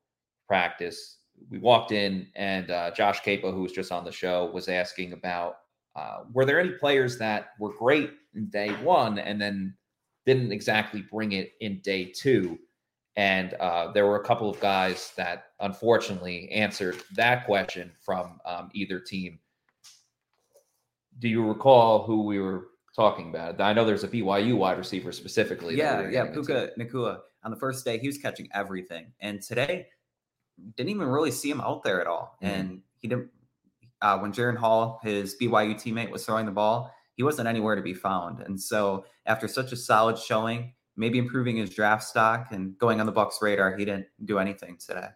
practice, 0.47 1.19
we 1.51 1.59
walked 1.59 1.93
in 1.93 2.27
and 2.35 2.71
uh, 2.71 2.91
Josh 2.91 3.21
Queipo, 3.23 3.53
who 3.53 3.63
was 3.63 3.73
just 3.73 3.93
on 3.93 4.05
the 4.05 4.13
show, 4.13 4.51
was 4.53 4.69
asking 4.69 5.13
about 5.13 5.59
uh, 5.95 6.25
were 6.33 6.45
there 6.45 6.61
any 6.61 6.73
players 6.73 7.17
that 7.19 7.51
were 7.59 7.73
great 7.73 8.11
in 8.35 8.49
day 8.51 8.71
one 8.83 9.19
and 9.19 9.41
then 9.41 9.75
didn't 10.27 10.53
exactly 10.53 11.03
bring 11.11 11.33
it 11.33 11.53
in 11.61 11.81
day 11.81 12.13
two. 12.15 12.59
And 13.17 13.55
uh, 13.55 13.93
there 13.93 14.07
were 14.07 14.17
a 14.17 14.25
couple 14.25 14.51
of 14.51 14.61
guys 14.61 15.13
that 15.17 15.45
unfortunately 15.61 16.51
answered 16.51 16.97
that 17.15 17.47
question 17.47 17.93
from 18.05 18.39
um, 18.45 18.69
either 18.75 19.01
team. 19.01 19.39
Do 21.19 21.29
you 21.29 21.47
recall 21.47 22.03
who 22.03 22.25
we 22.25 22.41
were 22.41 22.67
talking 22.95 23.31
about? 23.31 23.59
I 23.59 23.73
know 23.73 23.87
there's 23.87 24.05
a 24.05 24.09
BYU 24.09 24.59
wide 24.59 24.77
receiver 24.77 25.13
specifically. 25.13 25.77
Yeah, 25.77 26.11
yeah. 26.11 26.27
Puka 26.27 26.73
Nacua 26.79 27.21
on 27.43 27.51
the 27.51 27.57
first 27.57 27.85
day, 27.85 27.97
he 27.97 28.09
was 28.09 28.19
catching 28.19 28.49
everything. 28.53 29.13
And 29.21 29.41
today, 29.41 29.87
didn't 30.77 30.91
even 30.91 31.07
really 31.07 31.31
see 31.31 31.51
him 31.51 31.61
out 31.61 31.83
there 31.83 32.01
at 32.01 32.07
all. 32.07 32.37
Mhm. 32.43 32.49
And 32.49 32.83
he 32.99 33.09
didn't, 33.09 33.31
uh, 34.03 34.19
when 34.19 34.33
Jaren 34.33 34.57
Hall, 34.57 35.01
his 35.03 35.37
BYU 35.37 35.75
teammate, 35.75 36.11
was 36.11 36.25
throwing 36.25 36.47
the 36.47 36.53
ball, 36.53 36.93
he 37.15 37.23
wasn't 37.23 37.49
anywhere 37.49 37.75
to 37.75 37.83
be 37.83 37.95
found. 37.95 38.41
And 38.41 38.61
so, 38.61 39.05
after 39.27 39.49
such 39.49 39.73
a 39.73 39.77
solid 39.77 40.19
showing, 40.19 40.73
maybe 40.97 41.19
improving 41.19 41.57
his 41.57 41.71
draft 41.71 42.05
stock 42.05 42.53
and 42.53 42.77
going 42.79 43.01
on 43.01 43.07
the 43.07 43.13
Bucs 43.13 43.41
radar, 43.43 43.77
he 43.77 43.85
didn't 43.85 44.07
do 44.25 44.39
anything 44.39 44.77
today. 44.79 45.09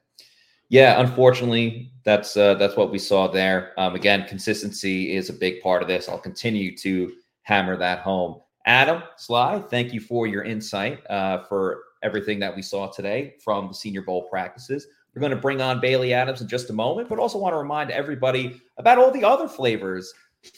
Yeah, 0.68 1.00
unfortunately, 1.00 1.92
that's 2.04 2.36
uh, 2.36 2.54
that's 2.54 2.76
what 2.76 2.92
we 2.92 2.98
saw 2.98 3.26
there. 3.26 3.72
Um, 3.76 3.96
again, 3.96 4.26
consistency 4.28 5.16
is 5.16 5.28
a 5.28 5.32
big 5.32 5.60
part 5.62 5.82
of 5.82 5.88
this. 5.88 6.08
I'll 6.08 6.18
continue 6.18 6.76
to 6.78 7.12
hammer 7.42 7.76
that 7.76 8.00
home. 8.00 8.40
Adam 8.66 9.02
Sly, 9.16 9.58
thank 9.68 9.92
you 9.92 10.00
for 10.00 10.28
your 10.28 10.44
insight 10.44 11.00
uh, 11.10 11.42
for 11.44 11.82
everything 12.02 12.38
that 12.38 12.54
we 12.54 12.62
saw 12.62 12.86
today 12.86 13.34
from 13.42 13.68
the 13.68 13.74
Senior 13.74 14.02
Bowl 14.02 14.28
practices. 14.28 14.86
We're 15.14 15.20
going 15.20 15.30
to 15.30 15.36
bring 15.36 15.60
on 15.60 15.80
Bailey 15.80 16.14
Adams 16.14 16.40
in 16.40 16.48
just 16.48 16.70
a 16.70 16.72
moment, 16.72 17.08
but 17.08 17.18
also 17.18 17.38
want 17.38 17.52
to 17.52 17.58
remind 17.58 17.90
everybody 17.90 18.60
about 18.76 18.98
all 18.98 19.10
the 19.10 19.24
other 19.24 19.48
flavors 19.48 20.12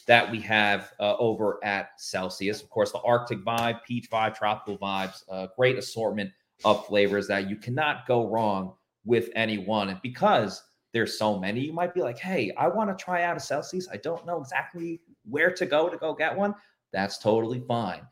that 0.06 0.30
we 0.30 0.40
have 0.40 0.92
uh, 1.00 1.16
over 1.16 1.58
at 1.64 1.90
Celsius. 1.98 2.62
Of 2.62 2.70
course, 2.70 2.92
the 2.92 3.00
Arctic 3.00 3.44
Vibe, 3.44 3.82
Peach 3.82 4.10
Vibe, 4.10 4.34
Tropical 4.34 4.78
Vibes, 4.78 5.24
a 5.28 5.48
great 5.56 5.78
assortment 5.78 6.30
of 6.64 6.86
flavors 6.86 7.26
that 7.28 7.48
you 7.48 7.56
cannot 7.56 8.06
go 8.06 8.28
wrong 8.28 8.74
with 9.04 9.30
anyone. 9.34 9.88
And 9.88 10.00
because 10.02 10.62
there's 10.92 11.18
so 11.18 11.38
many, 11.38 11.60
you 11.60 11.72
might 11.72 11.94
be 11.94 12.02
like, 12.02 12.18
hey, 12.18 12.52
I 12.56 12.68
want 12.68 12.96
to 12.96 13.04
try 13.04 13.24
out 13.24 13.36
a 13.36 13.40
Celsius. 13.40 13.88
I 13.90 13.96
don't 13.96 14.24
know 14.26 14.40
exactly 14.40 15.00
where 15.24 15.50
to 15.50 15.66
go 15.66 15.88
to 15.88 15.96
go 15.96 16.14
get 16.14 16.36
one. 16.36 16.54
That's 16.92 17.18
totally 17.18 17.60
fine. 17.66 18.02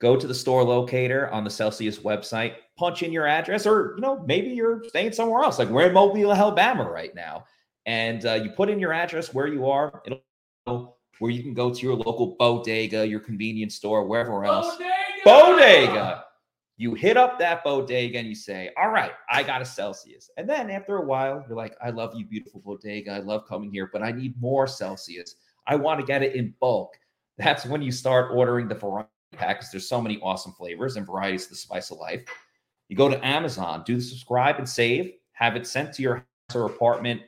Go 0.00 0.16
to 0.16 0.26
the 0.26 0.34
store 0.34 0.62
locator 0.62 1.30
on 1.30 1.44
the 1.44 1.50
Celsius 1.50 1.98
website, 1.98 2.54
punch 2.76 3.02
in 3.02 3.12
your 3.12 3.26
address, 3.26 3.66
or 3.66 3.94
you 3.96 4.02
know 4.02 4.22
maybe 4.26 4.48
you're 4.48 4.84
staying 4.88 5.12
somewhere 5.12 5.42
else. 5.42 5.58
Like 5.58 5.68
we're 5.68 5.86
in 5.86 5.94
Mobile, 5.94 6.32
Alabama 6.32 6.88
right 6.88 7.14
now, 7.14 7.44
and 7.86 8.24
uh, 8.26 8.34
you 8.34 8.50
put 8.50 8.68
in 8.68 8.78
your 8.78 8.92
address 8.92 9.32
where 9.32 9.46
you 9.46 9.68
are. 9.68 10.02
It'll 10.04 10.20
know 10.66 10.96
where 11.18 11.30
you 11.30 11.42
can 11.42 11.54
go 11.54 11.72
to 11.72 11.80
your 11.80 11.94
local 11.94 12.36
bodega, 12.38 13.06
your 13.06 13.20
convenience 13.20 13.74
store, 13.74 14.06
wherever 14.06 14.44
else. 14.44 14.76
Bodega. 15.24 16.24
You 16.78 16.92
hit 16.92 17.16
up 17.16 17.38
that 17.38 17.64
bodega 17.64 18.18
and 18.18 18.28
you 18.28 18.34
say, 18.34 18.70
All 18.76 18.90
right, 18.90 19.12
I 19.30 19.42
got 19.42 19.62
a 19.62 19.64
Celsius. 19.64 20.28
And 20.36 20.48
then 20.48 20.68
after 20.68 20.98
a 20.98 21.04
while, 21.06 21.42
you're 21.48 21.56
like, 21.56 21.74
I 21.82 21.88
love 21.88 22.12
you, 22.14 22.26
beautiful 22.26 22.60
bodega. 22.60 23.12
I 23.12 23.20
love 23.20 23.46
coming 23.48 23.72
here, 23.72 23.88
but 23.90 24.02
I 24.02 24.12
need 24.12 24.38
more 24.38 24.66
Celsius. 24.66 25.36
I 25.66 25.74
want 25.76 26.00
to 26.00 26.06
get 26.06 26.22
it 26.22 26.34
in 26.34 26.54
bulk. 26.60 26.92
That's 27.38 27.64
when 27.64 27.80
you 27.80 27.92
start 27.92 28.30
ordering 28.32 28.68
the 28.68 28.74
variety 28.74 29.08
pack 29.36 29.58
because 29.58 29.70
there's 29.70 29.88
so 29.88 30.00
many 30.00 30.18
awesome 30.22 30.52
flavors 30.52 30.96
and 30.96 31.06
varieties 31.06 31.44
of 31.44 31.50
the 31.50 31.56
spice 31.56 31.90
of 31.90 31.98
life. 31.98 32.24
You 32.88 32.96
go 32.96 33.08
to 33.08 33.26
Amazon, 33.26 33.82
do 33.84 33.96
the 33.96 34.02
subscribe 34.02 34.56
and 34.58 34.68
save, 34.68 35.12
have 35.32 35.56
it 35.56 35.66
sent 35.66 35.92
to 35.94 36.02
your 36.02 36.16
house 36.16 36.54
or 36.54 36.66
apartment 36.66 37.22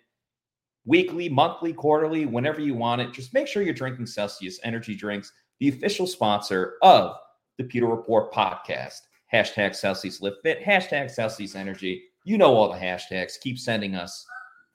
weekly, 0.84 1.28
monthly, 1.28 1.72
quarterly, 1.72 2.26
whenever 2.26 2.60
you 2.60 2.74
want 2.74 3.00
it. 3.00 3.12
Just 3.12 3.34
make 3.34 3.46
sure 3.46 3.62
you're 3.62 3.74
drinking 3.74 4.06
Celsius 4.06 4.58
energy 4.64 4.94
drinks, 4.94 5.32
the 5.60 5.68
official 5.68 6.06
sponsor 6.06 6.76
of 6.82 7.16
the 7.58 7.64
Pewter 7.64 7.86
Report 7.86 8.32
podcast. 8.32 9.00
Hashtag 9.32 9.74
Celsius 9.74 10.22
Lift 10.22 10.38
Fit, 10.42 10.64
hashtag 10.64 11.10
Celsius 11.10 11.54
Energy. 11.54 12.04
You 12.24 12.38
know 12.38 12.54
all 12.54 12.72
the 12.72 12.78
hashtags. 12.78 13.38
Keep 13.40 13.58
sending 13.58 13.94
us 13.94 14.24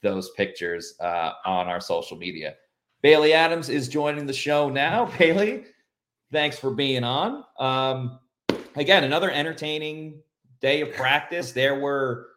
those 0.04 0.30
pictures 0.32 0.94
uh, 1.00 1.32
on 1.46 1.68
our 1.68 1.82
social 1.82 2.18
media. 2.18 2.56
Bailey 3.02 3.34
Adams 3.34 3.70
is 3.70 3.88
joining 3.88 4.28
the 4.28 4.34
show 4.34 4.70
now. 4.70 5.06
Bailey, 5.18 5.66
thanks 6.34 6.60
for 6.60 6.72
being 6.72 7.04
on. 7.04 7.46
Um, 7.60 8.20
again, 8.76 9.06
another 9.06 9.32
entertaining 9.32 10.22
day 10.60 10.82
of 10.82 10.92
practice. 10.94 11.52
There 11.54 11.80
were 11.80 12.28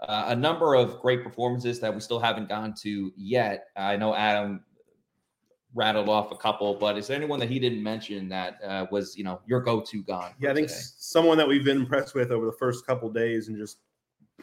uh, 0.00 0.26
a 0.28 0.36
number 0.36 0.74
of 0.74 1.00
great 1.00 1.22
performances 1.22 1.80
that 1.80 1.92
we 1.92 2.00
still 2.00 2.20
haven't 2.20 2.48
gone 2.48 2.74
to 2.82 3.12
yet. 3.16 3.66
I 3.76 3.96
know 3.96 4.14
Adam 4.14 4.64
rattled 5.74 6.08
off 6.08 6.32
a 6.32 6.36
couple, 6.36 6.74
but 6.74 6.96
is 6.96 7.08
there 7.08 7.16
anyone 7.16 7.38
that 7.40 7.50
he 7.50 7.58
didn't 7.58 7.82
mention 7.82 8.28
that 8.30 8.58
uh, 8.64 8.86
was, 8.90 9.16
you 9.16 9.24
know, 9.24 9.40
your 9.46 9.60
go-to 9.60 10.02
guy? 10.02 10.32
Yeah, 10.40 10.52
I 10.52 10.54
think 10.54 10.68
today? 10.68 10.80
someone 10.98 11.36
that 11.38 11.46
we've 11.46 11.64
been 11.64 11.78
impressed 11.78 12.14
with 12.14 12.30
over 12.30 12.46
the 12.46 12.56
first 12.58 12.86
couple 12.86 13.10
days 13.10 13.48
and 13.48 13.56
just 13.56 13.78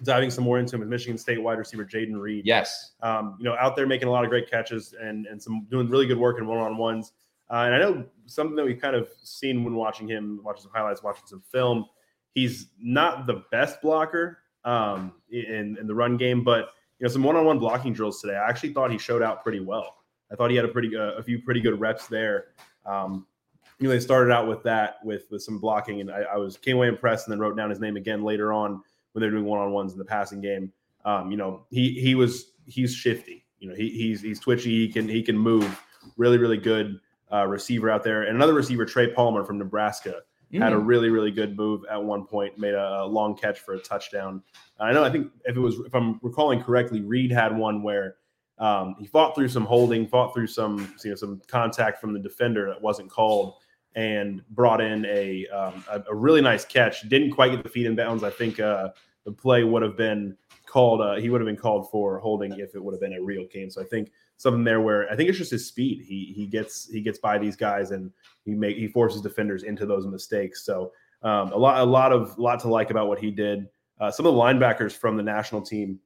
diving 0.03 0.29
some 0.29 0.43
more 0.43 0.59
into 0.59 0.75
him 0.75 0.83
is 0.83 0.89
Michigan 0.89 1.17
State 1.17 1.41
wide 1.41 1.57
receiver 1.57 1.83
Jayden 1.83 2.19
Reed. 2.19 2.45
Yes. 2.45 2.93
Um, 3.01 3.35
you 3.39 3.45
know, 3.45 3.55
out 3.59 3.75
there 3.75 3.87
making 3.87 4.07
a 4.07 4.11
lot 4.11 4.23
of 4.23 4.29
great 4.29 4.49
catches 4.49 4.93
and 5.01 5.25
and 5.25 5.41
some 5.41 5.65
doing 5.71 5.89
really 5.89 6.05
good 6.05 6.19
work 6.19 6.37
in 6.37 6.45
one-on-ones. 6.45 7.13
Uh, 7.49 7.63
and 7.63 7.75
I 7.75 7.79
know 7.79 8.05
something 8.25 8.55
that 8.55 8.65
we've 8.65 8.81
kind 8.81 8.95
of 8.95 9.09
seen 9.23 9.63
when 9.63 9.75
watching 9.75 10.07
him, 10.07 10.41
watching 10.43 10.63
some 10.63 10.71
highlights, 10.73 11.01
watching 11.01 11.25
some 11.25 11.41
film. 11.51 11.85
He's 12.33 12.67
not 12.79 13.25
the 13.25 13.43
best 13.51 13.81
blocker 13.81 14.39
um, 14.65 15.13
in 15.31 15.77
in 15.79 15.87
the 15.87 15.95
run 15.95 16.17
game, 16.17 16.43
but 16.43 16.69
you 16.99 17.05
know, 17.05 17.11
some 17.11 17.23
one-on-one 17.23 17.59
blocking 17.59 17.93
drills 17.93 18.21
today. 18.21 18.35
I 18.35 18.49
actually 18.49 18.73
thought 18.73 18.91
he 18.91 18.97
showed 18.97 19.21
out 19.21 19.43
pretty 19.43 19.59
well. 19.59 19.95
I 20.31 20.35
thought 20.35 20.49
he 20.49 20.55
had 20.55 20.65
a 20.65 20.69
pretty 20.69 20.95
uh, 20.95 21.13
a 21.13 21.23
few 21.23 21.41
pretty 21.41 21.61
good 21.61 21.79
reps 21.79 22.07
there. 22.07 22.47
Um, 22.85 23.25
you 23.79 23.87
know, 23.87 23.93
they 23.93 23.99
started 23.99 24.31
out 24.31 24.47
with 24.47 24.63
that 24.63 24.97
with 25.03 25.25
with 25.31 25.41
some 25.41 25.59
blocking, 25.59 26.01
and 26.01 26.11
I, 26.11 26.23
I, 26.23 26.37
was 26.37 26.57
came 26.57 26.75
away 26.75 26.87
impressed, 26.87 27.27
and 27.27 27.31
then 27.31 27.39
wrote 27.39 27.55
down 27.55 27.69
his 27.69 27.79
name 27.79 27.95
again 27.95 28.23
later 28.23 28.51
on 28.51 28.81
when 29.13 29.21
they're 29.21 29.31
doing 29.31 29.45
one 29.45 29.59
on 29.59 29.71
ones 29.71 29.93
in 29.93 29.99
the 29.99 30.05
passing 30.05 30.41
game. 30.41 30.71
Um, 31.05 31.31
you 31.31 31.37
know, 31.37 31.65
he 31.69 31.91
he 31.99 32.15
was 32.15 32.51
he's 32.65 32.93
shifty. 32.93 33.45
You 33.59 33.69
know, 33.69 33.75
he, 33.75 33.89
he's 33.89 34.21
he's 34.21 34.39
twitchy. 34.39 34.85
He 34.85 34.91
can 34.91 35.07
he 35.07 35.21
can 35.23 35.37
move. 35.37 35.81
Really 36.17 36.37
really 36.37 36.57
good 36.57 36.99
uh, 37.31 37.45
receiver 37.45 37.89
out 37.89 38.03
there, 38.03 38.23
and 38.23 38.35
another 38.35 38.53
receiver 38.53 38.85
Trey 38.85 39.11
Palmer 39.13 39.43
from 39.43 39.57
Nebraska 39.57 40.21
mm. 40.53 40.61
had 40.61 40.73
a 40.73 40.77
really 40.77 41.09
really 41.09 41.31
good 41.31 41.57
move 41.57 41.83
at 41.89 42.01
one 42.01 42.25
point. 42.25 42.57
Made 42.57 42.73
a, 42.73 43.01
a 43.01 43.05
long 43.05 43.35
catch 43.35 43.59
for 43.59 43.73
a 43.73 43.79
touchdown. 43.79 44.41
I 44.79 44.93
know. 44.93 45.03
I 45.03 45.09
think 45.09 45.31
if 45.45 45.55
it 45.55 45.59
was 45.59 45.79
if 45.79 45.93
I'm 45.93 46.19
recalling 46.21 46.61
correctly, 46.61 47.01
Reed 47.01 47.31
had 47.31 47.55
one 47.55 47.83
where 47.83 48.15
um, 48.59 48.95
he 48.99 49.05
fought 49.05 49.35
through 49.35 49.49
some 49.49 49.65
holding, 49.65 50.07
fought 50.07 50.33
through 50.33 50.47
some 50.47 50.93
you 51.03 51.11
know 51.11 51.15
some 51.15 51.41
contact 51.47 52.01
from 52.01 52.13
the 52.13 52.19
defender 52.19 52.67
that 52.67 52.81
wasn't 52.81 53.09
called, 53.09 53.55
and 53.95 54.41
brought 54.51 54.81
in 54.81 55.05
a 55.05 55.47
um, 55.47 55.83
a, 55.89 56.03
a, 56.09 56.15
really 56.15 56.41
nice 56.41 56.65
catch. 56.65 57.07
Didn't 57.09 57.31
quite 57.31 57.51
get 57.51 57.63
the 57.63 57.69
feet 57.69 57.85
in 57.85 57.95
bounds. 57.95 58.23
I 58.23 58.29
think 58.29 58.59
uh, 58.59 58.89
the 59.25 59.31
play 59.31 59.63
would 59.63 59.83
have 59.83 59.97
been 59.97 60.35
called. 60.65 61.01
Uh, 61.01 61.15
he 61.15 61.29
would 61.29 61.41
have 61.41 61.45
been 61.47 61.57
called 61.57 61.89
for 61.91 62.19
holding 62.19 62.59
if 62.59 62.75
it 62.75 62.83
would 62.83 62.93
have 62.93 63.01
been 63.01 63.13
a 63.13 63.21
real 63.21 63.45
game. 63.47 63.69
So 63.69 63.81
I 63.81 63.85
think 63.85 64.11
something 64.37 64.63
there 64.63 64.81
where 64.81 65.11
I 65.11 65.15
think 65.15 65.29
it's 65.29 65.37
just 65.37 65.51
his 65.51 65.67
speed. 65.67 66.03
He 66.05 66.33
he 66.35 66.45
gets 66.45 66.89
he 66.89 67.01
gets 67.01 67.19
by 67.19 67.37
these 67.37 67.55
guys 67.55 67.91
and 67.91 68.11
he 68.45 68.53
make 68.53 68.77
he 68.77 68.87
forces 68.87 69.21
defenders 69.21 69.63
into 69.63 69.85
those 69.85 70.05
mistakes. 70.07 70.63
So 70.63 70.91
um, 71.23 71.51
a 71.51 71.57
lot 71.57 71.79
a 71.79 71.83
lot 71.83 72.11
of 72.11 72.37
lot 72.37 72.59
to 72.61 72.69
like 72.69 72.91
about 72.91 73.07
what 73.07 73.19
he 73.19 73.31
did. 73.31 73.67
Uh, 73.99 74.11
some 74.11 74.25
of 74.25 74.33
the 74.33 74.39
linebackers 74.39 74.91
from 74.93 75.17
the 75.17 75.23
national 75.23 75.61
team 75.61 75.99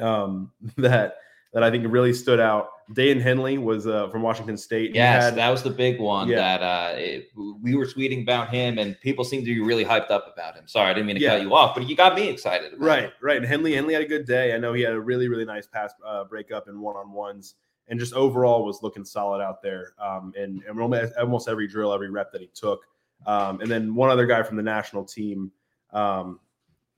um, 0.00 0.50
that 0.76 1.16
that 1.52 1.62
I 1.62 1.70
think 1.70 1.86
really 1.88 2.12
stood 2.12 2.40
out. 2.40 2.70
Daiyan 2.92 3.20
Henley 3.20 3.58
was 3.58 3.86
uh, 3.86 4.08
from 4.08 4.22
Washington 4.22 4.56
State. 4.56 4.94
Yes, 4.94 5.24
had, 5.24 5.34
that 5.34 5.50
was 5.50 5.62
the 5.62 5.70
big 5.70 6.00
one 6.00 6.28
yeah. 6.28 6.36
that 6.36 6.62
uh, 6.62 6.96
it, 6.96 7.30
we 7.36 7.74
were 7.74 7.84
tweeting 7.84 8.22
about 8.22 8.48
him, 8.48 8.78
and 8.78 8.98
people 9.00 9.24
seemed 9.24 9.44
to 9.44 9.54
be 9.54 9.60
really 9.60 9.84
hyped 9.84 10.10
up 10.10 10.32
about 10.32 10.54
him. 10.54 10.66
Sorry, 10.66 10.90
I 10.90 10.94
didn't 10.94 11.06
mean 11.06 11.16
to 11.16 11.22
yeah. 11.22 11.36
cut 11.36 11.42
you 11.42 11.54
off, 11.54 11.74
but 11.74 11.88
you 11.88 11.94
got 11.94 12.14
me 12.14 12.28
excited. 12.28 12.72
right, 12.78 13.04
it. 13.04 13.12
right. 13.20 13.36
And 13.36 13.46
Henley, 13.46 13.74
Henley 13.74 13.92
had 13.92 14.02
a 14.02 14.06
good 14.06 14.26
day. 14.26 14.54
I 14.54 14.58
know 14.58 14.72
he 14.72 14.82
had 14.82 14.94
a 14.94 15.00
really, 15.00 15.28
really 15.28 15.44
nice 15.44 15.66
pass 15.66 15.92
uh, 16.06 16.24
breakup 16.24 16.68
and 16.68 16.80
one 16.80 16.96
on 16.96 17.12
ones, 17.12 17.56
and 17.88 18.00
just 18.00 18.14
overall 18.14 18.64
was 18.64 18.82
looking 18.82 19.04
solid 19.04 19.42
out 19.42 19.60
there. 19.62 19.92
Um, 20.00 20.32
and, 20.38 20.62
and 20.62 21.10
almost 21.18 21.48
every 21.48 21.68
drill, 21.68 21.92
every 21.92 22.10
rep 22.10 22.32
that 22.32 22.40
he 22.40 22.50
took. 22.54 22.80
Um, 23.26 23.60
and 23.60 23.70
then 23.70 23.94
one 23.94 24.10
other 24.10 24.26
guy 24.26 24.42
from 24.42 24.56
the 24.56 24.62
national 24.62 25.04
team 25.04 25.50
um, 25.92 26.40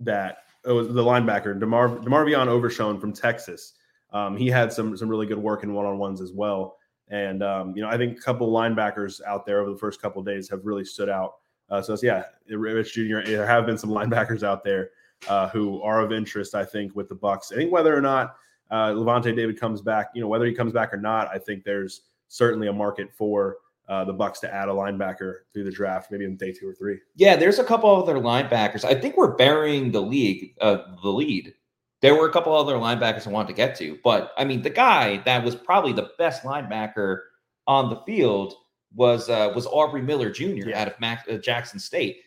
that 0.01 0.45
it 0.65 0.73
was 0.73 0.89
the 0.89 1.03
linebacker 1.03 1.59
Demar 1.59 1.89
DeMarvion 1.89 2.47
Overshown 2.47 3.01
from 3.01 3.13
Texas 3.13 3.75
um, 4.13 4.37
he 4.37 4.49
had 4.49 4.73
some 4.73 4.97
some 4.97 5.09
really 5.09 5.27
good 5.27 5.39
work 5.39 5.63
in 5.63 5.73
one 5.73 5.87
on 5.87 5.99
ones 5.99 6.21
as 6.21 6.33
well. 6.33 6.77
And 7.09 7.43
um, 7.43 7.75
you 7.77 7.83
know, 7.83 7.89
I 7.89 7.97
think 7.97 8.19
a 8.19 8.21
couple 8.21 8.51
linebackers 8.53 9.21
out 9.27 9.45
there 9.45 9.61
over 9.61 9.71
the 9.71 9.79
first 9.79 10.01
couple 10.01 10.23
days 10.23 10.49
have 10.51 10.65
really 10.65 10.85
stood 10.85 11.09
out. 11.09 11.35
Uh, 11.69 11.83
so 11.83 11.97
yeah, 12.03 12.25
Rich 12.49 12.95
Jr. 12.95 13.21
There 13.25 13.47
have 13.47 13.67
been 13.67 13.79
some 13.79 13.91
linebackers 13.99 14.43
out 14.43 14.65
there 14.65 14.91
uh, 15.29 15.49
who 15.49 15.83
are 15.83 16.01
of 16.01 16.13
interest. 16.13 16.55
I 16.55 16.65
think 16.65 16.95
with 16.95 17.09
the 17.09 17.17
Bucs. 17.17 17.53
I 17.53 17.57
think 17.57 17.73
whether 17.73 17.97
or 17.97 18.01
not 18.01 18.37
uh, 18.71 18.91
Lavonte 18.91 19.35
David 19.35 19.59
comes 19.59 19.83
back, 19.83 20.11
you 20.15 20.21
know, 20.21 20.29
whether 20.29 20.47
he 20.47 20.55
comes 20.55 20.73
back 20.73 20.93
or 20.93 20.97
not, 20.97 21.29
I 21.29 21.39
think 21.39 21.65
there's 21.65 22.03
certainly 22.29 22.69
a 22.69 22.73
market 22.73 23.13
for 23.13 23.57
uh, 23.89 24.05
the 24.05 24.15
Bucs 24.15 24.39
to 24.41 24.55
add 24.55 24.69
a 24.69 24.73
linebacker 24.73 25.39
through 25.53 25.65
the 25.65 25.71
draft, 25.71 26.13
maybe 26.13 26.25
in 26.25 26.37
day 26.37 26.53
two 26.53 26.69
or 26.69 26.75
three. 26.75 26.99
Yeah, 27.17 27.35
there's 27.35 27.59
a 27.59 27.65
couple 27.65 27.91
other 27.91 28.15
linebackers. 28.15 28.85
I 28.85 28.95
think 28.95 29.17
we're 29.17 29.35
burying 29.35 29.91
the 29.91 30.01
league, 30.01 30.55
uh, 30.61 30.79
the 31.03 31.11
lead 31.11 31.55
there 32.03 32.15
were 32.15 32.29
a 32.29 32.33
couple 32.33 32.55
other 32.55 32.75
linebackers 32.75 33.27
I 33.27 33.31
wanted 33.31 33.49
to 33.49 33.55
get 33.55 33.77
to, 33.77 33.99
but 34.03 34.33
I 34.37 34.45
mean, 34.45 34.63
the 34.63 34.71
guy 34.71 35.19
that 35.25 35.45
was 35.45 35.55
probably 35.55 35.93
the 35.93 36.11
best 36.19 36.43
linebacker 36.43 37.21
on 37.67 37.91
the 37.91 38.01
field 38.07 38.55
was 38.95 39.29
uh, 39.29 39.53
was 39.55 39.67
Aubrey 39.67 40.03
Miller 40.03 40.31
Jr. 40.31 40.71
Yeah. 40.71 40.83
out 40.83 40.89
of 40.89 41.01
Mac- 41.01 41.27
uh, 41.31 41.37
Jackson 41.37 41.79
State. 41.79 42.19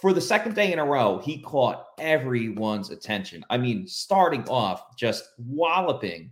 For 0.00 0.12
the 0.12 0.20
second 0.20 0.54
day 0.54 0.72
in 0.72 0.78
a 0.80 0.84
row, 0.84 1.18
he 1.24 1.40
caught 1.40 1.86
everyone's 1.98 2.90
attention. 2.90 3.44
I 3.48 3.56
mean, 3.56 3.86
starting 3.86 4.46
off 4.48 4.96
just 4.96 5.24
walloping, 5.38 6.30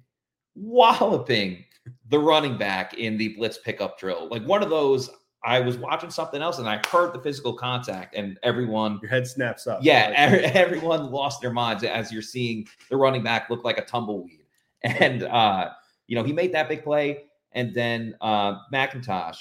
walloping 0.54 1.64
the 2.08 2.18
running 2.18 2.58
back 2.58 2.94
in 2.94 3.16
the 3.16 3.28
blitz 3.28 3.58
pickup 3.58 3.98
drill, 3.98 4.28
like 4.30 4.44
one 4.44 4.62
of 4.62 4.70
those 4.70 5.08
I 5.44 5.60
was 5.60 5.76
watching 5.76 6.10
something 6.10 6.40
else 6.40 6.58
and 6.58 6.68
I 6.68 6.80
heard 6.88 7.12
the 7.12 7.18
physical 7.18 7.52
contact, 7.52 8.14
and 8.14 8.38
everyone 8.42 8.98
your 9.02 9.10
head 9.10 9.26
snaps 9.26 9.66
up. 9.66 9.80
Yeah, 9.82 10.08
like, 10.08 10.54
everyone 10.54 11.10
lost 11.10 11.40
their 11.40 11.52
minds 11.52 11.82
as 11.82 12.12
you're 12.12 12.22
seeing 12.22 12.66
the 12.88 12.96
running 12.96 13.22
back 13.22 13.50
look 13.50 13.64
like 13.64 13.78
a 13.78 13.84
tumbleweed. 13.84 14.38
And 14.84 15.22
uh, 15.22 15.70
you 16.08 16.16
know, 16.16 16.24
he 16.24 16.32
made 16.32 16.52
that 16.54 16.68
big 16.68 16.82
play, 16.82 17.26
and 17.52 17.72
then 17.72 18.16
uh, 18.20 18.56
McIntosh 18.72 19.36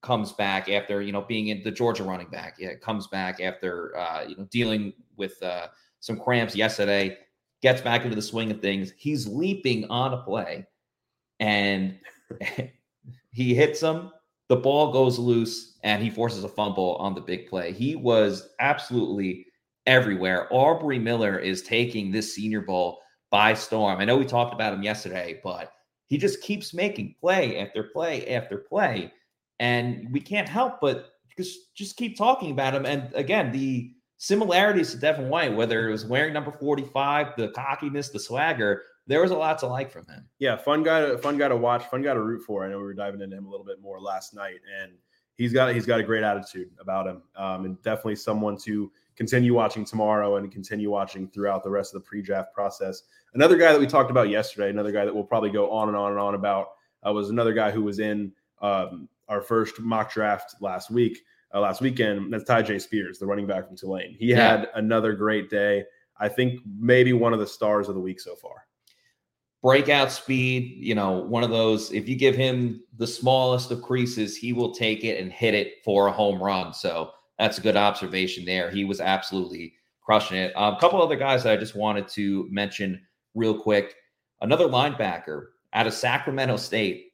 comes 0.00 0.32
back 0.32 0.68
after 0.68 1.02
you 1.02 1.10
know 1.10 1.22
being 1.22 1.48
in 1.48 1.64
the 1.64 1.72
Georgia 1.72 2.04
running 2.04 2.28
back. 2.28 2.54
Yeah, 2.56 2.74
comes 2.74 3.08
back 3.08 3.40
after 3.40 3.96
uh, 3.98 4.24
you 4.28 4.36
know 4.36 4.44
dealing 4.44 4.92
with 5.16 5.42
uh, 5.42 5.66
some 5.98 6.20
cramps 6.20 6.54
yesterday. 6.54 7.18
Gets 7.62 7.82
back 7.82 8.04
into 8.04 8.14
the 8.14 8.22
swing 8.22 8.52
of 8.52 8.60
things. 8.60 8.92
He's 8.96 9.26
leaping 9.26 9.90
on 9.90 10.14
a 10.14 10.22
play, 10.22 10.66
and 11.40 11.98
he 13.32 13.54
hits 13.54 13.80
him 13.80 14.12
the 14.50 14.56
ball 14.56 14.92
goes 14.92 15.16
loose 15.16 15.76
and 15.84 16.02
he 16.02 16.10
forces 16.10 16.42
a 16.42 16.48
fumble 16.48 16.96
on 16.96 17.14
the 17.14 17.20
big 17.20 17.48
play. 17.48 17.72
He 17.72 17.94
was 17.94 18.48
absolutely 18.58 19.46
everywhere. 19.86 20.48
Aubrey 20.50 20.98
Miller 20.98 21.38
is 21.38 21.62
taking 21.62 22.10
this 22.10 22.34
senior 22.34 22.60
bowl 22.60 22.98
by 23.30 23.54
storm. 23.54 24.00
I 24.00 24.04
know 24.04 24.16
we 24.16 24.24
talked 24.24 24.52
about 24.52 24.74
him 24.74 24.82
yesterday, 24.82 25.40
but 25.44 25.72
he 26.08 26.18
just 26.18 26.42
keeps 26.42 26.74
making 26.74 27.14
play 27.20 27.60
after 27.60 27.84
play 27.84 28.26
after 28.26 28.58
play. 28.58 29.12
And 29.60 30.08
we 30.10 30.18
can't 30.18 30.48
help 30.48 30.80
but 30.80 31.12
just, 31.38 31.72
just 31.76 31.96
keep 31.96 32.18
talking 32.18 32.50
about 32.50 32.74
him. 32.74 32.86
And 32.86 33.14
again, 33.14 33.52
the 33.52 33.92
similarities 34.18 34.90
to 34.90 34.98
Devin 34.98 35.28
White, 35.28 35.54
whether 35.54 35.88
it 35.88 35.92
was 35.92 36.06
wearing 36.06 36.34
number 36.34 36.50
45, 36.50 37.36
the 37.36 37.50
cockiness, 37.50 38.08
the 38.08 38.18
swagger, 38.18 38.82
there 39.10 39.20
was 39.22 39.30
a 39.30 39.36
lot 39.36 39.58
to 39.58 39.66
like 39.66 39.90
from 39.90 40.06
him. 40.06 40.24
Yeah, 40.38 40.56
fun 40.56 40.82
guy, 40.82 41.00
to, 41.00 41.18
fun 41.18 41.36
guy 41.36 41.48
to 41.48 41.56
watch, 41.56 41.84
fun 41.86 42.02
guy 42.02 42.14
to 42.14 42.22
root 42.22 42.42
for. 42.46 42.64
I 42.64 42.68
know 42.70 42.78
we 42.78 42.84
were 42.84 42.94
diving 42.94 43.20
into 43.20 43.36
him 43.36 43.46
a 43.46 43.50
little 43.50 43.66
bit 43.66 43.80
more 43.82 44.00
last 44.00 44.34
night, 44.34 44.60
and 44.82 44.92
he's 45.34 45.52
got 45.52 45.74
he's 45.74 45.86
got 45.86 46.00
a 46.00 46.02
great 46.02 46.22
attitude 46.22 46.70
about 46.80 47.06
him, 47.06 47.22
um, 47.36 47.64
and 47.64 47.82
definitely 47.82 48.16
someone 48.16 48.56
to 48.58 48.90
continue 49.16 49.52
watching 49.52 49.84
tomorrow 49.84 50.36
and 50.36 50.50
continue 50.50 50.90
watching 50.90 51.28
throughout 51.28 51.62
the 51.62 51.70
rest 51.70 51.94
of 51.94 52.00
the 52.02 52.06
pre-draft 52.08 52.54
process. 52.54 53.02
Another 53.34 53.56
guy 53.58 53.72
that 53.72 53.80
we 53.80 53.86
talked 53.86 54.10
about 54.10 54.30
yesterday, 54.30 54.70
another 54.70 54.92
guy 54.92 55.04
that 55.04 55.14
we'll 55.14 55.24
probably 55.24 55.50
go 55.50 55.70
on 55.70 55.88
and 55.88 55.96
on 55.96 56.12
and 56.12 56.20
on 56.20 56.34
about, 56.34 56.68
uh, 57.06 57.12
was 57.12 57.28
another 57.28 57.52
guy 57.52 57.70
who 57.70 57.82
was 57.82 57.98
in 57.98 58.32
um, 58.62 59.08
our 59.28 59.42
first 59.42 59.78
mock 59.80 60.10
draft 60.12 60.54
last 60.62 60.90
week, 60.90 61.18
uh, 61.54 61.60
last 61.60 61.80
weekend. 61.82 62.32
That's 62.32 62.44
Tyjae 62.44 62.80
Spears, 62.80 63.18
the 63.18 63.26
running 63.26 63.46
back 63.46 63.66
from 63.66 63.76
Tulane. 63.76 64.16
He 64.18 64.26
Yeah. 64.30 64.36
had 64.36 64.68
another 64.74 65.12
great 65.12 65.50
day. 65.50 65.84
I 66.18 66.28
think 66.28 66.60
maybe 66.78 67.12
one 67.12 67.32
of 67.32 67.40
the 67.40 67.46
stars 67.46 67.88
of 67.88 67.94
the 67.94 68.00
week 68.00 68.20
so 68.20 68.36
far. 68.36 68.66
Breakout 69.62 70.10
speed, 70.10 70.76
you 70.78 70.94
know, 70.94 71.12
one 71.12 71.44
of 71.44 71.50
those, 71.50 71.92
if 71.92 72.08
you 72.08 72.16
give 72.16 72.34
him 72.34 72.82
the 72.96 73.06
smallest 73.06 73.70
of 73.70 73.82
creases, 73.82 74.36
he 74.36 74.52
will 74.52 74.72
take 74.72 75.04
it 75.04 75.20
and 75.20 75.32
hit 75.32 75.54
it 75.54 75.84
for 75.84 76.06
a 76.06 76.12
home 76.12 76.42
run. 76.42 76.72
So 76.72 77.10
that's 77.38 77.58
a 77.58 77.62
good 77.62 77.76
observation 77.76 78.44
there. 78.44 78.70
He 78.70 78.84
was 78.84 79.00
absolutely 79.00 79.74
crushing 80.02 80.38
it. 80.38 80.52
Um, 80.56 80.74
a 80.74 80.80
couple 80.80 81.02
other 81.02 81.16
guys 81.16 81.42
that 81.42 81.52
I 81.52 81.56
just 81.56 81.76
wanted 81.76 82.08
to 82.08 82.48
mention 82.50 83.00
real 83.34 83.58
quick. 83.58 83.94
Another 84.40 84.66
linebacker 84.66 85.48
out 85.74 85.86
of 85.86 85.92
Sacramento 85.92 86.56
State, 86.56 87.12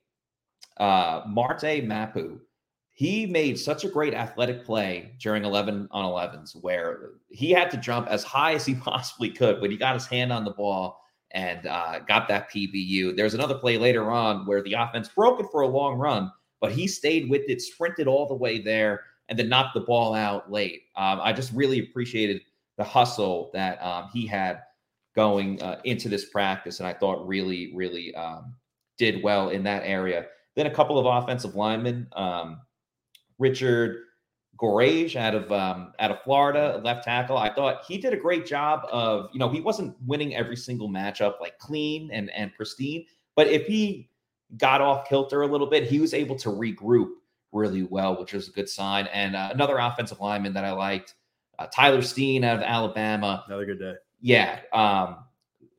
uh, 0.78 1.22
Marte 1.26 1.84
Mapu. 1.84 2.40
He 2.92 3.26
made 3.26 3.58
such 3.58 3.84
a 3.84 3.90
great 3.90 4.14
athletic 4.14 4.64
play 4.64 5.12
during 5.20 5.44
11 5.44 5.88
on 5.90 6.04
11s 6.04 6.56
where 6.62 7.10
he 7.28 7.50
had 7.50 7.70
to 7.72 7.76
jump 7.76 8.06
as 8.08 8.24
high 8.24 8.54
as 8.54 8.64
he 8.64 8.74
possibly 8.76 9.30
could, 9.30 9.60
but 9.60 9.70
he 9.70 9.76
got 9.76 9.94
his 9.94 10.06
hand 10.06 10.32
on 10.32 10.44
the 10.44 10.52
ball 10.52 11.02
and 11.36 11.66
uh, 11.66 11.98
got 12.08 12.26
that 12.28 12.50
PBU. 12.50 13.14
There's 13.14 13.34
another 13.34 13.56
play 13.56 13.76
later 13.76 14.10
on 14.10 14.46
where 14.46 14.62
the 14.62 14.72
offense 14.72 15.10
broke 15.10 15.38
it 15.38 15.46
for 15.52 15.60
a 15.60 15.68
long 15.68 15.98
run, 15.98 16.32
but 16.62 16.72
he 16.72 16.88
stayed 16.88 17.28
with 17.28 17.42
it, 17.46 17.60
sprinted 17.60 18.08
all 18.08 18.26
the 18.26 18.34
way 18.34 18.58
there, 18.58 19.02
and 19.28 19.38
then 19.38 19.50
knocked 19.50 19.74
the 19.74 19.80
ball 19.80 20.14
out 20.14 20.50
late. 20.50 20.84
Um, 20.96 21.20
I 21.22 21.34
just 21.34 21.52
really 21.52 21.80
appreciated 21.80 22.40
the 22.78 22.84
hustle 22.84 23.50
that 23.52 23.80
um, 23.82 24.08
he 24.14 24.26
had 24.26 24.62
going 25.14 25.60
uh, 25.62 25.78
into 25.84 26.08
this 26.08 26.30
practice, 26.30 26.80
and 26.80 26.86
I 26.86 26.94
thought 26.94 27.28
really, 27.28 27.70
really 27.74 28.14
um, 28.14 28.54
did 28.96 29.22
well 29.22 29.50
in 29.50 29.62
that 29.64 29.82
area. 29.84 30.26
Then 30.54 30.66
a 30.66 30.74
couple 30.74 30.98
of 30.98 31.04
offensive 31.04 31.54
linemen, 31.54 32.08
um, 32.16 32.62
Richard 33.38 34.04
Gouraige 34.56 35.16
out 35.16 35.34
of 35.34 35.50
um, 35.52 35.92
out 35.98 36.10
of 36.10 36.22
Florida, 36.22 36.80
left 36.84 37.04
tackle. 37.04 37.36
I 37.36 37.52
thought 37.52 37.84
he 37.86 37.98
did 37.98 38.12
a 38.12 38.16
great 38.16 38.46
job 38.46 38.86
of, 38.90 39.28
you 39.32 39.38
know, 39.38 39.48
he 39.48 39.60
wasn't 39.60 39.96
winning 40.06 40.34
every 40.34 40.56
single 40.56 40.88
matchup 40.88 41.40
like 41.40 41.58
clean 41.58 42.10
and 42.12 42.30
and 42.30 42.52
pristine, 42.54 43.06
but 43.34 43.48
if 43.48 43.66
he 43.66 44.08
got 44.56 44.80
off 44.80 45.08
kilter 45.08 45.42
a 45.42 45.46
little 45.46 45.66
bit, 45.66 45.84
he 45.84 46.00
was 46.00 46.14
able 46.14 46.36
to 46.36 46.48
regroup 46.48 47.10
really 47.52 47.82
well, 47.82 48.18
which 48.18 48.32
was 48.32 48.48
a 48.48 48.52
good 48.52 48.68
sign. 48.68 49.06
And 49.12 49.34
uh, 49.34 49.50
another 49.52 49.78
offensive 49.78 50.20
lineman 50.20 50.52
that 50.54 50.64
I 50.64 50.72
liked, 50.72 51.14
uh, 51.58 51.66
Tyler 51.74 52.02
Steen 52.02 52.44
out 52.44 52.56
of 52.56 52.62
Alabama. 52.62 53.44
Another 53.46 53.66
good 53.66 53.78
day. 53.78 53.94
Yeah. 54.20 54.60
Um, 54.72 55.18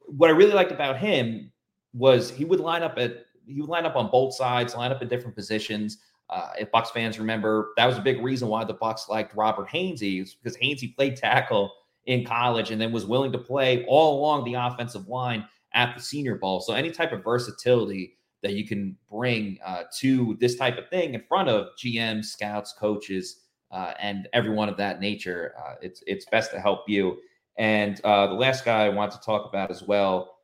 what 0.06 0.30
I 0.30 0.34
really 0.34 0.54
liked 0.54 0.72
about 0.72 0.98
him 0.98 1.52
was 1.94 2.30
he 2.30 2.46
would 2.46 2.60
line 2.60 2.84
up 2.84 2.98
at 2.98 3.26
he 3.46 3.62
would 3.62 3.70
line 3.70 3.86
up 3.86 3.96
on 3.96 4.12
both 4.12 4.34
sides, 4.36 4.76
line 4.76 4.92
up 4.92 5.02
in 5.02 5.08
different 5.08 5.36
positions. 5.36 6.00
Uh, 6.30 6.50
if 6.60 6.72
Bucs 6.72 6.90
fans 6.90 7.20
remember, 7.20 7.70
that 7.78 7.86
was 7.86 7.98
a 7.98 8.02
big 8.02 8.22
reason 8.22 8.48
why 8.48 8.64
the 8.64 8.74
Bucs 8.74 9.08
liked 9.08 9.36
Robert 9.36 9.70
Hainsey 9.70 10.36
because 10.42 10.58
Hainsey 10.58 10.96
played 10.96 11.16
tackle 11.16 11.72
in 12.06 12.26
college 12.26 12.72
and 12.72 12.82
then 12.82 12.92
was 12.92 13.06
willing 13.06 13.32
to 13.32 13.38
play 13.38 13.86
all 13.88 14.20
along 14.20 14.44
the 14.46 14.56
offensive 14.56 15.08
line 15.08 15.46
at 15.74 15.96
the 15.96 16.02
Senior 16.02 16.36
Bowl. 16.36 16.60
So 16.60 16.74
any 16.74 16.92
type 16.92 17.12
of 17.12 17.24
versatility 17.24 18.18
that 18.44 18.54
you 18.54 18.68
can 18.68 18.96
bring 19.12 19.60
uh, 19.66 19.84
to 20.00 20.38
this 20.40 20.56
type 20.56 20.78
of 20.78 20.90
thing 20.90 21.14
in 21.14 21.24
front 21.28 21.50
of 21.50 21.68
GMs, 21.78 22.26
scouts, 22.26 22.74
coaches, 22.74 23.42
uh, 23.72 23.94
and 24.00 24.30
everyone 24.34 24.70
of 24.70 24.78
that 24.78 25.00
nature, 25.00 25.54
uh, 25.60 25.76
it's 25.82 26.02
it's 26.08 26.26
best 26.26 26.52
to 26.52 26.60
help 26.60 26.88
you. 26.88 27.18
And 27.58 28.00
uh, 28.04 28.28
the 28.28 28.34
last 28.34 28.64
guy 28.64 28.86
I 28.86 28.90
want 28.90 29.12
to 29.14 29.20
talk 29.20 29.48
about 29.48 29.72
as 29.72 29.84
well, 29.84 30.37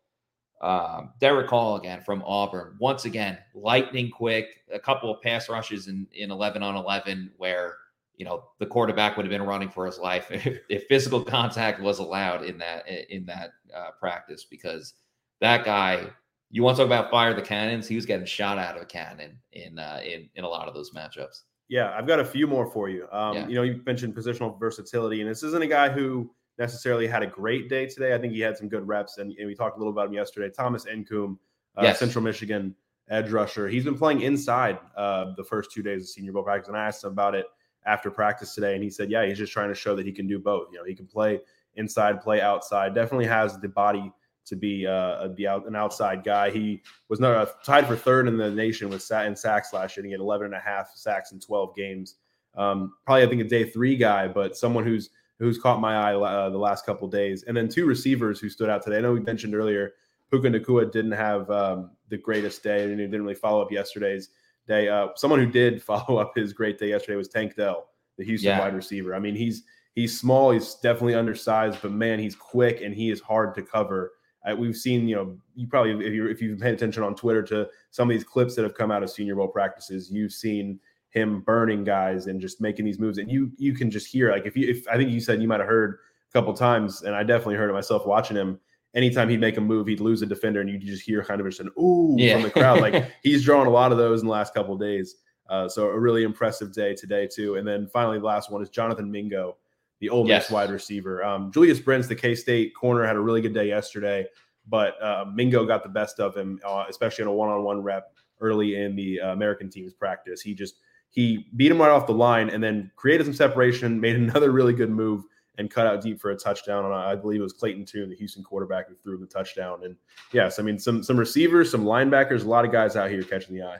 um, 0.61 1.11
Derick 1.19 1.49
Hall 1.49 1.75
again 1.75 2.01
from 2.01 2.23
Auburn. 2.25 2.75
Once 2.79 3.05
again, 3.05 3.37
lightning 3.53 4.09
quick. 4.09 4.61
A 4.71 4.79
couple 4.79 5.13
of 5.13 5.21
pass 5.21 5.49
rushes 5.49 5.87
in 5.87 6.07
in 6.13 6.31
eleven 6.31 6.63
on 6.63 6.75
eleven 6.75 7.31
where 7.37 7.77
you 8.15 8.25
know 8.25 8.45
the 8.59 8.65
quarterback 8.65 9.17
would 9.17 9.25
have 9.25 9.31
been 9.31 9.43
running 9.43 9.69
for 9.69 9.85
his 9.85 9.99
life 9.99 10.27
if, 10.31 10.59
if 10.69 10.83
physical 10.87 11.23
contact 11.23 11.81
was 11.81 11.99
allowed 11.99 12.43
in 12.43 12.57
that 12.57 12.87
in 12.87 13.25
that 13.25 13.51
uh, 13.75 13.91
practice 13.99 14.45
because 14.45 14.93
that 15.41 15.65
guy. 15.65 16.07
You 16.55 16.61
want 16.61 16.77
to 16.77 16.83
talk 16.83 16.87
about 16.87 17.09
fire 17.09 17.33
the 17.33 17.41
cannons? 17.41 17.87
He 17.87 17.95
was 17.95 18.05
getting 18.05 18.27
shot 18.27 18.59
out 18.59 18.75
of 18.75 18.83
a 18.83 18.85
cannon 18.85 19.39
in 19.53 19.79
uh, 19.79 20.01
in 20.05 20.29
in 20.35 20.43
a 20.43 20.47
lot 20.47 20.67
of 20.67 20.75
those 20.75 20.91
matchups. 20.91 21.41
Yeah, 21.67 21.91
I've 21.97 22.05
got 22.05 22.19
a 22.19 22.25
few 22.25 22.45
more 22.45 22.67
for 22.67 22.89
you. 22.89 23.07
Um, 23.11 23.35
Yeah. 23.35 23.47
You 23.47 23.55
know, 23.55 23.63
you 23.63 23.81
mentioned 23.87 24.15
positional 24.15 24.59
versatility, 24.59 25.21
and 25.21 25.29
this 25.29 25.41
isn't 25.41 25.63
a 25.63 25.67
guy 25.67 25.89
who 25.89 26.29
necessarily 26.57 27.07
had 27.07 27.23
a 27.23 27.27
great 27.27 27.69
day 27.69 27.85
today. 27.85 28.13
I 28.13 28.17
think 28.17 28.33
he 28.33 28.39
had 28.39 28.57
some 28.57 28.69
good 28.69 28.87
reps, 28.87 29.17
and, 29.17 29.31
and 29.37 29.47
we 29.47 29.55
talked 29.55 29.75
a 29.75 29.79
little 29.79 29.93
about 29.93 30.07
him 30.07 30.13
yesterday. 30.13 30.53
Thomas 30.55 30.85
Incoom, 30.85 31.37
uh, 31.77 31.83
Yes. 31.83 31.99
Central 31.99 32.23
Michigan 32.23 32.75
edge 33.09 33.31
rusher. 33.31 33.67
He's 33.67 33.83
been 33.83 33.97
playing 33.97 34.21
inside 34.21 34.79
uh, 34.95 35.33
the 35.35 35.43
first 35.43 35.71
two 35.71 35.83
days 35.83 36.03
of 36.03 36.09
Senior 36.09 36.31
Bowl 36.31 36.43
practice, 36.43 36.67
and 36.69 36.77
I 36.77 36.87
asked 36.87 37.03
him 37.03 37.11
about 37.11 37.35
it 37.35 37.45
after 37.85 38.09
practice 38.09 38.53
today, 38.55 38.75
and 38.75 38.83
he 38.83 38.89
said, 38.89 39.09
"Yeah, 39.09 39.25
he's 39.25 39.37
just 39.37 39.51
trying 39.51 39.69
to 39.69 39.75
show 39.75 39.95
that 39.95 40.05
he 40.05 40.11
can 40.11 40.27
do 40.27 40.39
both. 40.39 40.67
You 40.71 40.77
know, 40.79 40.85
he 40.85 40.95
can 40.95 41.07
play 41.07 41.41
inside, 41.75 42.21
play 42.21 42.41
outside. 42.41 42.93
Definitely 42.95 43.27
has 43.27 43.59
the 43.59 43.69
body." 43.69 44.11
To 44.47 44.57
be 44.57 44.85
uh, 44.85 45.29
be 45.29 45.47
out, 45.47 45.65
an 45.67 45.75
outside 45.77 46.25
guy, 46.25 46.51
he 46.51 46.81
was 47.07 47.21
not 47.21 47.33
uh, 47.33 47.45
tied 47.63 47.87
for 47.87 47.95
third 47.95 48.27
in 48.27 48.35
the 48.35 48.51
nation 48.51 48.89
with 48.89 49.01
sat 49.01 49.25
in 49.25 49.37
sacks 49.37 49.71
last 49.71 49.95
year. 49.95 50.05
He 50.05 50.11
had 50.11 50.19
11 50.19 50.47
and 50.47 50.53
a 50.53 50.59
half 50.59 50.91
sacks 50.93 51.31
in 51.31 51.39
12 51.39 51.73
games. 51.77 52.15
Um, 52.57 52.91
probably 53.05 53.23
I 53.23 53.27
think 53.29 53.39
a 53.39 53.45
day 53.45 53.63
three 53.63 53.95
guy, 53.95 54.27
but 54.27 54.57
someone 54.57 54.83
who's 54.83 55.11
who's 55.39 55.57
caught 55.57 55.79
my 55.81 55.95
eye 55.95 56.15
uh, 56.15 56.49
the 56.49 56.57
last 56.57 56.85
couple 56.85 57.07
days. 57.07 57.43
And 57.43 57.55
then 57.57 57.67
two 57.67 57.85
receivers 57.85 58.39
who 58.39 58.49
stood 58.49 58.69
out 58.69 58.83
today. 58.83 58.97
I 58.97 59.01
know 59.01 59.13
we 59.13 59.19
mentioned 59.19 59.55
earlier 59.55 59.93
Puka 60.31 60.47
Nacua 60.49 60.91
didn't 60.91 61.11
have 61.11 61.49
um, 61.51 61.91
the 62.09 62.17
greatest 62.17 62.63
day, 62.63 62.83
and 62.83 62.99
he 62.99 63.05
didn't 63.05 63.21
really 63.23 63.35
follow 63.35 63.61
up 63.61 63.71
yesterday's 63.71 64.29
day. 64.67 64.89
Uh, 64.89 65.09
someone 65.15 65.39
who 65.39 65.45
did 65.51 65.81
follow 65.91 66.17
up 66.17 66.31
his 66.35 66.53
great 66.53 66.79
day 66.79 66.89
yesterday 66.89 67.15
was 67.17 67.27
Tank 67.27 67.55
Dell, 67.55 67.89
the 68.17 68.23
Houston 68.25 68.49
Yeah. 68.49 68.59
wide 68.59 68.75
receiver. 68.75 69.13
I 69.15 69.19
mean, 69.19 69.35
he's 69.35 69.63
he's 69.95 70.19
small, 70.19 70.49
he's 70.51 70.75
definitely 70.75 71.13
undersized, 71.15 71.79
but 71.81 71.91
man, 71.91 72.17
he's 72.19 72.35
quick 72.35 72.81
and 72.81 72.95
he 72.95 73.11
is 73.11 73.21
hard 73.21 73.53
to 73.55 73.61
cover. 73.61 74.13
Uh, 74.43 74.55
we've 74.55 74.75
seen, 74.75 75.07
you 75.07 75.15
know, 75.15 75.37
you 75.55 75.67
probably 75.67 75.91
if 76.05 76.13
you 76.13 76.25
if 76.27 76.41
you've 76.41 76.59
paid 76.59 76.73
attention 76.73 77.03
on 77.03 77.15
Twitter 77.15 77.43
to 77.43 77.67
some 77.91 78.09
of 78.09 78.13
these 78.13 78.23
clips 78.23 78.55
that 78.55 78.63
have 78.63 78.73
come 78.73 78.89
out 78.91 79.03
of 79.03 79.09
Senior 79.11 79.35
Bowl 79.35 79.47
practices, 79.47 80.09
you've 80.11 80.33
seen 80.33 80.79
him 81.13 81.41
burning 81.41 81.83
guys 81.83 82.27
and 82.27 82.41
just 82.41 82.59
making 82.59 82.85
these 82.85 82.99
moves, 82.99 83.17
and 83.19 83.29
you 83.29 83.51
you 83.57 83.73
can 83.73 83.91
just 83.91 84.07
hear 84.07 84.31
like 84.31 84.45
if 84.45 84.57
you 84.57 84.67
if 84.69 84.87
I 84.87 84.97
think 84.97 85.11
you 85.11 85.19
said 85.19 85.41
you 85.41 85.47
might 85.47 85.59
have 85.59 85.69
heard 85.69 85.99
a 86.29 86.33
couple 86.33 86.53
times, 86.53 87.03
and 87.03 87.15
I 87.15 87.23
definitely 87.23 87.55
heard 87.55 87.69
it 87.69 87.73
myself 87.73 88.05
watching 88.05 88.35
him. 88.35 88.59
Anytime 88.95 89.27
he'd 89.29 89.39
make 89.39 89.57
a 89.57 89.61
move, 89.61 89.87
he'd 89.87 89.99
lose 89.99 90.21
a 90.21 90.25
defender, 90.25 90.61
and 90.61 90.69
you 90.69 90.77
just 90.77 91.03
hear 91.03 91.23
kind 91.23 91.39
of 91.41 91.47
just 91.47 91.59
an 91.59 91.69
ooh 91.79 92.15
Yeah. 92.19 92.33
from 92.33 92.43
the 92.43 92.51
crowd. 92.51 92.79
Like 92.81 93.11
he's 93.23 93.43
drawn 93.43 93.65
a 93.67 93.71
lot 93.71 93.91
of 93.91 93.97
those 93.97 94.21
in 94.21 94.27
the 94.27 94.31
last 94.31 94.53
couple 94.53 94.73
of 94.75 94.79
days. 94.79 95.15
Uh, 95.49 95.67
so 95.67 95.87
a 95.89 95.99
really 95.99 96.23
impressive 96.23 96.71
day 96.73 96.93
today 96.95 97.27
too. 97.27 97.55
And 97.55 97.67
then 97.67 97.87
finally, 97.91 98.17
the 98.19 98.25
last 98.25 98.51
one 98.51 98.61
is 98.61 98.69
Jonathan 98.69 99.11
Mingo, 99.11 99.57
the 99.99 100.09
Ole 100.09 100.23
Miss 100.23 100.29
Yes. 100.43 100.51
wide 100.51 100.69
receiver. 100.71 101.23
Um, 101.23 101.51
Julius 101.51 101.79
Brents, 101.79 102.07
the 102.07 102.15
K 102.15 102.33
State 102.35 102.73
corner, 102.75 103.03
had 103.05 103.15
a 103.15 103.19
really 103.19 103.41
good 103.41 103.53
day 103.53 103.67
yesterday, 103.67 104.25
but 104.67 105.01
uh, 105.03 105.25
Mingo 105.33 105.65
got 105.65 105.83
the 105.83 105.89
best 105.89 106.19
of 106.19 106.35
him, 106.37 106.59
uh, 106.65 106.85
especially 106.89 107.23
in 107.23 107.27
a 107.27 107.33
one-on-one 107.33 107.81
rep 107.83 108.13
early 108.41 108.75
in 108.75 108.95
the 108.95 109.19
uh, 109.21 109.33
American 109.33 109.69
team's 109.69 109.93
practice. 109.93 110.41
He 110.41 110.53
just 110.53 110.75
he 111.13 111.47
beat 111.55 111.71
him 111.71 111.79
right 111.79 111.91
off 111.91 112.07
the 112.07 112.13
line 112.13 112.49
and 112.49 112.61
then 112.61 112.91
created 112.95 113.25
some 113.25 113.35
separation, 113.35 113.99
made 114.01 114.15
another 114.15 114.51
really 114.51 114.73
good 114.73 114.89
move, 114.89 115.23
and 115.59 115.69
cut 115.69 115.85
out 115.85 116.01
deep 116.01 116.19
for 116.19 116.31
a 116.31 116.35
touchdown. 116.35 116.85
And 116.85 116.93
I 116.93 117.15
believe 117.15 117.39
it 117.39 117.43
was 117.43 117.53
Clayton 117.53 117.85
Tune, 117.85 118.09
the 118.09 118.15
Houston 118.15 118.43
quarterback, 118.43 118.89
who 118.89 118.95
threw 118.95 119.17
the 119.17 119.27
touchdown. 119.27 119.81
And 119.83 119.95
yes, 120.31 120.57
I 120.57 120.63
mean 120.63 120.79
some 120.79 121.03
some 121.03 121.17
receivers, 121.17 121.69
some 121.69 121.85
linebackers, 121.85 122.43
a 122.43 122.49
lot 122.49 122.65
of 122.65 122.71
guys 122.71 122.95
out 122.95 123.11
here 123.11 123.21
catching 123.23 123.55
the 123.55 123.63
eye. 123.63 123.77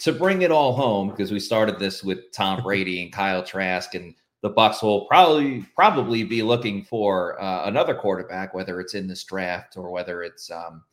to 0.00 0.12
bring 0.12 0.42
it 0.42 0.52
all 0.52 0.74
home 0.74 1.08
because 1.08 1.32
we 1.32 1.40
started 1.40 1.78
this 1.78 2.04
with 2.04 2.30
Tom 2.32 2.62
Brady 2.62 3.02
and 3.02 3.10
Kyle 3.10 3.42
Trask, 3.42 3.94
and 3.94 4.14
the 4.42 4.50
Bucs 4.50 4.82
will 4.82 5.06
probably 5.06 5.64
probably 5.74 6.22
be 6.22 6.42
looking 6.42 6.84
for 6.84 7.40
uh, 7.40 7.66
another 7.66 7.94
quarterback, 7.94 8.52
whether 8.52 8.78
it's 8.78 8.92
in 8.92 9.08
this 9.08 9.24
draft 9.24 9.78
or 9.78 9.90
whether 9.90 10.22
it's 10.22 10.50
um, 10.50 10.84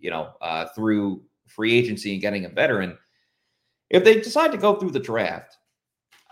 you 0.00 0.10
know 0.10 0.32
uh, 0.40 0.66
through 0.74 1.22
free 1.46 1.72
agency 1.72 2.12
and 2.12 2.20
getting 2.20 2.44
a 2.44 2.48
veteran. 2.48 2.98
If 3.90 4.04
they 4.04 4.20
decide 4.20 4.52
to 4.52 4.58
go 4.58 4.74
through 4.74 4.90
the 4.90 5.00
draft, 5.00 5.58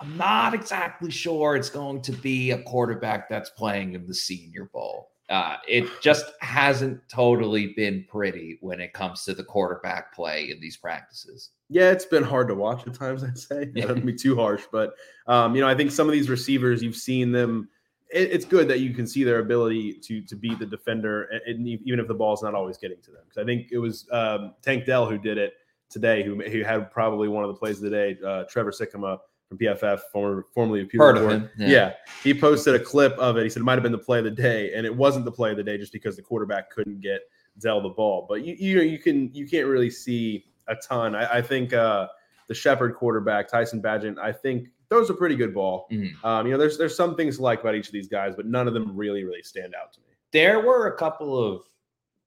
I'm 0.00 0.16
not 0.16 0.54
exactly 0.54 1.10
sure 1.10 1.56
it's 1.56 1.70
going 1.70 2.02
to 2.02 2.12
be 2.12 2.50
a 2.50 2.62
quarterback 2.62 3.28
that's 3.28 3.50
playing 3.50 3.94
in 3.94 4.06
the 4.06 4.14
Senior 4.14 4.70
Bowl. 4.72 5.10
Uh, 5.30 5.56
it 5.66 5.88
just 6.02 6.32
hasn't 6.40 7.00
totally 7.08 7.72
been 7.76 8.04
pretty 8.10 8.58
when 8.60 8.78
it 8.80 8.92
comes 8.92 9.24
to 9.24 9.32
the 9.32 9.42
quarterback 9.42 10.14
play 10.14 10.50
in 10.50 10.60
these 10.60 10.76
practices. 10.76 11.50
Yeah, 11.70 11.90
it's 11.90 12.04
been 12.04 12.22
hard 12.22 12.48
to 12.48 12.54
watch 12.54 12.86
at 12.86 12.94
times. 12.94 13.24
I'd 13.24 13.38
say 13.38 13.70
I 13.76 13.80
don't 13.80 14.04
be 14.04 14.14
too 14.14 14.36
harsh, 14.36 14.64
but 14.70 14.94
um, 15.26 15.54
you 15.54 15.62
know, 15.62 15.68
I 15.68 15.74
think 15.74 15.92
some 15.92 16.06
of 16.06 16.12
these 16.12 16.28
receivers, 16.28 16.82
you've 16.82 16.96
seen 16.96 17.32
them. 17.32 17.68
It, 18.12 18.32
it's 18.32 18.44
good 18.44 18.68
that 18.68 18.80
you 18.80 18.92
can 18.92 19.06
see 19.06 19.24
their 19.24 19.38
ability 19.38 19.94
to 19.94 20.20
to 20.22 20.36
beat 20.36 20.58
the 20.58 20.66
defender, 20.66 21.22
and, 21.24 21.40
and 21.46 21.66
even 21.66 22.00
if 22.00 22.06
the 22.06 22.14
ball's 22.14 22.42
not 22.42 22.54
always 22.54 22.76
getting 22.76 23.00
to 23.00 23.10
them. 23.10 23.22
Because 23.24 23.42
I 23.42 23.46
think 23.46 23.68
it 23.72 23.78
was 23.78 24.06
um, 24.12 24.52
Tank 24.60 24.84
Dell 24.84 25.08
who 25.08 25.16
did 25.16 25.38
it 25.38 25.54
today, 25.94 26.22
who 26.22 26.38
who 26.42 26.62
had 26.62 26.90
probably 26.90 27.28
one 27.28 27.42
of 27.44 27.48
the 27.48 27.54
plays 27.58 27.76
of 27.78 27.84
the 27.84 27.90
day. 27.90 28.18
Uh, 28.26 28.44
Trevor 28.50 28.70
Sikkema 28.72 29.18
from 29.48 29.56
PFF, 29.58 30.00
former 30.12 30.44
formerly 30.54 30.82
of 30.82 30.90
Heard 30.92 31.16
of 31.16 31.30
him, 31.30 31.48
Yeah. 31.56 31.68
yeah. 31.68 31.92
he 32.22 32.34
posted 32.34 32.74
a 32.74 32.78
clip 32.80 33.12
of 33.18 33.36
it. 33.38 33.44
He 33.44 33.48
said 33.50 33.60
it 33.60 33.64
might 33.64 33.74
have 33.74 33.82
been 33.82 33.92
the 33.92 33.98
play 33.98 34.18
of 34.18 34.24
the 34.24 34.30
day, 34.30 34.74
and 34.74 34.84
it 34.84 34.94
wasn't 34.94 35.24
the 35.24 35.32
play 35.32 35.50
of 35.52 35.56
the 35.56 35.62
day 35.62 35.78
just 35.78 35.92
because 35.92 36.16
the 36.16 36.22
quarterback 36.22 36.68
couldn't 36.70 37.00
get 37.00 37.20
Zell 37.60 37.80
the 37.80 37.88
ball. 37.90 38.26
But 38.28 38.44
you 38.44 38.54
you 38.58 38.80
you 38.82 38.98
can 38.98 39.32
you 39.34 39.46
can't 39.46 39.66
really 39.68 39.90
see 39.90 40.44
a 40.68 40.74
ton. 40.76 41.14
I, 41.14 41.38
I 41.38 41.42
think 41.42 41.72
uh, 41.72 42.08
the 42.48 42.54
Shepherd 42.54 42.94
quarterback 42.96 43.48
Tyson 43.48 43.80
Bagent, 43.80 44.18
I 44.18 44.32
think 44.32 44.68
throws 44.90 45.08
a 45.10 45.14
pretty 45.14 45.36
good 45.36 45.54
ball. 45.54 45.86
Mhm. 45.92 46.12
Um, 46.24 46.46
you 46.46 46.52
know, 46.52 46.58
there's 46.58 46.76
there's 46.78 46.96
some 46.96 47.14
things 47.16 47.36
to 47.36 47.42
like 47.42 47.60
about 47.60 47.74
each 47.74 47.86
of 47.86 47.92
these 47.92 48.08
guys, 48.08 48.34
but 48.34 48.46
none 48.46 48.66
of 48.66 48.74
them 48.74 48.96
really 48.96 49.24
really 49.24 49.42
stand 49.42 49.74
out 49.74 49.92
to 49.94 50.00
me. 50.00 50.06
There 50.32 50.60
were 50.60 50.88
a 50.88 50.96
couple 50.96 51.38
of 51.38 51.62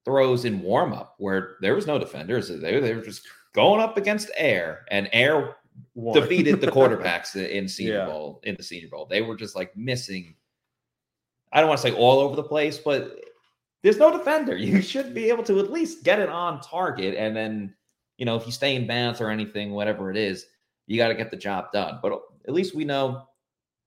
throws 0.05 0.45
in 0.45 0.61
warm 0.61 0.93
up 0.93 1.15
where 1.17 1.57
there 1.59 1.75
was 1.75 1.85
no 1.85 1.99
defenders. 1.99 2.47
They, 2.47 2.79
they 2.79 2.93
were 2.93 3.01
just 3.01 3.27
going 3.57 3.81
up 3.81 3.97
against 3.97 4.29
air, 4.37 4.85
and 4.91 5.09
air 5.11 5.55
defeated 6.13 6.61
the 6.61 6.67
quarterbacks 6.77 7.35
in 7.35 7.67
Senior 7.67 7.93
Yeah. 7.95 8.05
Bowl. 8.05 8.39
In 8.43 8.55
the 8.55 8.61
Senior 8.61 8.87
Bowl, 8.89 9.07
they 9.09 9.23
were 9.23 9.35
just 9.35 9.55
like 9.55 9.75
missing. 9.75 10.35
I 11.51 11.59
don't 11.59 11.67
want 11.67 11.81
to 11.81 11.87
say 11.89 11.95
all 11.95 12.19
over 12.19 12.35
the 12.35 12.43
place, 12.43 12.77
but 12.77 13.19
there's 13.81 13.97
no 13.97 14.15
defender. 14.15 14.55
You 14.67 14.79
should 14.83 15.11
be 15.15 15.29
able 15.29 15.43
to 15.45 15.57
at 15.59 15.71
least 15.71 16.03
get 16.03 16.19
it 16.19 16.29
on 16.29 16.61
target, 16.61 17.15
and 17.15 17.35
then 17.35 17.73
you 18.19 18.27
know 18.27 18.35
if 18.35 18.45
you 18.45 18.51
stay 18.51 18.75
in 18.75 18.85
bounds 18.85 19.19
or 19.19 19.31
anything, 19.31 19.71
whatever 19.71 20.11
it 20.11 20.17
is, 20.17 20.45
you 20.85 20.97
got 20.97 21.07
to 21.07 21.15
get 21.15 21.31
the 21.31 21.37
job 21.37 21.71
done. 21.73 21.97
But 21.99 22.21
at 22.47 22.53
least 22.53 22.75
we 22.75 22.85
know 22.85 23.27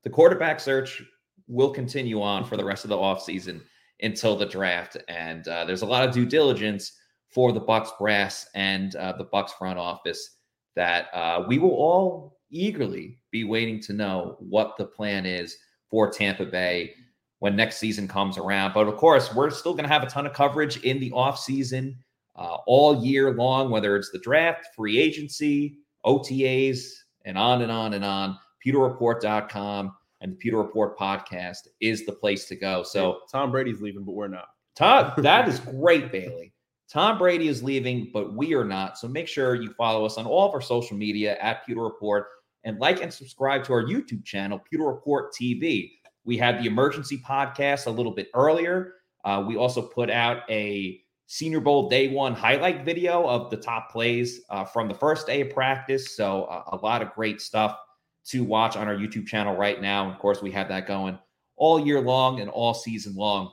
the 0.03 0.11
quarterback 0.11 0.59
search 0.59 1.01
will 1.47 1.71
continue 1.71 2.21
on 2.21 2.45
for 2.45 2.57
the 2.57 2.65
rest 2.65 2.85
of 2.85 2.89
the 2.91 2.97
offseason 2.97 3.61
until 4.03 4.35
the 4.37 4.47
draft, 4.47 4.97
and 5.07 5.47
uh, 5.47 5.65
there's 5.65 5.83
a 5.83 5.87
lot 5.87 6.09
of 6.09 6.13
due 6.13 6.27
diligence 6.27 6.93
for 7.31 7.53
the 7.53 7.61
Bucs 7.61 7.97
brass 7.99 8.49
and 8.55 8.97
uh, 8.97 9.13
the 9.17 9.25
Bucs 9.25 9.51
front 9.51 9.79
office 9.79 10.37
that 10.77 11.09
uh, 11.13 11.45
we 11.47 11.59
will 11.59 11.71
all 11.71 12.39
eagerly 12.51 13.19
be 13.31 13.45
waiting 13.45 13.81
to 13.81 13.93
know 13.93 14.37
what 14.41 14.77
the 14.77 14.85
plan 14.85 15.27
is 15.27 15.57
for 15.89 16.11
Tampa 16.11 16.45
Bay 16.45 16.95
when 17.39 17.57
next 17.57 17.79
season 17.79 18.07
comes 18.07 18.39
around. 18.39 18.73
But 18.75 18.89
of 18.89 18.97
course, 18.97 19.35
we're 19.35 19.51
still 19.51 19.73
going 19.73 19.85
to 19.85 19.93
have 19.93 20.03
a 20.03 20.07
ton 20.07 20.27
of 20.27 20.33
coverage 20.33 20.79
in 20.85 21.01
the 21.01 21.11
offseason 21.11 21.95
uh, 22.37 22.57
all 22.67 23.05
year 23.05 23.33
long, 23.33 23.71
whether 23.71 23.97
it's 23.97 24.11
the 24.11 24.19
draft, 24.19 24.67
free 24.77 24.99
agency, 24.99 25.79
OTAs, 26.05 26.91
and 27.25 27.37
on 27.37 27.63
and 27.63 27.73
on 27.73 27.95
and 27.95 28.05
on. 28.05 28.39
PewterReport.com 28.65 29.95
and 30.21 30.33
the 30.33 30.37
Pewter 30.37 30.59
Report 30.59 30.99
podcast 30.99 31.69
is 31.81 32.05
the 32.05 32.13
place 32.13 32.47
to 32.47 32.57
go. 32.57 32.83
So 32.83 33.21
Tom 33.31 33.51
Brady's 33.51 33.81
leaving, 33.81 34.05
but 34.05 34.13
we're 34.13 34.29
not. 34.29 34.49
Todd, 34.77 35.15
that 35.19 35.49
is 35.49 35.61
great, 35.61 36.13
Bailey. 36.13 36.50
Tom 36.91 37.19
Brady 37.19 37.47
is 37.47 37.63
leaving, 37.63 38.11
but 38.13 38.35
we 38.35 38.53
are 38.55 38.65
not. 38.65 38.99
So 38.99 39.07
make 39.07 39.29
sure 39.29 39.55
you 39.55 39.73
follow 39.75 40.05
us 40.05 40.19
on 40.19 40.27
all 40.27 40.49
of 40.49 40.55
our 40.55 40.61
social 40.61 40.97
media 40.97 41.37
at 41.41 41.65
Pewter 41.65 41.83
Report 41.83 42.27
and 42.65 42.81
like 42.81 43.01
and 43.01 43.15
subscribe 43.15 43.63
to 43.65 43.73
our 43.73 43.85
YouTube 43.85 44.25
channel, 44.25 44.59
Pewter 44.59 44.85
Report 44.85 45.33
TV. 45.33 45.93
We 46.25 46.37
had 46.37 46.59
the 46.59 46.67
emergency 46.67 47.19
podcast 47.19 47.87
a 47.87 47.91
little 47.91 48.13
bit 48.13 48.29
earlier. 48.35 48.95
Uh, 49.25 49.45
we 49.47 49.57
also 49.57 49.83
put 49.83 50.11
out 50.11 50.43
a 50.51 51.01
Senior 51.27 51.61
Bowl 51.61 51.89
day 51.89 52.09
one 52.09 52.35
highlight 52.35 52.85
video 52.85 53.25
of 53.25 53.51
the 53.51 53.57
top 53.57 53.93
plays 53.93 54.41
uh, 54.51 54.65
from 54.65 54.89
the 54.89 54.95
first 54.95 55.29
day 55.29 55.43
of 55.43 55.51
practice. 55.51 56.17
So 56.17 56.45
uh, 56.45 56.65
a 56.73 56.77
lot 56.77 57.03
of 57.03 57.15
great 57.15 57.41
stuff 57.41 57.79
to 58.27 58.43
watch 58.43 58.77
on 58.77 58.89
our 58.89 58.97
YouTube 58.97 59.29
channel 59.29 59.57
right 59.57 59.81
now. 59.81 60.05
And 60.05 60.13
of 60.13 60.19
course, 60.19 60.43
we 60.43 60.51
have 60.51 60.67
that 60.69 60.89
going 60.89 61.17
all 61.57 61.79
year 61.79 62.01
long 62.01 62.41
and 62.41 62.51
all 62.51 62.75
season 62.75 63.15
long. 63.15 63.53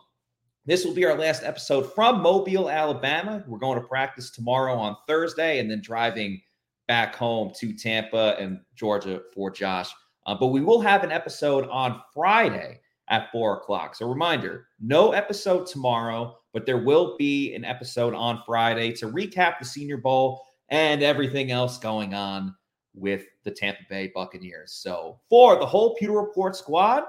This 0.68 0.84
will 0.84 0.94
be 0.94 1.06
our 1.06 1.18
last 1.18 1.44
episode 1.44 1.94
from 1.94 2.22
Mobile, 2.22 2.70
Alabama. 2.70 3.42
We're 3.48 3.58
going 3.58 3.80
to 3.80 3.88
practice 3.88 4.30
tomorrow 4.30 4.76
on 4.76 4.98
Thursday 5.08 5.60
and 5.60 5.72
then 5.72 5.80
driving 5.80 6.42
back 6.90 7.16
home 7.16 7.54
to 7.60 7.72
Tampa 7.72 8.36
and 8.38 8.60
Georgia 8.76 9.22
for 9.34 9.50
Josh. 9.50 9.90
Uh, 10.26 10.36
but 10.38 10.48
we 10.48 10.60
will 10.60 10.82
have 10.82 11.06
an 11.06 11.12
episode 11.14 11.70
on 11.70 12.02
Friday 12.14 12.82
at 13.08 13.32
four 13.32 13.60
o'clock. 13.60 13.96
So, 13.96 14.10
reminder 14.10 14.68
no 14.82 15.14
episode 15.14 15.68
tomorrow, 15.68 16.38
but 16.52 16.66
there 16.66 16.84
will 16.84 17.16
be 17.16 17.56
an 17.56 17.64
episode 17.64 18.14
on 18.14 18.44
Friday 18.46 18.92
to 18.96 19.10
recap 19.10 19.60
the 19.60 19.66
Senior 19.66 19.96
Bowl 19.96 20.44
and 20.68 21.02
everything 21.02 21.50
else 21.50 21.78
going 21.78 22.14
on 22.14 22.54
with 22.94 23.24
the 23.46 23.52
Tampa 23.52 23.84
Bay 23.90 24.12
Buccaneers. 24.14 24.74
So, 24.74 25.22
for 25.30 25.58
the 25.58 25.66
whole 25.66 25.96
Pewter 25.96 26.12
Report 26.12 26.58
squad, 26.58 27.04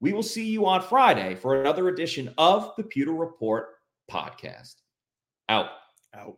we 0.00 0.12
will 0.12 0.22
see 0.22 0.46
you 0.46 0.66
on 0.66 0.82
Friday 0.82 1.34
for 1.34 1.60
another 1.60 1.88
edition 1.88 2.32
of 2.38 2.72
the 2.76 2.84
Pewter 2.84 3.12
Report 3.12 3.70
podcast. 4.10 4.76
Out. 5.48 5.70
Out. 6.14 6.36